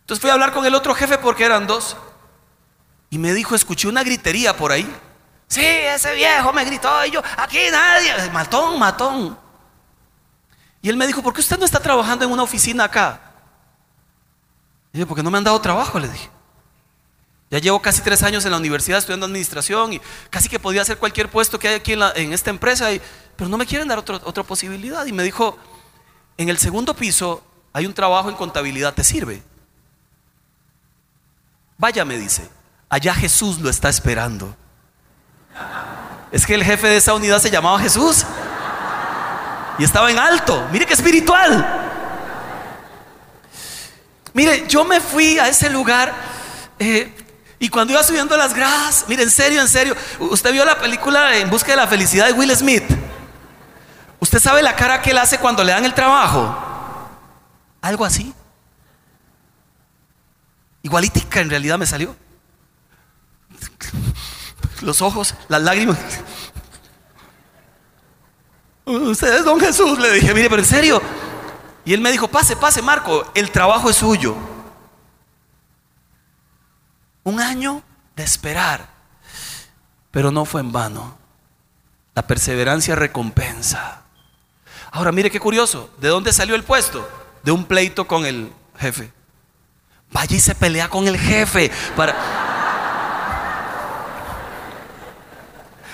Entonces 0.00 0.22
fui 0.22 0.30
a 0.30 0.32
hablar 0.32 0.52
con 0.52 0.64
el 0.64 0.74
otro 0.74 0.94
jefe 0.94 1.18
porque 1.18 1.44
eran 1.44 1.66
dos. 1.66 1.98
Y 3.10 3.18
me 3.18 3.34
dijo, 3.34 3.54
escuché 3.54 3.88
una 3.88 4.02
gritería 4.02 4.56
por 4.56 4.72
ahí. 4.72 4.90
Sí, 5.48 5.66
ese 5.66 6.14
viejo 6.14 6.50
me 6.54 6.64
gritó 6.64 7.04
y 7.04 7.10
yo, 7.10 7.22
aquí 7.36 7.58
nadie, 7.70 8.30
matón, 8.30 8.78
matón. 8.78 9.43
Y 10.84 10.90
él 10.90 10.98
me 10.98 11.06
dijo, 11.06 11.22
¿por 11.22 11.32
qué 11.32 11.40
usted 11.40 11.58
no 11.58 11.64
está 11.64 11.80
trabajando 11.80 12.26
en 12.26 12.30
una 12.30 12.42
oficina 12.42 12.84
acá? 12.84 13.18
Y 14.92 14.98
yo, 14.98 15.06
porque 15.06 15.22
no 15.22 15.30
me 15.30 15.38
han 15.38 15.44
dado 15.44 15.58
trabajo, 15.58 15.98
le 15.98 16.08
dije. 16.08 16.28
Ya 17.50 17.58
llevo 17.58 17.80
casi 17.80 18.02
tres 18.02 18.22
años 18.22 18.44
en 18.44 18.50
la 18.50 18.58
universidad 18.58 18.98
estudiando 18.98 19.24
administración 19.24 19.94
y 19.94 20.00
casi 20.28 20.50
que 20.50 20.58
podía 20.58 20.82
hacer 20.82 20.98
cualquier 20.98 21.30
puesto 21.30 21.58
que 21.58 21.68
hay 21.68 21.74
aquí 21.76 21.94
en, 21.94 22.34
esta 22.34 22.50
empresa, 22.50 22.88
pero 23.34 23.48
no 23.48 23.56
me 23.56 23.64
quieren 23.64 23.88
dar 23.88 23.98
otra 24.00 24.42
posibilidad. 24.42 25.06
Y 25.06 25.14
me 25.14 25.22
dijo, 25.22 25.56
en 26.36 26.50
el 26.50 26.58
segundo 26.58 26.92
piso 26.92 27.42
hay 27.72 27.86
un 27.86 27.94
trabajo 27.94 28.28
en 28.28 28.36
contabilidad, 28.36 28.92
¿te 28.92 29.04
sirve? 29.04 29.42
Vaya, 31.78 32.04
me 32.04 32.18
dice, 32.18 32.46
allá 32.90 33.14
Jesús 33.14 33.58
lo 33.58 33.70
está 33.70 33.88
esperando. 33.88 34.54
Es 36.30 36.44
que 36.44 36.54
el 36.54 36.62
jefe 36.62 36.88
de 36.88 36.98
esa 36.98 37.14
unidad 37.14 37.40
se 37.40 37.50
llamaba 37.50 37.78
Jesús. 37.78 38.26
Y 39.78 39.84
estaba 39.84 40.10
en 40.10 40.18
alto. 40.18 40.68
Mire 40.70 40.86
qué 40.86 40.94
espiritual. 40.94 41.82
Mire, 44.32 44.66
yo 44.68 44.84
me 44.84 45.00
fui 45.00 45.38
a 45.38 45.48
ese 45.48 45.70
lugar 45.70 46.12
eh, 46.78 47.12
y 47.58 47.68
cuando 47.68 47.92
iba 47.92 48.02
subiendo 48.02 48.36
las 48.36 48.52
gradas, 48.52 49.04
mire, 49.08 49.22
en 49.22 49.30
serio, 49.30 49.60
en 49.60 49.68
serio, 49.68 49.96
usted 50.18 50.52
vio 50.52 50.64
la 50.64 50.78
película 50.78 51.36
En 51.36 51.48
Busca 51.48 51.70
de 51.70 51.76
la 51.76 51.86
Felicidad 51.86 52.26
de 52.26 52.32
Will 52.32 52.54
Smith. 52.54 52.84
¿Usted 54.20 54.40
sabe 54.40 54.62
la 54.62 54.74
cara 54.74 55.00
que 55.00 55.10
él 55.10 55.18
hace 55.18 55.38
cuando 55.38 55.62
le 55.62 55.72
dan 55.72 55.84
el 55.84 55.94
trabajo? 55.94 56.56
Algo 57.80 58.04
así. 58.04 58.34
Igualítica 60.82 61.40
en 61.40 61.50
realidad 61.50 61.78
me 61.78 61.86
salió. 61.86 62.16
Los 64.82 65.00
ojos, 65.00 65.34
las 65.48 65.62
lágrimas. 65.62 65.98
Usted 69.14 69.32
es 69.32 69.44
don 69.44 69.60
Jesús, 69.60 69.96
le 70.00 70.10
dije, 70.10 70.34
mire, 70.34 70.50
pero 70.50 70.60
en 70.60 70.66
serio. 70.66 71.00
Y 71.84 71.94
él 71.94 72.00
me 72.00 72.10
dijo, 72.10 72.26
pase, 72.26 72.56
pase, 72.56 72.82
Marco, 72.82 73.24
el 73.36 73.52
trabajo 73.52 73.88
es 73.88 73.94
suyo. 73.94 74.34
Un 77.22 77.38
año 77.38 77.84
de 78.16 78.24
esperar, 78.24 78.88
pero 80.10 80.32
no 80.32 80.44
fue 80.44 80.62
en 80.62 80.72
vano. 80.72 81.16
La 82.16 82.26
perseverancia 82.26 82.96
recompensa. 82.96 84.02
Ahora, 84.90 85.12
mire 85.12 85.30
qué 85.30 85.38
curioso, 85.38 85.90
¿de 85.98 86.08
dónde 86.08 86.32
salió 86.32 86.56
el 86.56 86.64
puesto? 86.64 87.08
De 87.44 87.52
un 87.52 87.66
pleito 87.66 88.08
con 88.08 88.26
el 88.26 88.52
jefe. 88.80 89.12
Vaya 90.10 90.36
y 90.36 90.40
se 90.40 90.56
pelea 90.56 90.88
con 90.88 91.06
el 91.06 91.16
jefe 91.16 91.70
para... 91.96 92.16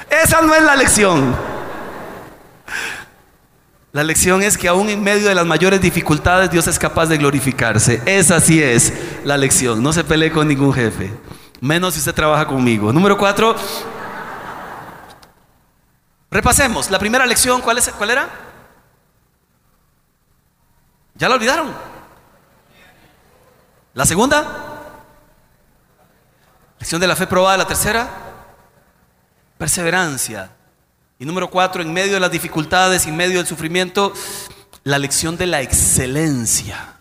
Esa 0.09 0.41
no 0.41 0.55
es 0.55 0.63
la 0.63 0.75
lección. 0.75 1.50
La 3.93 4.05
lección 4.05 4.43
es 4.43 4.57
que 4.57 4.69
aún 4.69 4.89
en 4.89 5.03
medio 5.03 5.29
de 5.29 5.35
las 5.35 5.45
mayores 5.45 5.81
dificultades 5.81 6.51
Dios 6.51 6.69
es 6.69 6.79
capaz 6.79 7.07
de 7.07 7.19
glorificarse. 7.19 8.01
Esa 8.07 8.39
sí 8.39 8.63
es 8.63 8.93
la 9.25 9.37
lección. 9.37 9.83
No 9.83 9.93
se 9.93 10.05
pelee 10.05 10.31
con 10.31 10.47
ningún 10.47 10.73
jefe. 10.73 11.13
Menos 11.61 11.95
si 11.95 11.99
usted 11.99 12.15
trabaja 12.15 12.47
conmigo. 12.47 12.93
Número 12.93 13.19
cuatro. 13.19 13.57
Repasemos. 16.31 16.89
La 16.89 17.01
primera 17.01 17.27
lección, 17.27 17.61
¿cuál, 17.61 17.79
es, 17.79 17.89
cuál 17.89 18.11
era? 18.11 18.29
¿Ya 21.17 21.29
la 21.29 21.35
olvidaron? 21.35 21.75
La 23.95 24.07
segunda. 24.07 24.47
Lección 26.79 27.01
de 27.01 27.09
la 27.09 27.17
fe 27.17 27.27
probada. 27.27 27.57
La 27.57 27.67
tercera. 27.67 28.09
Perseverancia. 29.59 30.60
Y 31.21 31.27
número 31.27 31.51
cuatro, 31.51 31.83
en 31.83 31.93
medio 31.93 32.15
de 32.15 32.21
las 32.21 32.31
dificultades, 32.31 33.05
en 33.05 33.15
medio 33.15 33.37
del 33.37 33.47
sufrimiento, 33.47 34.15
la 34.85 34.99
lección 34.99 35.37
de 35.37 35.45
la 35.45 35.61
excelencia. 35.61 36.97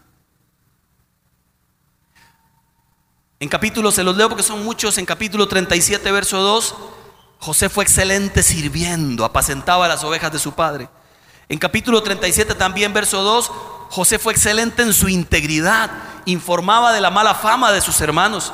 En 3.40 3.48
capítulo, 3.48 3.94
se 3.94 4.04
los 4.04 4.18
leo 4.18 4.28
porque 4.28 4.44
son 4.44 4.66
muchos, 4.66 4.98
en 4.98 5.06
capítulo 5.06 5.48
37, 5.48 6.12
verso 6.12 6.42
2, 6.42 6.76
José 7.40 7.70
fue 7.70 7.86
excelente 7.86 8.44
sirviendo, 8.44 9.24
apacentaba 9.24 9.88
las 9.88 10.04
ovejas 10.04 10.34
de 10.34 10.40
su 10.40 10.52
padre. 10.52 10.90
En 11.48 11.58
capítulo 11.58 12.04
37 12.04 12.56
también, 12.56 12.92
verso 12.92 13.24
2, 13.24 13.50
José 13.90 14.20
fue 14.20 14.34
excelente 14.34 14.82
en 14.82 14.92
su 14.92 15.08
integridad, 15.08 15.92
informaba 16.26 16.92
de 16.92 17.00
la 17.00 17.10
mala 17.10 17.36
fama 17.36 17.72
de 17.72 17.80
sus 17.80 18.02
hermanos. 18.02 18.52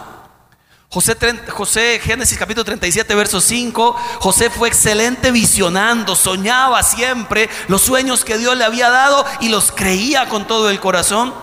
José, 0.96 1.18
José, 1.50 2.00
Génesis 2.02 2.38
capítulo 2.38 2.64
37, 2.64 3.16
verso 3.16 3.42
5, 3.42 3.98
José 4.22 4.50
fue 4.50 4.70
excelente 4.70 5.30
visionando, 5.32 6.16
soñaba 6.16 6.82
siempre 6.84 7.50
los 7.68 7.82
sueños 7.82 8.24
que 8.24 8.38
Dios 8.38 8.56
le 8.56 8.64
había 8.64 8.90
dado 8.90 9.26
y 9.42 9.50
los 9.50 9.74
creía 9.74 10.30
con 10.30 10.48
todo 10.48 10.70
el 10.70 10.80
corazón. 10.80 11.34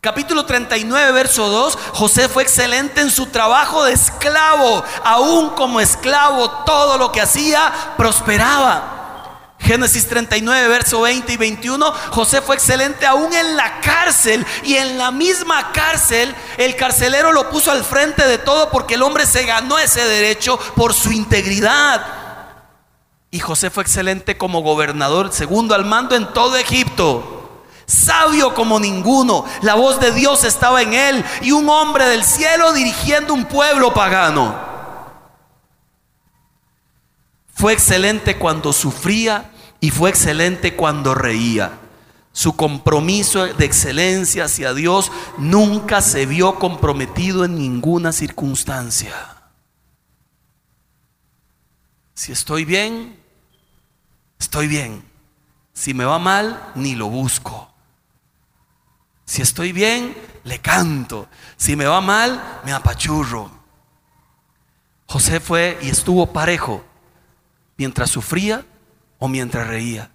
Capítulo 0.00 0.44
39, 0.44 1.12
verso 1.12 1.48
2, 1.48 1.78
José 1.92 2.28
fue 2.28 2.42
excelente 2.42 3.00
en 3.00 3.12
su 3.12 3.26
trabajo 3.26 3.84
de 3.84 3.92
esclavo, 3.92 4.82
aún 5.04 5.50
como 5.50 5.78
esclavo 5.78 6.50
todo 6.66 6.98
lo 6.98 7.12
que 7.12 7.20
hacía 7.20 7.72
prosperaba. 7.96 8.93
Génesis 9.64 10.06
39, 10.06 10.68
verso 10.68 11.00
20 11.00 11.32
y 11.32 11.36
21, 11.38 11.90
José 12.10 12.42
fue 12.42 12.54
excelente 12.54 13.06
aún 13.06 13.32
en 13.32 13.56
la 13.56 13.80
cárcel 13.80 14.44
y 14.62 14.74
en 14.74 14.98
la 14.98 15.10
misma 15.10 15.72
cárcel 15.72 16.34
el 16.58 16.76
carcelero 16.76 17.32
lo 17.32 17.48
puso 17.48 17.70
al 17.70 17.82
frente 17.82 18.26
de 18.26 18.36
todo 18.36 18.70
porque 18.70 18.94
el 18.94 19.02
hombre 19.02 19.24
se 19.24 19.46
ganó 19.46 19.78
ese 19.78 20.04
derecho 20.04 20.58
por 20.76 20.92
su 20.92 21.12
integridad. 21.12 22.04
Y 23.30 23.40
José 23.40 23.70
fue 23.70 23.84
excelente 23.84 24.36
como 24.36 24.60
gobernador, 24.60 25.32
segundo 25.32 25.74
al 25.74 25.86
mando 25.86 26.14
en 26.14 26.30
todo 26.34 26.56
Egipto. 26.56 27.62
Sabio 27.86 28.52
como 28.52 28.78
ninguno, 28.78 29.46
la 29.62 29.76
voz 29.76 29.98
de 29.98 30.12
Dios 30.12 30.44
estaba 30.44 30.82
en 30.82 30.92
él 30.92 31.24
y 31.40 31.52
un 31.52 31.70
hombre 31.70 32.04
del 32.06 32.22
cielo 32.22 32.74
dirigiendo 32.74 33.32
un 33.32 33.46
pueblo 33.46 33.94
pagano. 33.94 34.54
Fue 37.54 37.72
excelente 37.72 38.36
cuando 38.36 38.70
sufría 38.74 39.52
y 39.84 39.90
fue 39.90 40.08
excelente 40.08 40.76
cuando 40.76 41.14
reía. 41.14 41.78
Su 42.32 42.56
compromiso 42.56 43.44
de 43.44 43.66
excelencia 43.66 44.46
hacia 44.46 44.72
Dios 44.72 45.12
nunca 45.36 46.00
se 46.00 46.24
vio 46.24 46.58
comprometido 46.58 47.44
en 47.44 47.58
ninguna 47.58 48.10
circunstancia. 48.12 49.12
Si 52.14 52.32
estoy 52.32 52.64
bien, 52.64 53.20
estoy 54.40 54.68
bien. 54.68 55.04
Si 55.74 55.92
me 55.92 56.06
va 56.06 56.18
mal, 56.18 56.72
ni 56.76 56.94
lo 56.94 57.10
busco. 57.10 57.70
Si 59.26 59.42
estoy 59.42 59.72
bien, 59.72 60.16
le 60.44 60.60
canto. 60.62 61.28
Si 61.58 61.76
me 61.76 61.84
va 61.84 62.00
mal, 62.00 62.62
me 62.64 62.72
apachurro. 62.72 63.50
José 65.08 65.40
fue 65.40 65.78
y 65.82 65.90
estuvo 65.90 66.32
parejo. 66.32 66.82
Mientras 67.76 68.08
sufría, 68.08 68.64
o 69.18 69.28
mientras 69.28 69.66
reía, 69.66 70.10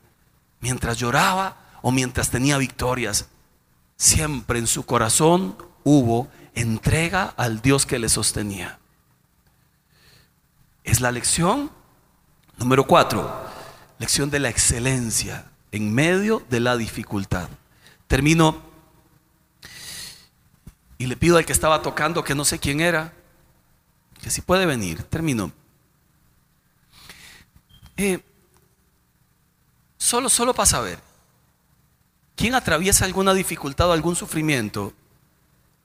mientras 0.60 0.98
lloraba 0.98 1.58
o 1.82 1.92
mientras 1.92 2.30
tenía 2.30 2.58
victorias. 2.58 3.28
Siempre 3.98 4.60
en 4.60 4.68
su 4.68 4.86
corazón 4.86 5.58
hubo 5.84 6.30
entrega 6.54 7.34
al 7.38 7.62
Dios 7.62 7.86
que 7.86 8.00
le 8.00 8.10
sostenía. 8.10 8.80
Es 10.84 11.02
la 11.02 11.12
lección 11.12 11.72
número 12.58 12.86
cuatro, 12.86 13.32
lección 14.00 14.30
de 14.30 14.40
la 14.40 14.50
excelencia 14.50 15.46
en 15.72 15.94
medio 15.94 16.44
de 16.50 16.60
la 16.60 16.78
dificultad. 16.78 17.50
termino 18.08 18.70
y 20.98 21.06
le 21.06 21.16
pido 21.16 21.38
al 21.38 21.46
que 21.46 21.54
estaba 21.54 21.82
tocando, 21.82 22.24
que 22.24 22.36
no 22.36 22.44
sé 22.44 22.60
quién 22.60 22.82
era, 22.82 23.14
que 24.22 24.30
si 24.30 24.42
puede 24.42 24.66
venir, 24.66 25.04
termino. 25.04 25.52
Eh, 27.96 28.20
solo, 30.00 30.30
solo 30.30 30.56
para 30.56 30.66
saber, 30.66 31.00
¿quién 32.36 32.56
atraviesa 32.56 33.06
alguna 33.06 33.36
dificultad 33.36 33.90
o 33.90 33.92
algún 33.92 34.16
sufrimiento 34.16 34.94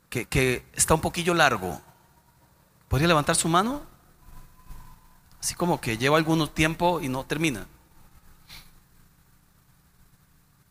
que, 0.08 0.64
está 0.72 0.94
un 0.94 1.02
poquillo 1.02 1.34
largo? 1.34 1.82
¿Podría 2.88 3.08
levantar 3.08 3.36
su 3.36 3.48
mano? 3.48 3.82
Así 5.40 5.54
como 5.54 5.80
que 5.80 5.98
lleva 5.98 6.16
algún 6.16 6.48
tiempo 6.48 7.00
y 7.02 7.08
no 7.08 7.24
termina. 7.26 7.66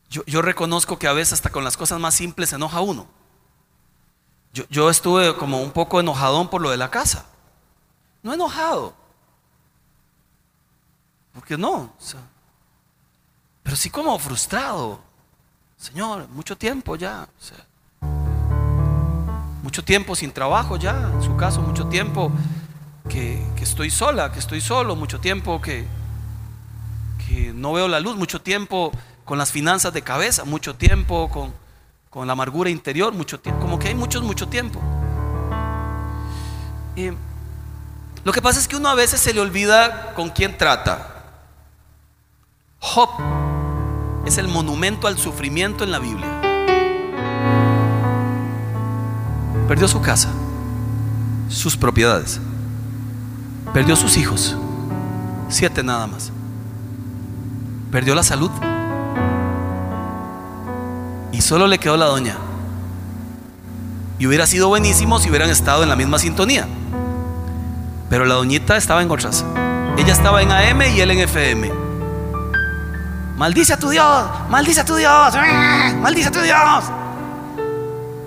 Yo, 0.10 0.42
reconozco 0.44 1.00
que 1.00 1.08
a 1.08 1.14
veces 1.14 1.34
hasta 1.34 1.50
con 1.50 1.64
las 1.64 1.76
cosas 1.76 2.00
más 2.00 2.14
simples 2.14 2.50
se 2.50 2.56
enoja 2.56 2.82
uno. 2.82 3.08
Yo, 4.70 4.90
estuve 4.90 5.36
como 5.36 5.62
un 5.62 5.72
poco 5.72 6.00
enojadón 6.00 6.50
por 6.50 6.62
lo 6.62 6.70
de 6.70 6.78
la 6.78 6.92
casa. 6.92 7.26
No 8.22 8.34
enojado. 8.34 8.94
Porque 11.34 11.58
no. 11.58 11.92
Pero 13.64 13.76
sí 13.76 13.90
como 13.90 14.18
frustrado. 14.20 15.00
Señor, 15.78 16.28
mucho 16.30 16.58
tiempo 16.58 16.96
ya. 16.96 17.28
mucho 19.62 19.84
tiempo 19.84 20.16
sin 20.16 20.32
trabajo 20.32 20.78
ya. 20.78 21.10
En 21.14 21.24
su 21.24 21.36
caso, 21.36 21.62
mucho 21.62 21.88
tiempo 21.88 22.32
que, 23.10 23.44
que 23.56 23.64
estoy 23.64 23.90
sola, 23.90 24.32
que 24.32 24.40
estoy 24.40 24.62
solo. 24.62 24.96
Mucho 24.96 25.20
tiempo 25.20 25.62
que, 25.62 25.86
que 27.26 27.54
no 27.54 27.74
veo 27.74 27.88
la 27.88 28.00
luz. 28.00 28.16
Mucho 28.16 28.42
tiempo 28.42 28.92
con 29.26 29.38
las 29.38 29.52
finanzas 29.52 29.94
de 29.94 30.02
cabeza, 30.02 30.44
mucho 30.44 30.76
tiempo, 30.76 31.30
con, 31.30 31.54
con 32.10 32.28
la 32.28 32.34
amargura 32.34 32.70
interior, 32.70 33.14
mucho 33.14 33.40
tiempo, 33.40 33.62
como 33.62 33.80
que 33.80 33.88
hay 33.88 33.96
muchos, 33.96 34.22
mucho 34.24 34.48
tiempo. 34.48 34.80
Y 36.96 37.10
lo 38.24 38.32
que 38.32 38.42
pasa 38.42 38.60
es 38.60 38.68
que 38.68 38.76
uno 38.76 38.90
a 38.90 38.96
veces 38.96 39.20
se 39.20 39.34
le 39.34 39.42
olvida 39.42 40.14
con 40.14 40.30
quién 40.30 40.58
trata. 40.58 41.10
Job 42.80 43.10
es 44.26 44.38
el 44.38 44.48
monumento 44.48 45.08
al 45.08 45.18
sufrimiento 45.18 45.84
en 45.84 45.92
la 45.92 46.00
Biblia. 46.00 46.28
Perdió 49.68 49.88
su 49.88 50.02
casa, 50.02 50.30
sus 51.50 51.78
propiedades, 51.78 52.40
perdió 53.74 53.96
sus 53.96 54.18
hijos, 54.18 54.56
siete 55.50 55.84
nada 55.84 56.08
más. 56.08 56.32
Perdió 57.92 58.16
la 58.16 58.24
salud, 58.24 58.52
y 61.32 61.42
solo 61.42 61.68
le 61.68 61.80
quedó 61.80 61.98
la 61.98 62.06
doña. 62.06 62.38
Y 64.20 64.28
hubiera 64.28 64.46
sido 64.46 64.70
buenísimo 64.70 65.20
si 65.20 65.30
hubieran 65.30 65.50
estado 65.50 65.84
en 65.84 65.90
la 65.90 65.96
misma 65.96 66.20
sintonía. 66.20 66.68
Pero 68.10 68.26
la 68.26 68.36
doñita 68.36 68.78
estaba 68.78 69.02
en 69.02 69.12
otras. 69.12 69.44
Ella 69.98 70.14
estaba 70.14 70.42
en 70.42 70.52
AM 70.52 70.82
y 70.96 71.02
él 71.02 71.12
en 71.12 71.20
FM. 71.20 71.83
Maldice 73.36 73.74
a 73.74 73.78
tu 73.78 73.90
Dios, 73.90 74.26
maldice 74.50 74.82
a 74.82 74.86
tu 74.86 74.96
Dios, 74.96 75.34
maldice 76.00 76.28
a 76.28 76.32
tu 76.32 76.40
Dios. 76.42 76.84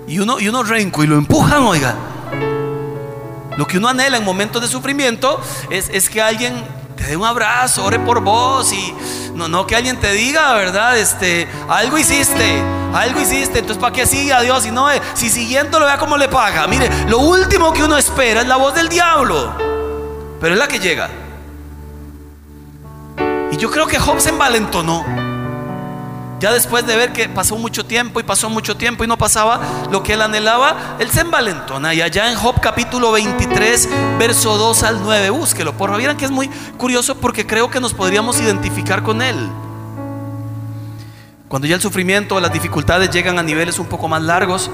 Y 0.07 0.19
uno, 0.19 0.39
y 0.39 0.49
uno 0.49 0.63
renco 0.63 1.03
y 1.03 1.07
lo 1.07 1.17
empujan, 1.17 1.63
oiga. 1.63 1.95
Lo 3.57 3.65
que 3.65 3.77
uno 3.77 3.87
anhela 3.87 4.17
en 4.17 4.25
momentos 4.25 4.61
de 4.61 4.67
sufrimiento 4.67 5.41
es, 5.69 5.89
es 5.89 6.09
que 6.09 6.21
alguien 6.21 6.53
te 6.97 7.05
dé 7.05 7.17
un 7.17 7.25
abrazo, 7.25 7.85
ore 7.85 7.99
por 7.99 8.21
vos 8.21 8.71
y 8.73 8.93
no, 9.33 9.47
no 9.47 9.65
que 9.65 9.75
alguien 9.75 9.97
te 9.97 10.11
diga, 10.11 10.53
¿verdad? 10.53 10.97
Este, 10.97 11.47
algo 11.69 11.97
hiciste, 11.97 12.61
algo 12.93 13.21
hiciste, 13.21 13.59
entonces 13.59 13.81
¿para 13.81 13.93
qué 13.93 14.05
sigue 14.05 14.33
a 14.33 14.41
Dios? 14.41 14.63
Si 14.63 14.71
no, 14.71 14.91
eh, 14.91 15.01
si 15.13 15.29
siguiéndolo 15.29 15.85
vea 15.85 15.97
cómo 15.97 16.17
le 16.17 16.27
paga. 16.27 16.67
Mire, 16.67 16.89
lo 17.07 17.19
último 17.19 17.71
que 17.71 17.83
uno 17.83 17.97
espera 17.97 18.41
es 18.41 18.47
la 18.47 18.57
voz 18.57 18.75
del 18.75 18.89
diablo, 18.89 19.53
pero 20.41 20.53
es 20.53 20.59
la 20.59 20.67
que 20.67 20.79
llega. 20.79 21.09
Yo 23.57 23.71
creo 23.71 23.87
que 23.87 23.97
Job 23.97 24.19
se 24.19 24.29
envalentonó. 24.29 25.03
Ya 26.39 26.51
después 26.51 26.85
de 26.85 26.95
ver 26.95 27.13
que 27.13 27.27
pasó 27.27 27.57
mucho 27.57 27.83
tiempo 27.83 28.19
y 28.19 28.23
pasó 28.23 28.47
mucho 28.47 28.77
tiempo 28.77 29.03
y 29.03 29.07
no 29.07 29.17
pasaba 29.17 29.59
lo 29.89 30.03
que 30.03 30.13
él 30.13 30.21
anhelaba, 30.21 30.97
él 30.99 31.09
se 31.09 31.21
envalentona. 31.21 31.95
Y 31.95 32.01
allá 32.01 32.29
en 32.31 32.37
Job 32.37 32.59
capítulo 32.61 33.11
23, 33.11 33.89
verso 34.19 34.55
2 34.55 34.83
al 34.83 35.01
9, 35.01 35.31
búsquelo. 35.31 35.71
Por 35.71 35.87
favor, 35.87 35.97
vieran 35.97 36.15
que 36.15 36.25
es 36.25 36.31
muy 36.31 36.47
curioso 36.77 37.15
porque 37.15 37.47
creo 37.47 37.71
que 37.71 37.79
nos 37.79 37.95
podríamos 37.95 38.39
identificar 38.39 39.01
con 39.01 39.23
él. 39.23 39.49
Cuando 41.47 41.67
ya 41.67 41.75
el 41.75 41.81
sufrimiento, 41.81 42.39
las 42.39 42.53
dificultades 42.53 43.09
llegan 43.09 43.39
a 43.39 43.43
niveles 43.43 43.79
un 43.79 43.87
poco 43.87 44.07
más 44.07 44.21
largos, 44.21 44.69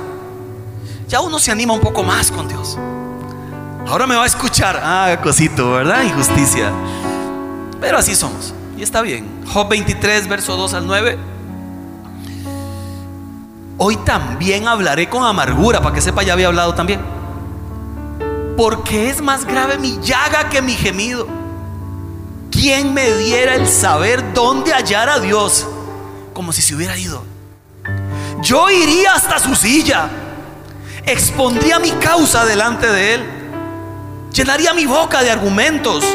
ya 1.08 1.22
uno 1.22 1.40
se 1.40 1.52
anima 1.52 1.74
un 1.74 1.80
poco 1.80 2.04
más 2.04 2.30
con 2.30 2.50
Dios. 2.50 2.78
Ahora 3.88 4.06
me 4.06 4.16
va 4.16 4.24
a 4.24 4.28
escuchar, 4.28 4.82
ah, 4.84 5.18
cosito, 5.24 5.72
¿verdad? 5.72 6.04
Injusticia. 6.04 6.74
Pero 7.80 7.98
así 7.98 8.16
somos. 8.16 8.54
Y 8.78 8.84
está 8.84 9.02
bien. 9.02 9.28
Job 9.48 9.70
23, 9.70 10.28
verso 10.28 10.58
2 10.58 10.74
al 10.74 10.88
9. 10.88 11.18
Hoy 13.78 13.98
también 13.98 14.68
hablaré 14.68 15.10
con 15.10 15.24
amargura, 15.24 15.82
para 15.82 15.96
que 15.96 16.02
sepa, 16.02 16.24
ya 16.24 16.34
había 16.34 16.48
hablado 16.48 16.74
también. 16.74 17.02
Porque 18.56 19.10
es 19.10 19.22
más 19.22 19.46
grave 19.46 19.78
mi 19.78 20.00
llaga 20.02 20.50
que 20.50 20.62
mi 20.62 20.74
gemido. 20.74 21.28
¿Quién 22.52 22.94
me 22.94 23.12
diera 23.14 23.56
el 23.56 23.68
saber 23.68 24.34
dónde 24.34 24.74
hallar 24.74 25.10
a 25.10 25.20
Dios? 25.20 25.68
Como 26.34 26.54
si 26.54 26.62
se 26.62 26.76
hubiera 26.76 26.98
ido. 26.98 27.24
Yo 28.42 28.70
iría 28.70 29.16
hasta 29.16 29.40
su 29.40 29.56
silla. 29.56 30.10
Expondría 31.06 31.80
mi 31.80 31.92
causa 31.92 32.46
delante 32.46 32.88
de 32.88 33.16
él. 33.16 33.24
Llenaría 34.34 34.74
mi 34.74 34.86
boca 34.86 35.24
de 35.24 35.32
argumentos. 35.32 36.06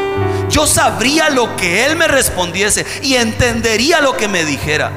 Yo 0.51 0.67
sabría 0.67 1.31
lo 1.31 1.57
que 1.57 1.85
él 1.85 1.97
me 1.97 2.09
respondiese 2.09 2.87
y 3.03 3.15
entendería 3.15 4.01
lo 4.01 4.17
que 4.17 4.29
me 4.29 4.45
dijera. 4.45 4.93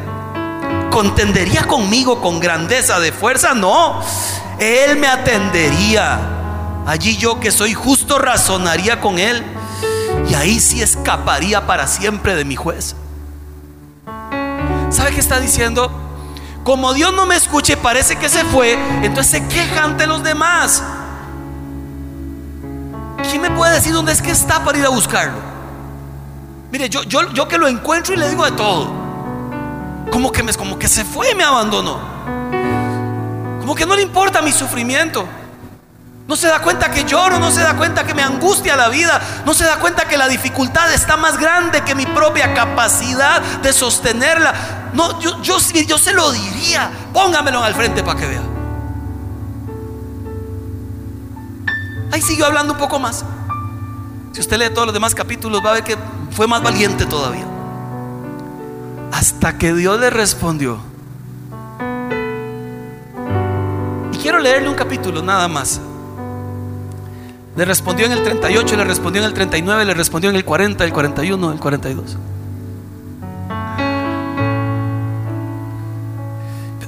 ¿Contendería 0.91 1.63
conmigo 1.63 2.21
con 2.21 2.39
grandeza 2.41 2.99
de 2.99 3.13
fuerza? 3.13 3.53
No, 3.53 4.01
Él 4.59 4.97
me 4.97 5.07
atendería. 5.07 6.19
Allí 6.85 7.15
yo 7.15 7.39
que 7.39 7.49
soy 7.51 7.73
justo 7.73 8.19
razonaría 8.19 8.99
con 8.99 9.17
Él. 9.17 9.41
Y 10.29 10.33
ahí 10.33 10.59
sí 10.59 10.81
escaparía 10.81 11.65
para 11.65 11.87
siempre 11.87 12.35
de 12.35 12.43
mi 12.43 12.57
juez. 12.57 12.95
¿Sabe 14.89 15.11
qué 15.13 15.21
está 15.21 15.39
diciendo? 15.39 15.89
Como 16.65 16.93
Dios 16.93 17.13
no 17.13 17.25
me 17.25 17.35
escuche, 17.35 17.77
parece 17.77 18.17
que 18.17 18.27
se 18.27 18.43
fue, 18.43 18.77
entonces 19.01 19.31
se 19.31 19.47
queja 19.47 19.85
ante 19.85 20.05
los 20.05 20.21
demás. 20.23 20.83
¿Quién 23.29 23.41
me 23.41 23.51
puede 23.51 23.75
decir 23.75 23.93
dónde 23.93 24.11
es 24.11 24.21
que 24.21 24.31
está 24.31 24.63
para 24.63 24.77
ir 24.77 24.85
a 24.85 24.89
buscarlo? 24.89 25.37
Mire, 26.71 26.89
yo, 26.89 27.03
yo, 27.03 27.31
yo 27.33 27.47
que 27.47 27.57
lo 27.57 27.67
encuentro 27.67 28.13
y 28.13 28.17
le 28.17 28.29
digo 28.29 28.45
de 28.45 28.51
todo 28.51 29.01
como 30.11 30.31
que, 30.31 30.43
me, 30.43 30.53
como 30.53 30.77
que 30.77 30.87
se 30.87 31.05
fue 31.05 31.31
y 31.31 31.35
me 31.35 31.43
abandonó. 31.43 31.99
Como 33.59 33.73
que 33.73 33.85
no 33.85 33.95
le 33.95 34.03
importa 34.03 34.41
mi 34.41 34.51
sufrimiento. 34.51 35.25
No 36.27 36.35
se 36.35 36.47
da 36.47 36.59
cuenta 36.59 36.91
que 36.91 37.05
lloro, 37.05 37.39
no 37.39 37.49
se 37.49 37.61
da 37.61 37.75
cuenta 37.75 38.05
que 38.05 38.13
me 38.13 38.21
angustia 38.21 38.75
la 38.75 38.89
vida, 38.89 39.19
no 39.45 39.53
se 39.53 39.65
da 39.65 39.77
cuenta 39.77 40.05
que 40.05 40.17
la 40.17 40.27
dificultad 40.27 40.93
está 40.93 41.17
más 41.17 41.37
grande 41.37 41.81
que 41.81 41.95
mi 41.95 42.05
propia 42.05 42.53
capacidad 42.53 43.41
de 43.41 43.73
sostenerla. 43.73 44.53
No, 44.93 45.19
yo, 45.19 45.41
yo, 45.41 45.57
yo 45.59 45.97
se 45.97 46.13
lo 46.13 46.31
diría, 46.31 46.89
póngamelo 47.13 47.63
al 47.63 47.73
frente 47.73 48.03
para 48.03 48.19
que 48.19 48.27
vea. 48.27 48.50
Ahí 52.11 52.21
siguió 52.21 52.45
hablando 52.45 52.73
un 52.73 52.79
poco 52.79 52.99
más. 52.99 53.25
Si 54.33 54.41
usted 54.41 54.57
lee 54.57 54.69
todos 54.73 54.87
los 54.87 54.93
demás 54.93 55.15
capítulos, 55.15 55.61
va 55.65 55.71
a 55.71 55.73
ver 55.73 55.83
que 55.83 55.97
fue 56.31 56.47
más 56.47 56.61
valiente 56.61 57.05
todavía. 57.05 57.45
Hasta 59.11 59.57
que 59.57 59.73
Dios 59.73 59.99
le 59.99 60.09
respondió. 60.09 60.79
Y 64.13 64.17
quiero 64.17 64.39
leerle 64.39 64.69
un 64.69 64.75
capítulo 64.75 65.21
nada 65.21 65.47
más. 65.47 65.81
Le 67.55 67.65
respondió 67.65 68.05
en 68.05 68.13
el 68.13 68.23
38, 68.23 68.77
le 68.77 68.83
respondió 68.85 69.21
en 69.21 69.27
el 69.27 69.33
39, 69.33 69.85
le 69.85 69.93
respondió 69.93 70.29
en 70.29 70.37
el 70.37 70.45
40, 70.45 70.83
el 70.85 70.93
41, 70.93 71.51
el 71.51 71.59
42. 71.59 72.17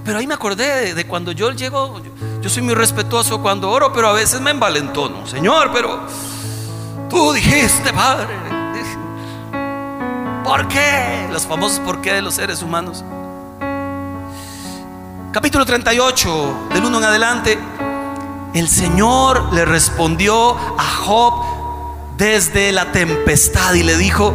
Pero 0.05 0.19
ahí 0.19 0.27
me 0.27 0.33
acordé 0.33 0.93
de, 0.93 1.07
cuando 1.07 1.31
yo 1.31 1.51
llego, 1.51 2.01
yo 2.43 2.49
soy 2.49 2.61
muy 2.61 2.73
respetuoso 2.73 3.41
cuando 3.41 3.69
oro, 3.71 3.93
pero 3.93 4.09
a 4.09 4.11
veces 4.13 4.41
me 4.41 4.51
envalentono. 4.51 5.25
Señor, 5.25 5.71
pero 5.71 6.01
tú 7.09 7.31
dijiste, 7.31 7.93
Padre, 7.93 8.43
¿Por 10.43 10.67
qué? 10.67 11.29
Los 11.31 11.47
famosos 11.47 11.79
por 11.79 12.01
qué 12.01 12.13
de 12.13 12.21
los 12.21 12.35
seres 12.35 12.61
humanos. 12.61 13.03
Capítulo 15.31 15.65
38, 15.65 16.67
del 16.73 16.83
1 16.83 16.97
en 16.97 17.03
adelante. 17.03 17.57
El 18.53 18.67
Señor 18.67 19.53
le 19.53 19.63
respondió 19.63 20.57
a 20.77 20.83
Job 21.05 21.33
desde 22.17 22.73
la 22.73 22.91
tempestad 22.91 23.73
y 23.73 23.83
le 23.83 23.97
dijo, 23.97 24.33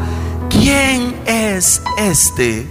¿quién 0.48 1.20
es 1.26 1.82
este 1.98 2.66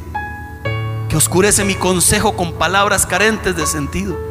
que 1.10 1.16
oscurece 1.16 1.64
mi 1.64 1.76
consejo 1.76 2.36
con 2.36 2.54
palabras 2.54 3.06
carentes 3.06 3.56
de 3.56 3.66
sentido. 3.66 4.27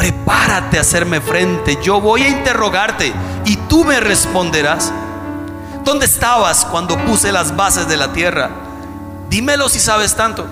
Prepárate 0.00 0.78
a 0.78 0.80
hacerme 0.80 1.20
frente, 1.20 1.78
yo 1.82 2.00
voy 2.00 2.22
a 2.22 2.28
interrogarte 2.30 3.12
y 3.44 3.56
tú 3.68 3.84
me 3.84 4.00
responderás. 4.00 4.90
¿Dónde 5.84 6.06
estabas 6.06 6.64
cuando 6.64 6.96
puse 7.04 7.30
las 7.30 7.54
bases 7.54 7.86
de 7.86 7.98
la 7.98 8.10
tierra? 8.10 8.48
Dímelo 9.28 9.68
si 9.68 9.78
sabes 9.78 10.16
tanto. 10.16 10.46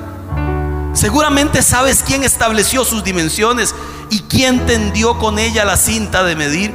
Seguramente 0.93 1.63
sabes 1.63 2.05
quién 2.07 2.25
estableció 2.25 2.85
sus 2.85 3.03
dimensiones 3.03 3.75
y 4.11 4.21
quién 4.21 4.67
tendió 4.67 5.19
con 5.19 5.39
ella 5.39 5.65
la 5.65 5.79
cinta 5.79 6.25
de 6.25 6.37
medir. 6.37 6.75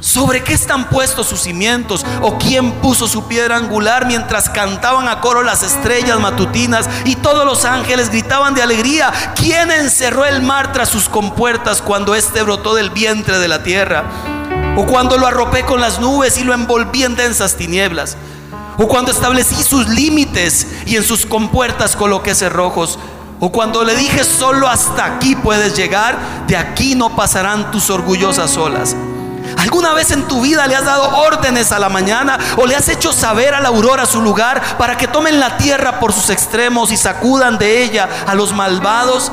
¿Sobre 0.00 0.44
qué 0.44 0.52
están 0.52 0.90
puestos 0.90 1.26
sus 1.26 1.40
cimientos? 1.40 2.04
¿O 2.20 2.36
quién 2.36 2.72
puso 2.80 3.08
su 3.08 3.26
piedra 3.26 3.56
angular 3.56 4.06
mientras 4.06 4.50
cantaban 4.50 5.08
a 5.08 5.20
coro 5.20 5.42
las 5.42 5.62
estrellas 5.62 6.20
matutinas 6.20 6.88
y 7.06 7.16
todos 7.16 7.46
los 7.46 7.64
ángeles 7.64 8.10
gritaban 8.10 8.54
de 8.54 8.62
alegría? 8.62 9.10
¿Quién 9.34 9.70
encerró 9.70 10.26
el 10.26 10.42
mar 10.42 10.72
tras 10.72 10.90
sus 10.90 11.08
compuertas 11.08 11.80
cuando 11.80 12.14
éste 12.14 12.42
brotó 12.42 12.74
del 12.74 12.90
vientre 12.90 13.38
de 13.38 13.48
la 13.48 13.62
tierra? 13.62 14.04
¿O 14.76 14.84
cuando 14.84 15.16
lo 15.16 15.26
arropé 15.26 15.64
con 15.64 15.80
las 15.80 15.98
nubes 15.98 16.36
y 16.36 16.44
lo 16.44 16.52
envolví 16.52 17.02
en 17.02 17.16
densas 17.16 17.56
tinieblas? 17.56 18.18
¿O 18.76 18.86
cuando 18.88 19.10
establecí 19.10 19.62
sus 19.62 19.88
límites 19.88 20.66
y 20.84 20.96
en 20.96 21.04
sus 21.04 21.24
compuertas 21.24 21.96
coloqué 21.96 22.34
cerrojos? 22.34 22.98
O 23.40 23.50
cuando 23.50 23.82
le 23.82 23.96
dije 23.96 24.24
solo 24.24 24.68
hasta 24.68 25.06
aquí 25.06 25.34
puedes 25.36 25.74
llegar, 25.74 26.18
de 26.46 26.58
aquí 26.58 26.94
no 26.94 27.16
pasarán 27.16 27.70
tus 27.70 27.88
orgullosas 27.88 28.58
olas. 28.58 28.94
¿Alguna 29.56 29.94
vez 29.94 30.10
en 30.10 30.28
tu 30.28 30.42
vida 30.42 30.66
le 30.66 30.76
has 30.76 30.84
dado 30.84 31.16
órdenes 31.18 31.72
a 31.72 31.78
la 31.78 31.88
mañana 31.88 32.38
o 32.56 32.66
le 32.66 32.76
has 32.76 32.88
hecho 32.88 33.12
saber 33.12 33.54
a 33.54 33.60
la 33.60 33.68
aurora 33.68 34.06
su 34.06 34.20
lugar 34.20 34.62
para 34.78 34.96
que 34.96 35.08
tomen 35.08 35.40
la 35.40 35.56
tierra 35.56 35.98
por 35.98 36.12
sus 36.12 36.30
extremos 36.30 36.92
y 36.92 36.96
sacudan 36.96 37.58
de 37.58 37.82
ella 37.82 38.08
a 38.26 38.34
los 38.34 38.52
malvados? 38.52 39.32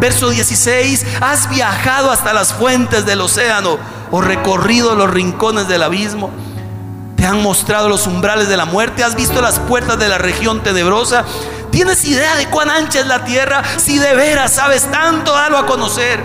Verso 0.00 0.30
16, 0.30 1.04
has 1.20 1.48
viajado 1.48 2.10
hasta 2.10 2.32
las 2.32 2.52
fuentes 2.52 3.06
del 3.06 3.20
océano 3.20 3.78
o 4.10 4.20
recorrido 4.20 4.94
los 4.94 5.10
rincones 5.10 5.66
del 5.66 5.82
abismo. 5.82 6.30
Te 7.16 7.26
han 7.26 7.42
mostrado 7.42 7.88
los 7.88 8.06
umbrales 8.06 8.48
de 8.48 8.56
la 8.56 8.66
muerte, 8.66 9.02
has 9.02 9.14
visto 9.14 9.40
las 9.40 9.58
puertas 9.58 9.98
de 9.98 10.08
la 10.08 10.18
región 10.18 10.62
tenebrosa. 10.62 11.24
¿Tienes 11.70 12.04
idea 12.04 12.36
de 12.36 12.46
cuán 12.48 12.70
ancha 12.70 13.00
es 13.00 13.06
la 13.06 13.24
tierra? 13.24 13.62
Si 13.78 13.98
de 13.98 14.14
veras 14.14 14.52
sabes 14.52 14.90
tanto, 14.90 15.32
dalo 15.32 15.58
a 15.58 15.66
conocer. 15.66 16.22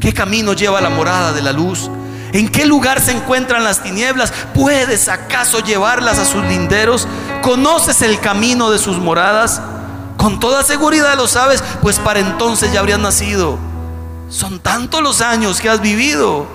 ¿Qué 0.00 0.12
camino 0.12 0.52
lleva 0.52 0.80
la 0.80 0.88
morada 0.88 1.32
de 1.32 1.42
la 1.42 1.52
luz? 1.52 1.90
¿En 2.36 2.48
qué 2.48 2.66
lugar 2.66 3.00
se 3.00 3.12
encuentran 3.12 3.64
las 3.64 3.82
tinieblas? 3.82 4.30
¿Puedes 4.52 5.08
acaso 5.08 5.60
llevarlas 5.60 6.18
a 6.18 6.26
sus 6.26 6.44
linderos? 6.44 7.08
¿Conoces 7.40 8.02
el 8.02 8.20
camino 8.20 8.70
de 8.70 8.78
sus 8.78 8.98
moradas? 8.98 9.62
Con 10.18 10.38
toda 10.38 10.62
seguridad 10.62 11.16
lo 11.16 11.28
sabes, 11.28 11.64
pues 11.80 11.98
para 11.98 12.20
entonces 12.20 12.74
ya 12.74 12.80
habrías 12.80 12.98
nacido. 12.98 13.58
Son 14.28 14.58
tantos 14.58 15.00
los 15.00 15.22
años 15.22 15.62
que 15.62 15.70
has 15.70 15.80
vivido. 15.80 16.46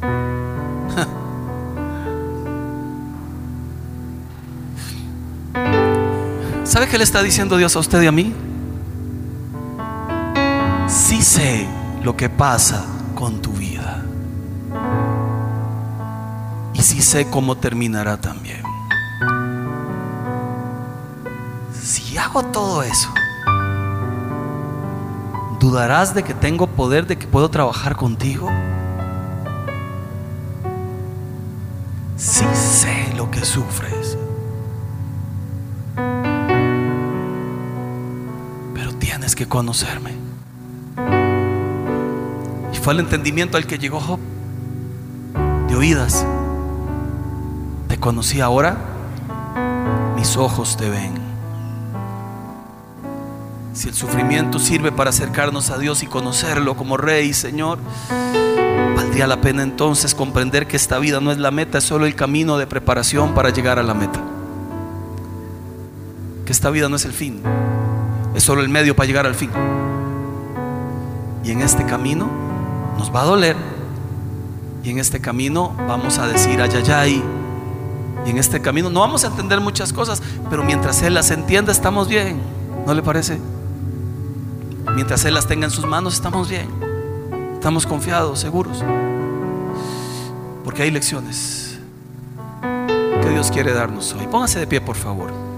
¿Sabe 6.64 6.88
qué 6.88 6.96
le 6.96 7.04
está 7.04 7.22
diciendo 7.22 7.58
Dios 7.58 7.76
a 7.76 7.80
usted 7.80 8.00
y 8.00 8.06
a 8.06 8.12
mí? 8.12 8.32
Sí 10.88 11.20
sé 11.20 11.83
lo 12.04 12.14
que 12.18 12.28
pasa 12.28 12.84
con 13.14 13.40
tu 13.40 13.52
vida. 13.52 14.04
Y 16.74 16.82
sí 16.82 17.00
sé 17.00 17.30
cómo 17.30 17.56
terminará 17.56 18.18
también. 18.18 18.62
Si 21.72 22.18
hago 22.18 22.42
todo 22.42 22.82
eso, 22.82 23.08
¿dudarás 25.58 26.14
de 26.14 26.22
que 26.22 26.34
tengo 26.34 26.66
poder, 26.66 27.06
de 27.06 27.16
que 27.16 27.26
puedo 27.26 27.48
trabajar 27.48 27.96
contigo? 27.96 28.50
Sí 32.16 32.44
sé 32.52 33.14
lo 33.16 33.30
que 33.30 33.42
sufres. 33.46 34.18
Pero 38.74 38.94
tienes 38.98 39.34
que 39.34 39.48
conocerme. 39.48 40.23
Y 42.84 42.86
fue 42.86 42.92
el 42.92 43.00
entendimiento 43.00 43.56
al 43.56 43.66
que 43.66 43.78
llegó 43.78 43.98
Job. 43.98 44.20
De 45.68 45.74
oídas. 45.74 46.26
Te 47.88 47.98
conocí 47.98 48.42
ahora. 48.42 48.76
Mis 50.16 50.36
ojos 50.36 50.76
te 50.76 50.90
ven. 50.90 51.14
Si 53.72 53.88
el 53.88 53.94
sufrimiento 53.94 54.58
sirve 54.58 54.92
para 54.92 55.08
acercarnos 55.08 55.70
a 55.70 55.78
Dios 55.78 56.02
y 56.02 56.06
conocerlo 56.06 56.76
como 56.76 56.98
Rey, 56.98 57.32
Señor, 57.32 57.78
valdría 58.94 59.26
la 59.28 59.40
pena 59.40 59.62
entonces 59.62 60.14
comprender 60.14 60.66
que 60.66 60.76
esta 60.76 60.98
vida 60.98 61.20
no 61.20 61.32
es 61.32 61.38
la 61.38 61.50
meta, 61.50 61.78
es 61.78 61.84
solo 61.84 62.04
el 62.04 62.14
camino 62.14 62.58
de 62.58 62.66
preparación 62.66 63.32
para 63.32 63.48
llegar 63.48 63.78
a 63.78 63.82
la 63.82 63.94
meta. 63.94 64.20
Que 66.44 66.52
esta 66.52 66.68
vida 66.68 66.90
no 66.90 66.96
es 66.96 67.06
el 67.06 67.12
fin, 67.12 67.40
es 68.34 68.42
solo 68.42 68.60
el 68.60 68.68
medio 68.68 68.94
para 68.94 69.06
llegar 69.06 69.26
al 69.26 69.34
fin. 69.34 69.50
Y 71.42 71.50
en 71.50 71.62
este 71.62 71.86
camino 71.86 72.43
nos 72.98 73.14
va 73.14 73.22
a 73.22 73.24
doler. 73.24 73.56
Y 74.82 74.90
en 74.90 74.98
este 74.98 75.20
camino 75.20 75.74
vamos 75.88 76.18
a 76.18 76.26
decir 76.26 76.60
ayayay. 76.60 77.22
Y 78.26 78.30
en 78.30 78.38
este 78.38 78.60
camino 78.60 78.90
no 78.90 79.00
vamos 79.00 79.24
a 79.24 79.28
entender 79.28 79.60
muchas 79.60 79.92
cosas, 79.92 80.22
pero 80.50 80.64
mientras 80.64 81.02
Él 81.02 81.14
las 81.14 81.30
entienda 81.30 81.72
estamos 81.72 82.08
bien. 82.08 82.40
¿No 82.86 82.94
le 82.94 83.02
parece? 83.02 83.38
Mientras 84.94 85.24
Él 85.24 85.34
las 85.34 85.46
tenga 85.46 85.64
en 85.64 85.70
sus 85.70 85.86
manos, 85.86 86.14
estamos 86.14 86.48
bien. 86.48 86.68
Estamos 87.54 87.86
confiados, 87.86 88.38
seguros. 88.38 88.84
Porque 90.64 90.82
hay 90.82 90.90
lecciones 90.90 91.78
que 93.22 93.28
Dios 93.30 93.50
quiere 93.50 93.72
darnos 93.72 94.12
hoy. 94.12 94.26
Póngase 94.26 94.58
de 94.58 94.66
pie, 94.66 94.80
por 94.80 94.96
favor. 94.96 95.53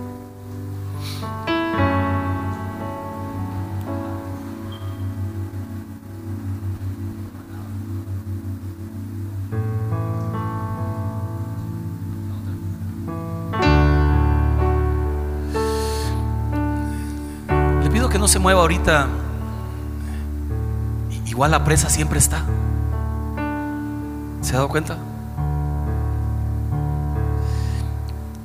Se 18.37 18.41
mueva 18.41 18.61
ahorita 18.61 19.09
igual 21.25 21.53
la 21.53 21.65
presa 21.65 21.89
siempre 21.89 22.19
está. 22.19 22.45
¿Se 24.43 24.53
ha 24.53 24.57
dado 24.57 24.69
cuenta? 24.69 24.99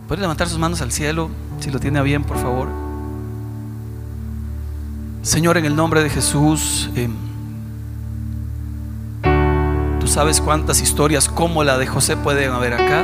Puede 0.08 0.22
levantar 0.22 0.48
sus 0.48 0.58
manos 0.60 0.82
al 0.82 0.94
cielo, 0.94 1.30
si 1.60 1.72
lo 1.72 1.82
tiene 1.82 2.00
a 2.00 2.04
bien, 2.04 2.24
por 2.24 2.38
favor. 2.38 2.70
Señor, 5.24 5.58
en 5.58 5.66
el 5.66 5.76
nombre 5.76 6.02
de 6.02 6.10
Jesús, 6.10 6.90
eh, 6.96 7.10
tú 10.00 10.08
sabes 10.08 10.40
cuántas 10.40 10.82
historias 10.82 11.28
como 11.28 11.66
la 11.66 11.78
de 11.78 11.88
José 11.88 12.16
pueden 12.16 12.52
haber 12.52 12.76
acá. 12.76 13.04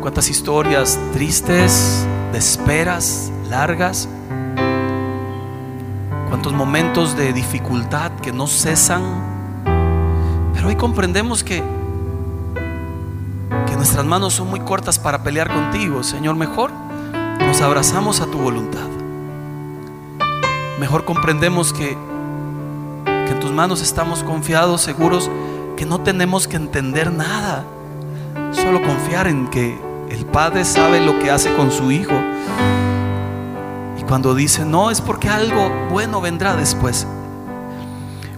Cuántas 0.00 0.30
historias 0.30 1.00
tristes, 1.12 2.06
de 2.30 2.38
esperas, 2.38 3.32
largas 3.50 4.08
momentos 6.50 7.16
de 7.16 7.32
dificultad 7.32 8.10
que 8.20 8.32
no 8.32 8.48
cesan. 8.48 9.02
Pero 10.52 10.66
hoy 10.66 10.74
comprendemos 10.74 11.44
que, 11.44 11.62
que 13.66 13.76
nuestras 13.76 14.04
manos 14.04 14.34
son 14.34 14.50
muy 14.50 14.58
cortas 14.60 14.98
para 14.98 15.22
pelear 15.22 15.48
contigo. 15.52 16.02
Señor, 16.02 16.34
mejor 16.34 16.72
nos 17.38 17.60
abrazamos 17.60 18.20
a 18.20 18.26
tu 18.26 18.38
voluntad. 18.38 18.88
Mejor 20.80 21.04
comprendemos 21.04 21.72
que, 21.72 21.96
que 23.04 23.32
en 23.32 23.38
tus 23.38 23.52
manos 23.52 23.80
estamos 23.80 24.24
confiados, 24.24 24.80
seguros, 24.80 25.30
que 25.76 25.86
no 25.86 26.00
tenemos 26.00 26.48
que 26.48 26.56
entender 26.56 27.12
nada. 27.12 27.64
Solo 28.50 28.82
confiar 28.82 29.28
en 29.28 29.46
que 29.46 29.78
el 30.10 30.26
Padre 30.26 30.64
sabe 30.64 31.04
lo 31.04 31.20
que 31.20 31.30
hace 31.30 31.54
con 31.54 31.70
su 31.70 31.92
Hijo 31.92 32.14
cuando 34.12 34.34
dice, 34.34 34.66
no, 34.66 34.90
es 34.90 35.00
porque 35.00 35.30
algo 35.30 35.70
bueno 35.88 36.20
vendrá 36.20 36.54
después. 36.54 37.06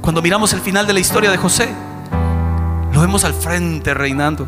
Cuando 0.01 0.23
miramos 0.23 0.53
el 0.53 0.61
final 0.61 0.87
de 0.87 0.93
la 0.93 1.01
historia 1.01 1.33
de 1.33 1.37
José, 1.37 1.69
lo 2.93 3.01
vemos 3.01 3.25
al 3.25 3.35
frente 3.35 3.93
reinando. 3.93 4.47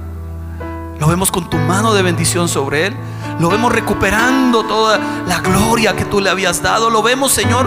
Lo 1.01 1.09
vemos 1.09 1.33
con 1.33 1.51
tu 1.51 1.57
mano 1.57 1.95
de 1.95 2.03
bendición 2.03 2.49
sobre 2.49 2.87
él. 2.87 2.97
Lo 3.41 3.49
vemos 3.49 3.73
recuperando 3.73 4.63
toda 4.67 5.01
la 5.27 5.41
gloria 5.41 5.97
que 5.97 6.05
tú 6.05 6.21
le 6.21 6.31
habías 6.31 6.63
dado. 6.63 6.91
Lo 6.91 7.03
vemos, 7.03 7.33
Señor, 7.33 7.67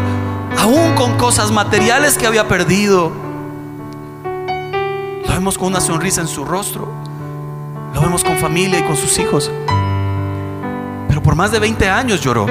aún 0.57 0.95
con 0.95 1.17
cosas 1.17 1.51
materiales 1.51 2.17
que 2.17 2.27
había 2.27 2.47
perdido. 2.47 3.11
Lo 5.27 5.33
vemos 5.33 5.57
con 5.57 5.67
una 5.67 5.81
sonrisa 5.81 6.21
en 6.21 6.29
su 6.29 6.45
rostro. 6.45 6.87
Lo 7.93 7.99
vemos 7.99 8.23
con 8.23 8.37
familia 8.37 8.79
y 8.79 8.83
con 8.83 8.95
sus 8.95 9.19
hijos. 9.19 9.51
por 11.21 11.35
más 11.35 11.51
de 11.51 11.59
20 11.59 11.89
años 11.89 12.21
lloró. 12.21 12.47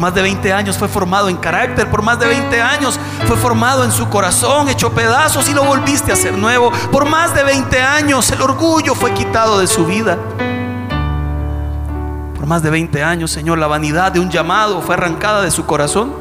Más 0.00 0.14
de 0.14 0.22
20 0.22 0.50
años 0.54 0.78
fue 0.78 0.88
formado 0.88 1.28
en 1.28 1.36
carácter, 1.36 1.90
por 1.90 2.00
más 2.00 2.18
de 2.18 2.26
20 2.26 2.62
años 2.62 2.98
fue 3.26 3.36
formado 3.36 3.84
en 3.84 3.92
su 3.92 4.08
corazón, 4.08 4.70
hecho 4.70 4.90
pedazos 4.94 5.46
y 5.50 5.52
lo 5.52 5.62
volviste 5.62 6.10
a 6.10 6.14
hacer 6.14 6.38
nuevo. 6.38 6.72
Por 6.90 7.06
más 7.06 7.34
de 7.34 7.44
20 7.44 7.82
años 7.82 8.30
el 8.30 8.40
orgullo 8.40 8.94
fue 8.94 9.12
quitado 9.12 9.58
de 9.58 9.66
su 9.66 9.84
vida. 9.84 10.16
Por 12.34 12.46
más 12.46 12.62
de 12.62 12.70
20 12.70 13.04
años, 13.04 13.30
Señor, 13.30 13.58
la 13.58 13.66
vanidad 13.66 14.10
de 14.10 14.20
un 14.20 14.30
llamado 14.30 14.80
fue 14.80 14.94
arrancada 14.94 15.42
de 15.42 15.50
su 15.50 15.66
corazón. 15.66 16.14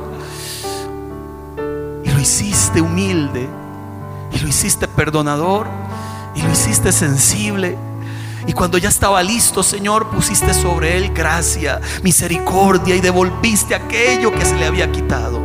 Y 2.03 2.11
lo 2.11 2.19
hiciste 2.19 2.81
humilde, 2.81 3.47
y 4.33 4.39
lo 4.39 4.47
hiciste 4.49 4.89
perdonador, 4.89 5.67
y 6.35 6.41
lo 6.41 6.51
hiciste 6.51 6.91
sensible. 6.91 7.77
Y 8.47 8.53
cuando 8.53 8.77
ya 8.77 8.89
estaba 8.89 9.21
listo, 9.21 9.63
Señor, 9.63 10.09
pusiste 10.09 10.53
sobre 10.53 10.97
él 10.97 11.13
gracia, 11.13 11.79
misericordia 12.03 12.95
y 12.95 13.01
devolviste 13.01 13.75
aquello 13.75 14.31
que 14.31 14.45
se 14.45 14.55
le 14.55 14.65
había 14.65 14.91
quitado. 14.91 15.39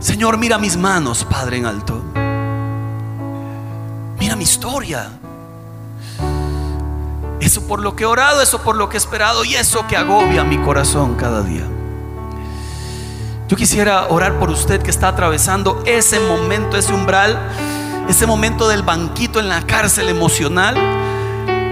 Señor, 0.00 0.36
mira 0.36 0.58
mis 0.58 0.76
manos, 0.76 1.24
Padre 1.24 1.56
en 1.58 1.66
alto. 1.66 2.02
Mira 4.18 4.36
mi 4.36 4.44
historia. 4.44 5.10
Eso 7.40 7.66
por 7.66 7.80
lo 7.80 7.94
que 7.96 8.04
he 8.04 8.06
orado, 8.06 8.40
eso 8.40 8.62
por 8.62 8.76
lo 8.76 8.88
que 8.88 8.96
he 8.96 8.98
esperado 8.98 9.44
y 9.44 9.54
eso 9.54 9.86
que 9.86 9.96
agobia 9.96 10.44
mi 10.44 10.58
corazón 10.58 11.14
cada 11.14 11.42
día. 11.42 11.66
Yo 13.48 13.56
quisiera 13.56 14.06
orar 14.08 14.38
por 14.38 14.50
usted 14.50 14.82
que 14.82 14.90
está 14.90 15.08
atravesando 15.08 15.82
ese 15.84 16.18
momento, 16.20 16.76
ese 16.76 16.94
umbral, 16.94 17.38
ese 18.08 18.26
momento 18.26 18.68
del 18.68 18.82
banquito 18.82 19.40
en 19.40 19.48
la 19.48 19.62
cárcel 19.62 20.08
emocional. 20.08 20.76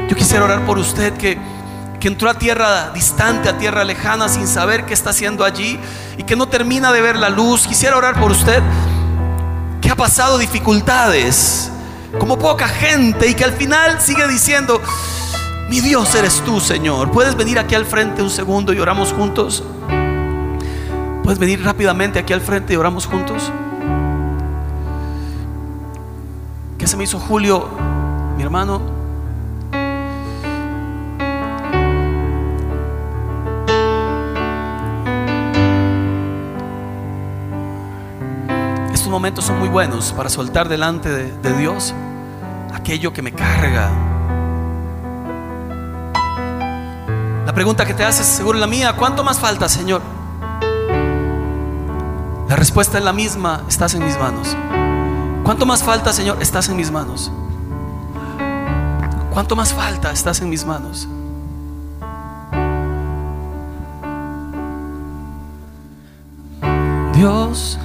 Yo 0.09 0.17
quisiera 0.17 0.45
orar 0.45 0.65
por 0.65 0.79
usted 0.79 1.13
que, 1.15 1.39
que 2.01 2.09
entró 2.09 2.31
a 2.31 2.35
tierra 2.35 2.91
distante, 2.91 3.49
a 3.49 3.59
tierra 3.59 3.85
lejana, 3.85 4.29
sin 4.29 4.47
saber 4.47 4.85
qué 4.85 4.95
está 4.95 5.11
haciendo 5.11 5.45
allí 5.45 5.79
y 6.17 6.23
que 6.25 6.37
no 6.37 6.49
termina 6.49 6.93
de 6.93 7.01
ver 7.01 7.17
la 7.17 7.29
luz. 7.29 7.67
Quisiera 7.67 7.97
orar 7.97 8.19
por 8.21 8.31
usted 8.31 8.63
que 9.81 9.91
ha 9.91 9.97
pasado 9.97 10.39
dificultades, 10.39 11.71
como 12.19 12.39
poca 12.39 12.69
gente, 12.69 13.29
y 13.29 13.35
que 13.35 13.45
al 13.45 13.53
final 13.53 14.01
sigue 14.01 14.27
diciendo, 14.29 14.81
mi 15.69 15.81
Dios 15.81 16.15
eres 16.15 16.43
tú, 16.45 16.61
Señor. 16.61 17.11
¿Puedes 17.11 17.35
venir 17.35 17.59
aquí 17.59 17.75
al 17.75 17.87
frente 17.87 18.23
un 18.23 18.31
segundo 18.31 18.73
y 18.73 18.79
oramos 18.79 19.13
juntos? 19.13 19.65
¿Puedes 21.23 21.39
venir 21.39 21.65
rápidamente 21.65 22.19
aquí 22.19 22.33
al 22.33 22.41
frente 22.41 22.75
y 22.75 22.77
oramos 22.77 23.07
juntos? 23.07 23.51
¿Qué 26.83 26.89
se 26.89 26.97
me 26.97 27.05
hizo 27.05 27.21
Julio, 27.21 27.69
mi 28.37 28.43
hermano? 28.43 28.83
Estos 38.93 39.07
momentos 39.07 39.45
son 39.45 39.61
muy 39.61 39.69
buenos 39.69 40.11
para 40.11 40.29
soltar 40.29 40.69
delante 40.69 41.09
de, 41.09 41.57
Dios 41.57 41.95
aquello 42.75 43.13
que 43.13 43.23
me 43.23 43.31
carga. 43.31 43.89
La 47.47 47.53
pregunta 47.55 47.87
que 47.87 47.95
te 47.95 48.05
haces, 48.05 48.27
seguro 48.27 48.59
la 48.59 48.67
mía, 48.67 48.97
¿cuánto 48.99 49.23
más 49.23 49.39
falta, 49.39 49.69
Señor? 49.69 50.03
La 52.49 52.57
respuesta 52.57 52.99
es 52.99 53.05
la 53.05 53.13
misma, 53.13 53.63
estás 53.69 53.95
en 53.95 54.05
mis 54.05 54.19
manos. 54.19 54.57
¿Cuánto 55.45 55.67
más 55.67 55.83
falta, 55.83 56.13
Señor? 56.13 56.39
Estás 56.41 56.69
en 56.69 56.77
mis 56.77 56.91
manos. 56.91 57.33
¿Cuánto 59.33 59.57
más 59.57 59.73
falta? 59.75 60.13
Estás 60.13 60.41
en 60.41 60.51
mis 60.51 60.65
manos. 60.65 61.09
Dios 67.15 67.79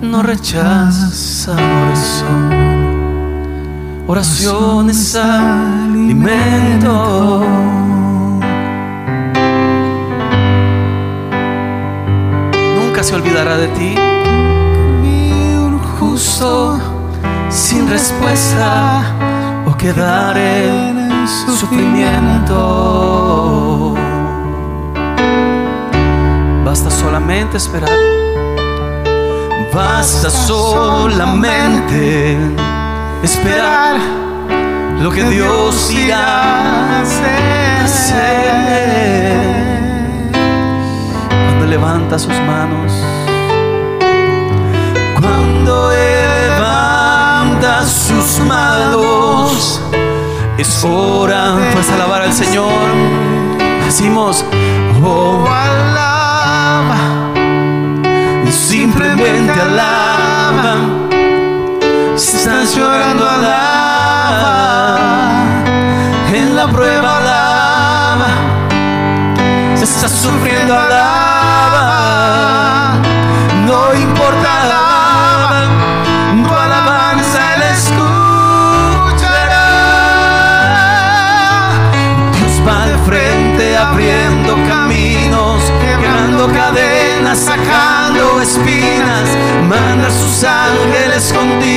no 0.00 0.22
rechaza 0.22 1.52
oración. 1.52 2.62
Oración 4.06 4.90
es 4.90 5.14
alimento. 5.16 6.92
Nunca 12.76 13.02
se 13.02 13.14
olvidará 13.14 13.56
de 13.56 13.68
ti. 13.68 13.94
Un 15.58 15.78
justo 15.98 16.91
sin 17.52 17.88
respuesta 17.88 19.02
o 19.66 19.76
quedar 19.76 20.36
en 20.38 21.28
sufrimiento. 21.58 22.54
Basta 26.64 26.90
solamente 26.90 27.58
esperar. 27.58 27.90
Basta 29.74 30.30
solamente 30.30 31.68
esperar 33.22 33.96
lo 35.00 35.10
que 35.10 35.22
Dios 35.24 35.90
irá 35.92 36.98
a 36.98 37.02
hacer. 37.02 37.42
Cuando 41.46 41.66
levanta 41.66 42.18
sus 42.18 42.34
manos, 42.40 42.92
cuando 45.18 45.92
sus 47.86 48.38
manos, 48.40 49.80
es 50.58 50.84
hora 50.84 51.56
pues 51.72 51.90
alabar 51.90 52.22
al 52.22 52.32
Señor. 52.32 52.68
Decimos, 53.84 54.44
oh, 55.02 55.44
alaba, 55.48 56.96
simplemente 58.50 59.52
alaba. 59.52 60.76
Si 62.16 62.36
estás 62.36 62.74
llorando, 62.74 63.28
alaba. 63.28 64.98
En 66.32 66.56
la 66.56 66.68
prueba, 66.68 67.18
alaba. 67.18 68.28
Si 69.76 69.84
estás 69.84 70.12
sufriendo, 70.12 70.74
alaba. 70.78 71.02
No 73.66 73.94
importa, 73.94 74.62
alaba. 74.62 74.91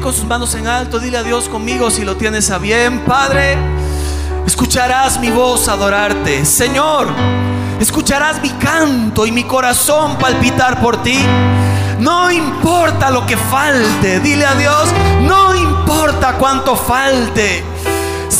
con 0.00 0.12
sus 0.12 0.24
manos 0.24 0.54
en 0.54 0.66
alto, 0.66 0.98
dile 0.98 1.18
a 1.18 1.22
Dios 1.22 1.48
conmigo 1.48 1.90
si 1.90 2.04
lo 2.04 2.16
tienes 2.16 2.50
a 2.50 2.58
bien, 2.58 3.00
Padre. 3.00 3.56
Escucharás 4.46 5.18
mi 5.18 5.30
voz 5.30 5.68
adorarte, 5.68 6.44
Señor. 6.44 7.08
Escucharás 7.80 8.40
mi 8.40 8.50
canto 8.50 9.26
y 9.26 9.32
mi 9.32 9.44
corazón 9.44 10.16
palpitar 10.18 10.80
por 10.80 11.02
ti. 11.02 11.18
No 12.00 12.30
importa 12.30 13.10
lo 13.10 13.26
que 13.26 13.36
falte, 13.36 14.20
dile 14.20 14.46
a 14.46 14.54
Dios, 14.54 14.88
no 15.22 15.54
importa 15.54 16.34
cuánto 16.38 16.76
falte. 16.76 17.64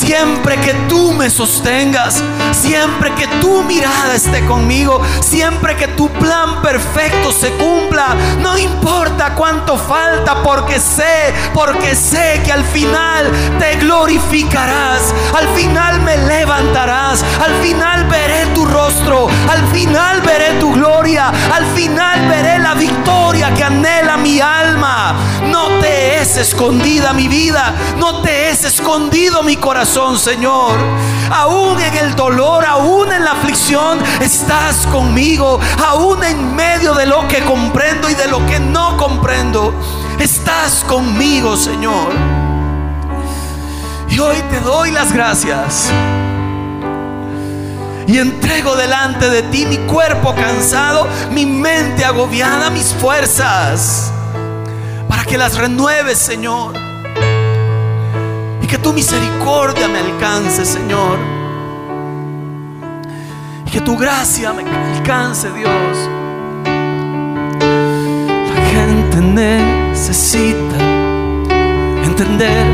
Siempre 0.08 0.56
que 0.62 0.72
tú 0.88 1.12
me 1.12 1.28
sostengas, 1.28 2.24
siempre 2.52 3.14
que 3.14 3.26
tu 3.42 3.62
mirada 3.64 4.14
esté 4.14 4.42
conmigo, 4.46 5.02
siempre 5.20 5.76
que 5.76 5.86
tu 5.86 6.08
plan 6.08 6.62
perfecto 6.62 7.30
se 7.30 7.50
cumpla, 7.50 8.16
no 8.40 8.56
importa 8.56 9.34
cuánto 9.34 9.76
falta, 9.76 10.42
porque 10.42 10.80
sé, 10.80 11.34
porque 11.52 11.94
sé 11.94 12.40
que 12.42 12.52
al 12.52 12.64
final 12.64 13.30
te 13.58 13.76
glorificarás, 13.76 15.14
al 15.36 15.46
final 15.48 16.00
me 16.00 16.16
levantarás, 16.16 17.22
al 17.44 17.52
final 17.62 18.06
veré 18.06 18.46
tu 18.54 18.64
rostro, 18.64 19.28
al 19.46 19.66
final 19.74 20.22
veré 20.22 20.58
tu 20.58 20.72
gloria, 20.72 21.28
al 21.52 21.66
final 21.76 22.26
veré 22.30 22.58
la 22.60 22.72
victoria 22.72 23.17
que 23.54 23.64
anhela 23.64 24.16
mi 24.16 24.40
alma. 24.40 25.14
No 25.50 25.68
te 25.80 26.20
es 26.20 26.36
escondida 26.36 27.12
mi 27.12 27.28
vida, 27.28 27.74
no 27.98 28.22
te 28.22 28.50
es 28.50 28.64
escondido 28.64 29.42
mi 29.42 29.56
corazón, 29.56 30.18
Señor. 30.18 30.76
Aún 31.30 31.78
en 31.80 31.94
el 31.96 32.16
dolor, 32.16 32.64
aún 32.64 33.12
en 33.12 33.24
la 33.24 33.32
aflicción, 33.32 33.98
estás 34.20 34.86
conmigo, 34.86 35.60
aún 35.86 36.24
en 36.24 36.56
medio 36.56 36.94
de 36.94 37.06
lo 37.06 37.28
que 37.28 37.44
comprendo 37.44 38.08
y 38.08 38.14
de 38.14 38.28
lo 38.28 38.44
que 38.46 38.58
no 38.58 38.96
comprendo. 38.96 39.74
Estás 40.18 40.84
conmigo, 40.84 41.56
Señor. 41.56 42.12
Y 44.08 44.18
hoy 44.18 44.36
te 44.50 44.60
doy 44.60 44.90
las 44.90 45.12
gracias. 45.12 45.92
Y 48.08 48.16
entrego 48.16 48.74
delante 48.74 49.28
de 49.28 49.42
ti 49.42 49.66
mi 49.66 49.76
cuerpo 49.86 50.34
cansado, 50.34 51.06
mi 51.30 51.44
mente 51.44 52.06
agobiada, 52.06 52.70
mis 52.70 52.94
fuerzas. 52.94 54.10
Para 55.06 55.24
que 55.24 55.36
las 55.36 55.58
renueves, 55.58 56.18
Señor. 56.18 56.74
Y 58.62 58.66
que 58.66 58.78
tu 58.78 58.94
misericordia 58.94 59.88
me 59.88 59.98
alcance, 59.98 60.64
Señor. 60.64 61.18
Y 63.66 63.70
que 63.70 63.82
tu 63.82 63.94
gracia 63.98 64.54
me 64.54 64.62
alcance, 64.62 65.52
Dios. 65.52 65.98
La 68.54 68.66
gente 68.70 69.20
necesita 69.20 70.78
entender 72.04 72.66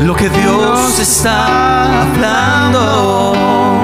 lo 0.00 0.16
que 0.16 0.28
Dios 0.28 0.98
está 0.98 2.02
hablando. 2.02 3.75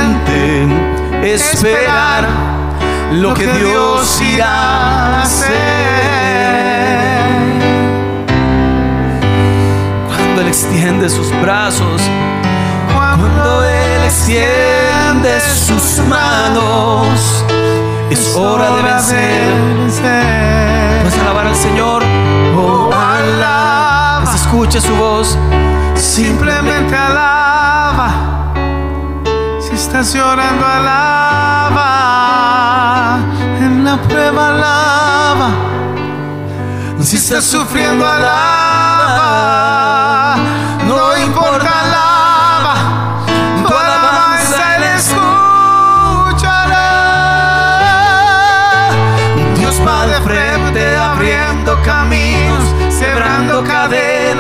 esperar 1.24 2.28
lo 3.14 3.34
que 3.34 3.48
Dios 3.48 4.22
irá 4.22 4.46
a 4.46 5.24
hacer. 5.24 5.56
Cuando 10.08 10.42
Él 10.42 10.48
extiende 10.50 11.10
sus 11.10 11.32
brazos, 11.42 12.00
cuando 12.94 13.64
Él 13.64 13.85
extiende 14.06 15.40
sus 15.42 16.00
manos, 16.08 17.44
es 18.10 18.36
hora 18.36 18.70
de 18.76 18.84
vencer. 18.84 19.54
Puedes 21.02 21.20
alabar 21.20 21.48
al 21.48 21.56
Señor. 21.56 22.04
Oh, 22.56 22.92
alaba. 22.94 24.32
Escuche 24.36 24.80
su 24.80 24.96
voz. 24.96 25.38
Simplemente 25.96 26.96
alaba. 26.96 28.54
Si 29.60 29.74
estás 29.74 30.14
llorando, 30.14 30.66
alaba. 30.66 31.90
En 33.60 33.84
la 33.84 33.98
prueba, 33.98 34.50
alaba. 34.50 35.50
Si 37.02 37.18
estás 37.18 37.44
sufriendo, 37.44 38.06
alaba. 38.08 39.16
No 40.88 41.18
importa, 41.18 41.75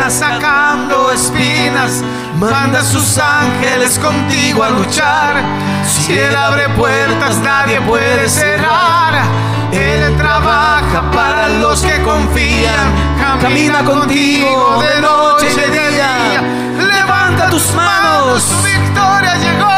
sacando 0.10 1.12
espinas. 1.12 2.04
Manda 2.38 2.80
a 2.80 2.84
sus 2.84 3.18
ángeles 3.18 3.98
contigo 4.00 4.64
a 4.64 4.70
luchar. 4.70 5.42
Si 5.86 6.18
Él 6.18 6.36
abre 6.36 6.70
puertas, 6.70 7.38
nadie 7.38 7.80
puede 7.82 8.30
cerrar. 8.30 9.24
Él 9.72 10.16
trabaja 10.18 11.10
para 11.12 11.50
los 11.50 11.82
que 11.82 12.02
confían. 12.04 13.06
Camina 13.42 13.84
contigo 13.84 14.82
de 14.82 15.02
noche 15.02 15.48
y 15.52 15.56
de 15.56 15.92
día. 15.92 16.42
Levanta 16.78 17.50
tus 17.50 17.74
manos. 17.74 18.44
Tu 18.48 18.62
victoria 18.68 19.36
llegó 19.36 19.76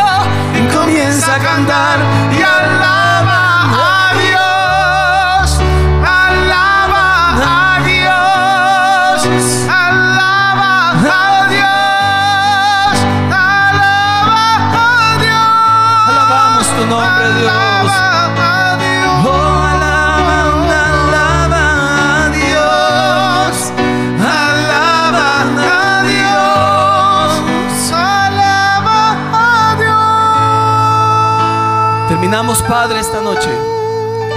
y 0.55 0.75
comienza 0.75 1.35
a 1.35 1.39
cantar 1.39 1.99
y 2.37 2.41
alaba 2.41 2.96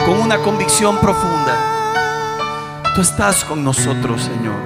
con 0.06 0.20
una 0.20 0.38
convicción 0.38 0.98
profunda. 0.98 1.56
Tú 2.94 3.00
estás 3.00 3.44
con 3.44 3.64
nosotros, 3.64 4.22
Señor. 4.22 4.60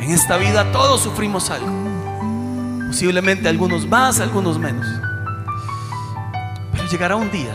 En 0.00 0.10
esta 0.10 0.36
vida 0.36 0.70
todos 0.72 1.00
sufrimos 1.00 1.50
algo. 1.50 1.70
Posiblemente 2.88 3.48
algunos 3.48 3.86
más, 3.86 4.20
algunos 4.20 4.58
menos. 4.58 4.86
Pero 6.72 6.86
llegará 6.86 7.16
un 7.16 7.30
día 7.30 7.54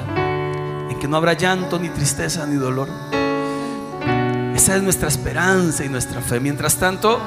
en 0.89 0.97
que 0.99 1.07
no 1.07 1.17
habrá 1.17 1.33
llanto, 1.33 1.79
ni 1.79 1.89
tristeza, 1.89 2.45
ni 2.45 2.55
dolor. 2.55 2.89
Esa 4.55 4.75
es 4.75 4.83
nuestra 4.83 5.07
esperanza 5.07 5.85
y 5.85 5.89
nuestra 5.89 6.21
fe. 6.21 6.39
Mientras 6.39 6.75
tanto, 6.77 7.19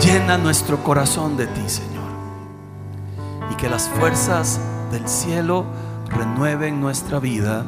llena 0.00 0.38
nuestro 0.38 0.82
corazón 0.82 1.36
de 1.36 1.46
ti, 1.46 1.68
Señor. 1.68 2.04
Y 3.50 3.54
que 3.54 3.68
las 3.68 3.88
fuerzas 3.88 4.60
del 4.90 5.08
cielo 5.08 5.66
renueven 6.14 6.80
nuestra 6.80 7.18
vida 7.18 7.64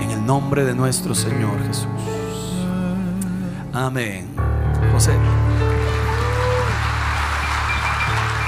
en 0.00 0.10
el 0.10 0.26
nombre 0.26 0.64
de 0.64 0.74
nuestro 0.74 1.14
Señor 1.14 1.62
Jesús. 1.66 1.86
Amén. 3.72 4.26
José. 4.92 5.12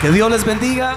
Que 0.00 0.10
Dios 0.10 0.30
les 0.30 0.44
bendiga. 0.44 0.96